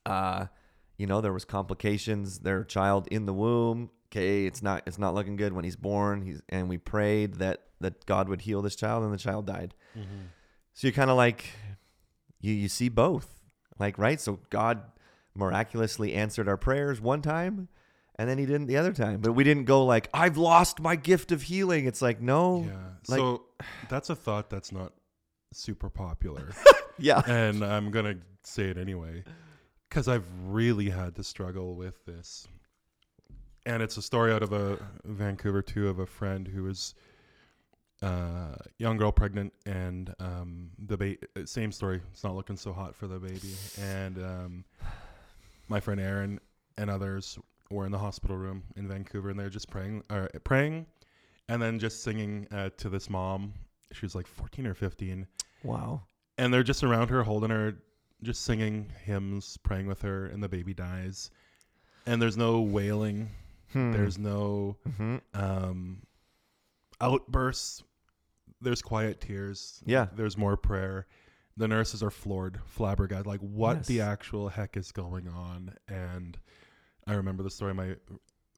uh, 0.07 0.47
you 0.97 1.07
know, 1.07 1.21
there 1.21 1.33
was 1.35 1.45
complications, 1.45 2.39
their 2.41 2.65
child 2.65 3.07
in 3.11 3.27
the 3.27 3.35
womb. 3.35 3.91
Okay, 4.11 4.47
it's 4.47 4.63
not 4.63 4.83
it's 4.87 4.99
not 4.99 5.13
looking 5.15 5.37
good 5.37 5.53
when 5.53 5.65
he's 5.65 5.77
born. 5.77 6.23
He's 6.23 6.41
and 6.49 6.69
we 6.69 6.79
prayed 6.79 7.35
that 7.35 7.59
that 7.81 8.07
God 8.07 8.29
would 8.31 8.41
heal 8.43 8.63
this 8.63 8.77
child, 8.77 9.05
and 9.05 9.13
the 9.13 9.19
child 9.19 9.47
died. 9.47 9.75
Mhm. 9.97 10.29
So 10.73 10.87
you're 10.87 10.93
kind 10.95 11.11
of 11.11 11.17
like 11.19 11.45
you 12.41 12.55
you 12.55 12.69
see 12.69 12.89
both, 12.89 13.41
like 13.79 13.99
right. 13.99 14.21
So 14.21 14.41
God 14.51 14.83
miraculously 15.35 16.15
answered 16.15 16.49
our 16.49 16.57
prayers 16.57 17.01
one 17.01 17.21
time 17.23 17.69
and 18.17 18.29
then 18.29 18.39
he 18.39 18.47
didn't 18.47 18.67
the 18.67 18.77
other 18.77 18.93
time. 18.93 19.21
But 19.21 19.33
we 19.33 19.43
didn't 19.45 19.65
go 19.65 19.85
like, 19.85 20.09
I've 20.15 20.37
lost 20.37 20.81
my 20.81 20.95
gift 20.97 21.33
of 21.33 21.43
healing. 21.43 21.87
It's 21.87 22.01
like, 22.03 22.21
no. 22.21 22.65
Yeah. 22.69 22.73
like- 23.09 23.19
so 23.19 23.43
that's 23.89 24.11
a 24.11 24.15
thought 24.17 24.51
that's 24.51 24.71
not 24.73 24.93
super 25.53 25.91
popular. 25.91 26.51
Yeah. 26.97 27.23
and 27.27 27.65
I'm 27.65 27.91
going 27.91 28.05
to 28.05 28.19
say 28.45 28.67
it 28.69 28.79
anyway 28.79 29.25
cuz 29.91 30.07
I've 30.07 30.27
really 30.47 30.91
had 30.91 31.17
to 31.17 31.25
struggle 31.25 31.75
with 31.75 32.05
this. 32.05 32.47
And 33.67 33.83
it's 33.83 33.97
a 33.97 34.03
story 34.03 34.33
out 34.33 34.45
of 34.45 34.53
a 34.53 34.79
Vancouver 35.05 35.61
too 35.61 35.89
of 35.89 35.99
a 35.99 36.07
friend 36.07 36.47
who 36.47 36.63
was 36.63 36.95
uh 38.05 38.55
young 38.79 38.97
girl 38.97 39.11
pregnant 39.13 39.53
and 39.67 40.15
um 40.21 40.71
the 40.79 40.97
ba- 40.97 41.47
same 41.47 41.73
story. 41.73 42.01
It's 42.13 42.23
not 42.25 42.35
looking 42.35 42.57
so 42.57 42.73
hot 42.73 42.95
for 42.95 43.07
the 43.07 43.19
baby. 43.19 43.55
And 43.81 44.19
um 44.19 44.65
my 45.69 45.81
friend 45.81 46.01
Aaron 46.01 46.39
and 46.77 46.91
others 46.91 47.39
were 47.71 47.87
in 47.87 47.93
the 47.93 47.99
hospital 47.99 48.37
room 48.37 48.63
in 48.77 48.87
Vancouver 48.87 49.31
and 49.31 49.39
they're 49.41 49.49
just 49.51 49.71
praying 49.71 50.03
or 50.11 50.29
praying 50.45 50.87
and 51.49 51.61
then 51.63 51.79
just 51.79 52.03
singing 52.03 52.47
uh, 52.53 52.71
to 52.79 52.89
this 52.89 53.09
mom. 53.09 53.53
She 53.93 54.05
was 54.05 54.15
like 54.15 54.27
14 54.27 54.67
or 54.67 54.75
15 54.75 55.27
Wow. 55.63 56.03
and 56.39 56.53
they're 56.53 56.63
just 56.63 56.85
around 56.85 57.09
her 57.09 57.23
holding 57.23 57.51
her 57.51 57.75
just 58.23 58.43
singing 58.45 58.91
hymns 59.05 59.57
praying 59.59 59.87
with 59.87 60.03
her 60.03 60.27
and 60.27 60.43
the 60.43 60.49
baby 60.49 60.75
dies. 60.75 61.31
And 62.07 62.21
there's 62.21 62.37
no 62.37 62.61
wailing. 62.61 63.31
Hmm. 63.73 63.93
there's 63.93 64.19
no 64.19 64.77
Mhm. 64.89 65.21
um 65.35 66.03
outbursts 67.01 67.83
there's 68.65 68.83
quiet 68.83 69.21
tears 69.21 69.83
Yeah. 69.87 70.07
there's 70.17 70.37
more 70.37 70.57
prayer 70.57 71.07
the 71.57 71.69
nurses 71.69 72.03
are 72.03 72.11
floored 72.11 72.61
flabbergasted 72.67 73.27
like 73.27 73.41
what 73.41 73.87
the 73.87 74.01
actual 74.01 74.49
heck 74.49 74.77
is 74.77 74.91
going 74.93 75.29
on 75.29 75.75
and 75.89 76.37
i 77.07 77.15
remember 77.15 77.43
the 77.43 77.51
story 77.51 77.71
of 77.71 77.77
my 77.77 77.95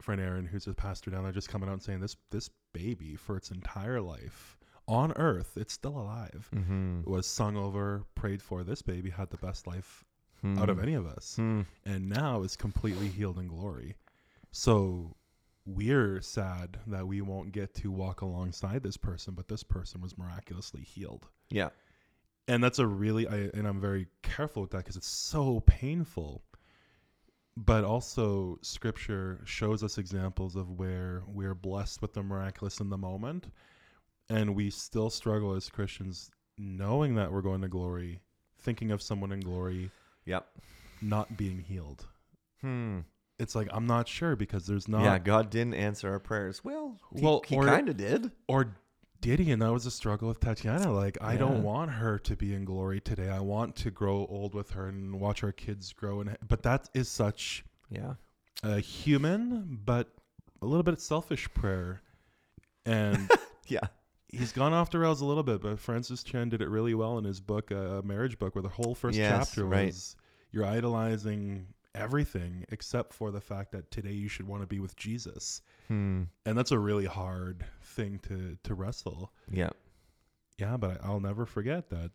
friend 0.01 0.21
aaron 0.21 0.47
who's 0.47 0.67
a 0.67 0.75
pastor 0.75 1.11
down 1.11 1.23
there 1.25 1.33
just 1.33 1.49
coming 1.49 1.69
out 1.69 1.73
and 1.73 1.83
saying 1.83 2.01
this 2.01 2.17
this 2.31 2.49
baby 2.73 3.17
for 3.17 3.37
its 3.37 3.51
entire 3.51 4.01
life 4.01 4.57
on 4.89 5.13
earth 5.17 5.57
it's 5.57 5.73
still 5.75 5.99
alive 5.99 6.49
Mhm. 6.55 7.05
was 7.07 7.27
sung 7.27 7.57
over 7.57 8.05
prayed 8.15 8.41
for 8.41 8.63
this 8.65 8.83
baby 8.83 9.11
had 9.11 9.31
the 9.31 9.37
best 9.39 9.67
life 9.67 10.05
out 10.59 10.69
of 10.71 10.77
Hmm. 10.77 10.83
any 10.85 10.95
of 10.95 11.07
us 11.07 11.37
Hmm. 11.37 11.63
and 11.85 12.09
now 12.09 12.43
is 12.43 12.55
completely 12.57 13.09
healed 13.09 13.39
in 13.39 13.49
glory. 13.49 13.97
So 14.53 15.17
we're 15.67 16.21
sad 16.21 16.79
that 16.87 17.07
we 17.07 17.21
won't 17.21 17.53
get 17.53 17.75
to 17.75 17.91
walk 17.91 18.21
alongside 18.23 18.83
this 18.83 18.97
person, 18.97 19.35
but 19.35 19.49
this 19.49 19.63
person 19.63 20.01
was 20.01 20.17
miraculously 20.17 20.83
healed. 20.83 21.27
Yeah. 21.51 21.71
And 22.49 22.63
that's 22.63 22.79
a 22.79 22.87
really, 22.87 23.27
I, 23.27 23.51
and 23.55 23.67
I'm 23.67 23.81
very 23.81 24.07
careful 24.23 24.63
with 24.63 24.71
that 24.71 24.79
because 24.79 24.97
it's 24.97 25.09
so 25.09 25.61
painful. 25.67 26.43
But 27.57 27.85
also, 27.85 28.59
scripture 28.63 29.41
shows 29.45 29.83
us 29.83 29.99
examples 29.99 30.57
of 30.57 30.71
where 30.79 31.23
we're 31.27 31.55
blessed 31.55 32.03
with 32.03 32.13
the 32.13 32.23
miraculous 32.23 32.81
in 32.81 32.91
the 32.91 32.99
moment, 32.99 33.47
and 34.29 34.55
we 34.55 34.71
still 34.71 35.09
struggle 35.11 35.55
as 35.55 35.69
Christians 35.71 36.31
knowing 36.59 37.15
that 37.15 37.33
we're 37.33 37.41
going 37.43 37.63
to 37.63 37.69
glory, 37.69 38.21
thinking 38.59 38.91
of 38.91 39.01
someone 39.03 39.33
in 39.33 39.41
glory, 39.41 39.91
Yep. 40.27 40.47
not 41.03 41.37
being 41.37 41.59
healed 41.61 42.07
Hmm. 42.61 43.01
It's 43.39 43.55
like 43.55 43.69
I'm 43.73 43.87
not 43.87 44.09
sure 44.09 44.37
because 44.37 44.67
there's 44.67 44.89
not 44.89 45.03
yeah, 45.03 45.19
God 45.19 45.51
didn't 45.51 45.75
answer 45.75 46.11
our 46.11 46.19
prayers. 46.19 46.63
Well, 46.65 46.99
Well, 47.13 47.43
he 47.47 47.57
or- 47.57 47.65
kind 47.67 47.89
of 47.89 47.97
did. 47.97 48.31
or 48.49 48.75
did 49.21 49.41
he 49.41 49.51
and 49.51 49.63
that 49.63 49.73
was 49.73 49.87
a 49.87 49.91
struggle 49.91 50.29
with 50.29 50.41
Tatiana 50.41 50.93
like 50.93 51.17
I 51.21 51.37
don't 51.37 51.63
want 51.63 51.91
her 51.91 52.19
to 52.21 52.37
be 52.37 52.53
in 52.55 52.65
glory 52.65 53.01
today 53.01 53.29
I 53.31 53.41
want 53.41 53.75
to 53.77 53.91
grow 53.91 54.27
old 54.29 54.55
with 54.55 54.71
her 54.73 54.89
and 54.89 55.19
watch 55.19 55.43
our 55.43 55.53
kids 55.53 55.93
grow 55.95 56.21
and 56.21 56.37
but 56.47 56.63
that 56.65 56.89
is 56.95 57.09
such 57.09 57.65
Yeah. 57.91 58.15
a 58.63 58.79
human 58.79 59.81
but 59.85 60.09
a 60.63 60.67
little 60.67 60.83
bit 60.85 61.01
selfish 61.01 61.49
prayer 61.55 62.03
and 62.85 63.29
Yeah. 63.67 63.81
he's 64.29 64.53
gone 64.53 64.75
off 64.75 64.91
the 64.91 64.99
rails 64.99 65.23
a 65.23 65.25
little 65.25 65.43
bit 65.43 65.63
but 65.63 65.79
Francis 65.81 66.23
Chan 66.23 66.51
did 66.51 66.61
it 66.61 66.69
really 66.69 66.95
well 66.95 67.17
in 67.19 67.25
his 67.25 67.41
book 67.41 67.73
uh, 67.73 67.75
a 67.75 68.03
marriage 68.03 68.39
book 68.39 68.55
where 68.55 68.63
the 68.63 68.69
whole 68.69 68.95
first 68.95 69.19
Yes, 69.19 69.49
chapter 69.49 69.65
right. 69.65 69.87
was 69.87 70.15
you're 70.53 70.67
idolizing 70.67 71.67
everything 71.97 72.65
except 72.71 73.13
for 73.13 73.31
the 73.31 73.41
fact 73.41 73.73
that 73.73 73.91
today 73.91 74.13
you 74.13 74.29
should 74.29 74.47
want 74.47 74.63
to 74.63 74.67
be 74.67 74.81
with 74.81 74.97
Jesus. 74.97 75.63
Hmm. 75.89 76.25
and 76.45 76.59
that's 76.59 76.73
a 76.73 76.79
really 76.79 77.07
hard 77.07 77.65
thing 77.83 78.19
to 78.29 78.59
to 78.65 78.75
wrestle. 78.75 79.33
Yeah. 79.51 79.71
yeah 80.59 80.77
but 80.77 80.99
i'll 81.05 81.21
never 81.21 81.47
forget 81.47 81.91
that 81.91 82.11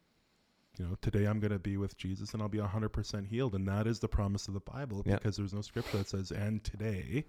you 0.77 0.85
know 0.85 0.95
today 1.01 1.25
i'm 1.25 1.39
going 1.39 1.51
to 1.51 1.59
be 1.59 1.77
with 1.77 1.97
jesus 1.97 2.33
and 2.33 2.41
i'll 2.41 2.49
be 2.49 2.57
100% 2.59 3.27
healed. 3.27 3.55
And 3.55 3.67
that 3.67 3.87
is 3.87 3.99
the 3.99 4.07
promise 4.07 4.47
of 4.47 4.53
the 4.53 4.59
bible 4.59 5.03
because 5.03 5.37
there's 5.37 5.53
no 5.53 5.61
scripture 5.61 5.97
that 5.97 6.09
says 6.09 6.31
and 6.31 6.63
today. 6.63 7.25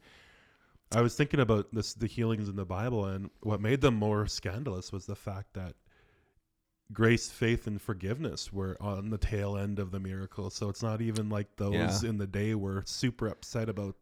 I 0.94 1.00
was 1.00 1.14
thinking 1.16 1.40
about 1.40 1.72
this 1.72 1.94
the 1.94 2.06
healings 2.06 2.48
in 2.48 2.56
the 2.56 2.66
bible 2.66 3.06
and 3.06 3.30
what 3.40 3.60
made 3.60 3.80
them 3.80 3.94
more 3.94 4.26
scandalous 4.26 4.92
was 4.92 5.06
the 5.06 5.16
fact 5.16 5.54
that 5.54 5.74
grace 6.92 7.30
faith 7.30 7.66
and 7.66 7.80
forgiveness 7.80 8.52
were 8.52 8.76
on 8.80 9.10
the 9.10 9.18
tail 9.18 9.56
end 9.56 9.78
of 9.78 9.90
the 9.90 10.00
miracle 10.00 10.50
so 10.50 10.68
it's 10.68 10.82
not 10.82 11.00
even 11.00 11.28
like 11.28 11.46
those 11.56 12.02
Yeah. 12.02 12.08
in 12.10 12.18
the 12.18 12.26
day 12.26 12.54
were 12.54 12.82
super 12.86 13.28
upset 13.28 13.68
about 13.68 13.96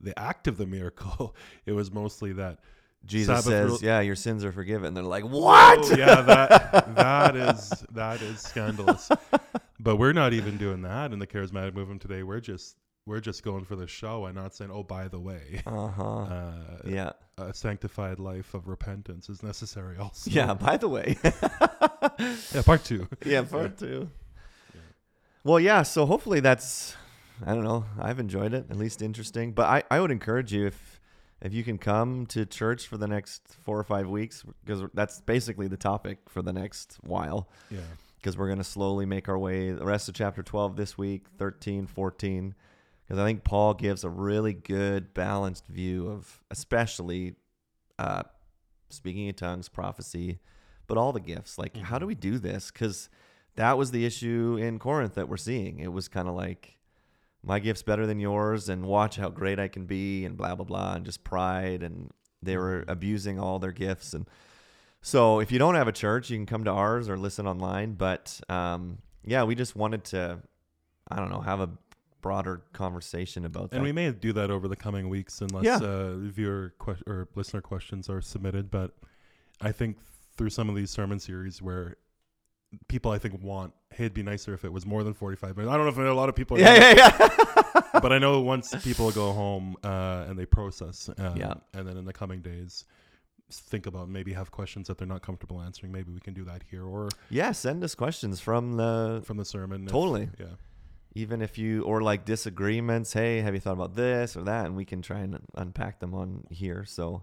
the 0.00 0.18
act 0.18 0.46
of 0.46 0.56
the 0.58 0.66
miracle 0.66 1.34
it 1.66 1.72
was 1.72 1.90
mostly 1.92 2.32
that 2.34 2.58
Jesus 3.04 3.28
Sabbath 3.28 3.44
says, 3.44 3.68
rule- 3.68 3.78
"Yeah, 3.82 4.00
your 4.00 4.16
sins 4.16 4.44
are 4.44 4.50
forgiven." 4.50 4.92
They're 4.94 5.04
like, 5.04 5.22
"What?" 5.22 5.78
Oh, 5.92 5.96
yeah, 5.96 6.22
that 6.22 6.94
that 6.96 7.36
is 7.36 7.84
that 7.92 8.20
is 8.20 8.40
scandalous. 8.40 9.08
But 9.78 9.96
we're 9.96 10.12
not 10.14 10.32
even 10.32 10.56
doing 10.56 10.82
that 10.82 11.12
in 11.12 11.20
the 11.20 11.26
charismatic 11.26 11.72
movement 11.74 12.02
today. 12.02 12.24
We're 12.24 12.40
just 12.40 12.74
we're 13.04 13.20
just 13.20 13.44
going 13.44 13.64
for 13.64 13.76
the 13.76 13.86
show 13.86 14.24
and 14.26 14.34
not 14.34 14.56
saying, 14.56 14.72
"Oh, 14.72 14.82
by 14.82 15.06
the 15.06 15.20
way, 15.20 15.62
Uh 15.66 15.86
huh. 15.86 16.02
uh, 16.22 16.52
yeah. 16.84 17.12
A 17.38 17.52
sanctified 17.52 18.18
life 18.18 18.54
of 18.54 18.66
repentance 18.68 19.28
is 19.28 19.42
necessary." 19.42 19.96
Also, 19.98 20.30
Yeah. 20.30 20.54
By 20.54 20.76
the 20.76 20.88
way. 20.88 21.18
yeah. 22.54 22.62
Part 22.64 22.84
two. 22.84 23.08
yeah. 23.24 23.42
Part 23.42 23.78
two. 23.78 24.10
Well, 25.44 25.60
yeah. 25.60 25.82
So 25.82 26.06
hopefully 26.06 26.40
that's. 26.40 26.96
I 27.44 27.52
don't 27.54 27.64
know. 27.64 27.84
I've 28.00 28.18
enjoyed 28.18 28.54
it. 28.54 28.66
At 28.70 28.78
least 28.78 29.02
interesting. 29.02 29.52
But 29.52 29.66
I, 29.66 29.82
I 29.90 30.00
would 30.00 30.10
encourage 30.10 30.52
you 30.52 30.66
if 30.66 31.00
if 31.42 31.52
you 31.52 31.62
can 31.62 31.76
come 31.76 32.24
to 32.26 32.46
church 32.46 32.86
for 32.86 32.96
the 32.96 33.06
next 33.06 33.42
four 33.62 33.78
or 33.78 33.84
five 33.84 34.08
weeks 34.08 34.42
because 34.64 34.82
that's 34.94 35.20
basically 35.20 35.68
the 35.68 35.76
topic 35.76 36.18
for 36.28 36.40
the 36.40 36.52
next 36.52 36.98
while. 37.02 37.50
Yeah, 37.70 37.80
because 38.16 38.38
we're 38.38 38.46
going 38.46 38.58
to 38.58 38.64
slowly 38.64 39.04
make 39.04 39.28
our 39.28 39.38
way 39.38 39.72
the 39.72 39.84
rest 39.84 40.08
of 40.08 40.14
chapter 40.14 40.42
12 40.42 40.76
this 40.76 40.96
week 40.96 41.26
13 41.38 41.86
14 41.86 42.54
because 43.06 43.20
i 43.20 43.24
think 43.24 43.44
paul 43.44 43.74
gives 43.74 44.04
a 44.04 44.10
really 44.10 44.52
good 44.52 45.14
balanced 45.14 45.66
view 45.66 46.08
of 46.08 46.42
especially 46.50 47.34
uh, 47.98 48.22
speaking 48.90 49.26
in 49.26 49.34
tongues 49.34 49.68
prophecy 49.68 50.38
but 50.86 50.98
all 50.98 51.12
the 51.12 51.20
gifts. 51.20 51.58
Like 51.58 51.76
how 51.76 51.98
do 51.98 52.06
we 52.06 52.14
do 52.14 52.38
this? 52.38 52.70
Because 52.70 53.08
that 53.56 53.78
was 53.78 53.90
the 53.90 54.04
issue 54.04 54.58
in 54.60 54.78
corinth 54.78 55.14
that 55.14 55.28
we're 55.28 55.36
seeing. 55.36 55.78
It 55.80 55.92
was 55.92 56.08
kind 56.08 56.28
of 56.28 56.34
like 56.34 56.78
my 57.42 57.58
gift's 57.58 57.82
better 57.82 58.06
than 58.06 58.18
yours 58.18 58.68
and 58.68 58.84
watch 58.84 59.16
how 59.16 59.28
great 59.28 59.60
i 59.60 59.68
can 59.68 59.86
be 59.86 60.24
and 60.24 60.36
blah 60.36 60.54
blah 60.54 60.64
blah 60.64 60.94
and 60.94 61.04
just 61.04 61.22
pride 61.22 61.82
and 61.82 62.10
they 62.42 62.56
were 62.56 62.84
abusing 62.88 63.38
all 63.38 63.58
their 63.58 63.72
gifts 63.72 64.14
and 64.14 64.28
so 65.00 65.38
if 65.38 65.52
you 65.52 65.60
don't 65.60 65.76
have 65.76 65.86
a 65.86 65.92
church, 65.92 66.30
you 66.30 66.36
can 66.36 66.46
come 66.46 66.64
to 66.64 66.72
ours 66.72 67.08
or 67.08 67.16
listen 67.16 67.46
online. 67.46 67.92
But 67.92 68.40
um, 68.48 68.98
yeah, 69.24 69.44
we 69.44 69.54
just 69.54 69.76
wanted 69.76 70.02
to, 70.06 70.40
I 71.08 71.16
don't 71.16 71.30
know, 71.30 71.42
have 71.42 71.60
a 71.60 71.70
broader 72.26 72.62
conversation 72.72 73.44
about 73.44 73.70
that. 73.70 73.76
and 73.76 73.84
we 73.84 73.92
may 73.92 74.10
do 74.10 74.32
that 74.32 74.50
over 74.50 74.66
the 74.68 74.76
coming 74.76 75.08
weeks 75.08 75.40
unless 75.40 75.64
Yeah. 75.64 75.76
uh, 75.78 76.16
viewer 76.16 76.74
que- 76.84 77.02
or 77.06 77.28
listener 77.34 77.60
questions 77.60 78.08
are 78.10 78.20
submitted. 78.20 78.70
But 78.70 78.90
I 79.60 79.72
think 79.72 79.98
through 80.36 80.50
some 80.50 80.68
of 80.68 80.74
these 80.76 80.90
sermon 80.90 81.18
series 81.20 81.62
where 81.62 81.96
people 82.88 83.10
I 83.12 83.18
think 83.18 83.40
want, 83.42 83.72
hey, 83.90 84.04
it'd 84.04 84.14
be 84.14 84.22
nicer 84.22 84.52
if 84.54 84.64
it 84.64 84.72
was 84.72 84.84
more 84.84 85.02
than 85.04 85.14
forty 85.14 85.36
five 85.36 85.56
minutes. 85.56 85.72
I 85.72 85.76
don't 85.76 85.86
know 85.86 85.92
if 85.92 86.10
a 86.10 86.12
lot 86.22 86.28
of 86.28 86.34
people. 86.34 86.56
Are 86.56 86.60
yeah, 86.60 86.74
yeah, 86.94 87.16
yeah. 87.20 87.82
but 88.04 88.12
I 88.12 88.18
know 88.18 88.40
once 88.40 88.74
people 88.82 89.10
go 89.12 89.32
home 89.32 89.76
uh, 89.84 90.26
and 90.28 90.38
they 90.38 90.46
process, 90.46 91.08
um, 91.18 91.36
Yeah. 91.36 91.54
and 91.74 91.86
then 91.88 91.96
in 91.96 92.04
the 92.04 92.12
coming 92.12 92.40
days, 92.42 92.84
think 93.50 93.86
about 93.86 94.08
maybe 94.08 94.32
have 94.32 94.50
questions 94.50 94.88
that 94.88 94.98
they're 94.98 95.06
not 95.16 95.22
comfortable 95.22 95.60
answering. 95.62 95.92
Maybe 95.92 96.10
we 96.12 96.20
can 96.20 96.34
do 96.34 96.44
that 96.44 96.64
here 96.70 96.84
or 96.84 97.08
yeah, 97.30 97.52
send 97.52 97.84
us 97.84 97.94
questions 97.94 98.40
from 98.40 98.76
the 98.76 99.22
from 99.24 99.36
the 99.36 99.44
sermon. 99.44 99.84
if- 99.84 99.92
Totally. 99.92 100.28
yeah. 100.38 100.46
Even 101.16 101.40
if 101.40 101.56
you 101.56 101.82
or 101.82 102.02
like 102.02 102.26
disagreements. 102.26 103.14
Hey, 103.14 103.40
have 103.40 103.54
you 103.54 103.60
thought 103.60 103.72
about 103.72 103.94
this 103.96 104.36
or 104.36 104.42
that? 104.42 104.66
And 104.66 104.76
we 104.76 104.84
can 104.84 105.00
try 105.00 105.20
and 105.20 105.38
unpack 105.54 105.98
them 105.98 106.14
on 106.14 106.44
here. 106.50 106.84
So 106.86 107.22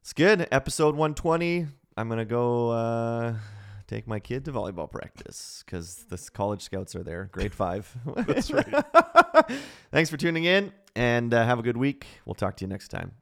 it's 0.00 0.12
good. 0.12 0.48
Episode 0.50 0.96
120. 0.96 1.68
I'm 1.96 2.08
gonna 2.08 2.24
go 2.24 2.70
uh, 2.70 3.34
take 3.86 4.08
my 4.08 4.18
kid 4.18 4.44
to 4.46 4.52
volleyball 4.52 4.90
practice 4.90 5.62
because 5.64 6.06
the 6.08 6.18
college 6.34 6.62
scouts 6.62 6.96
are 6.96 7.04
there. 7.04 7.28
Grade 7.30 7.54
five. 7.54 7.96
That's 8.16 8.50
right. 8.50 8.66
Thanks 9.92 10.10
for 10.10 10.16
tuning 10.16 10.44
in 10.44 10.72
and 10.96 11.32
uh, 11.32 11.44
have 11.44 11.60
a 11.60 11.62
good 11.62 11.76
week. 11.76 12.06
We'll 12.26 12.34
talk 12.34 12.56
to 12.56 12.64
you 12.64 12.68
next 12.68 12.88
time. 12.88 13.12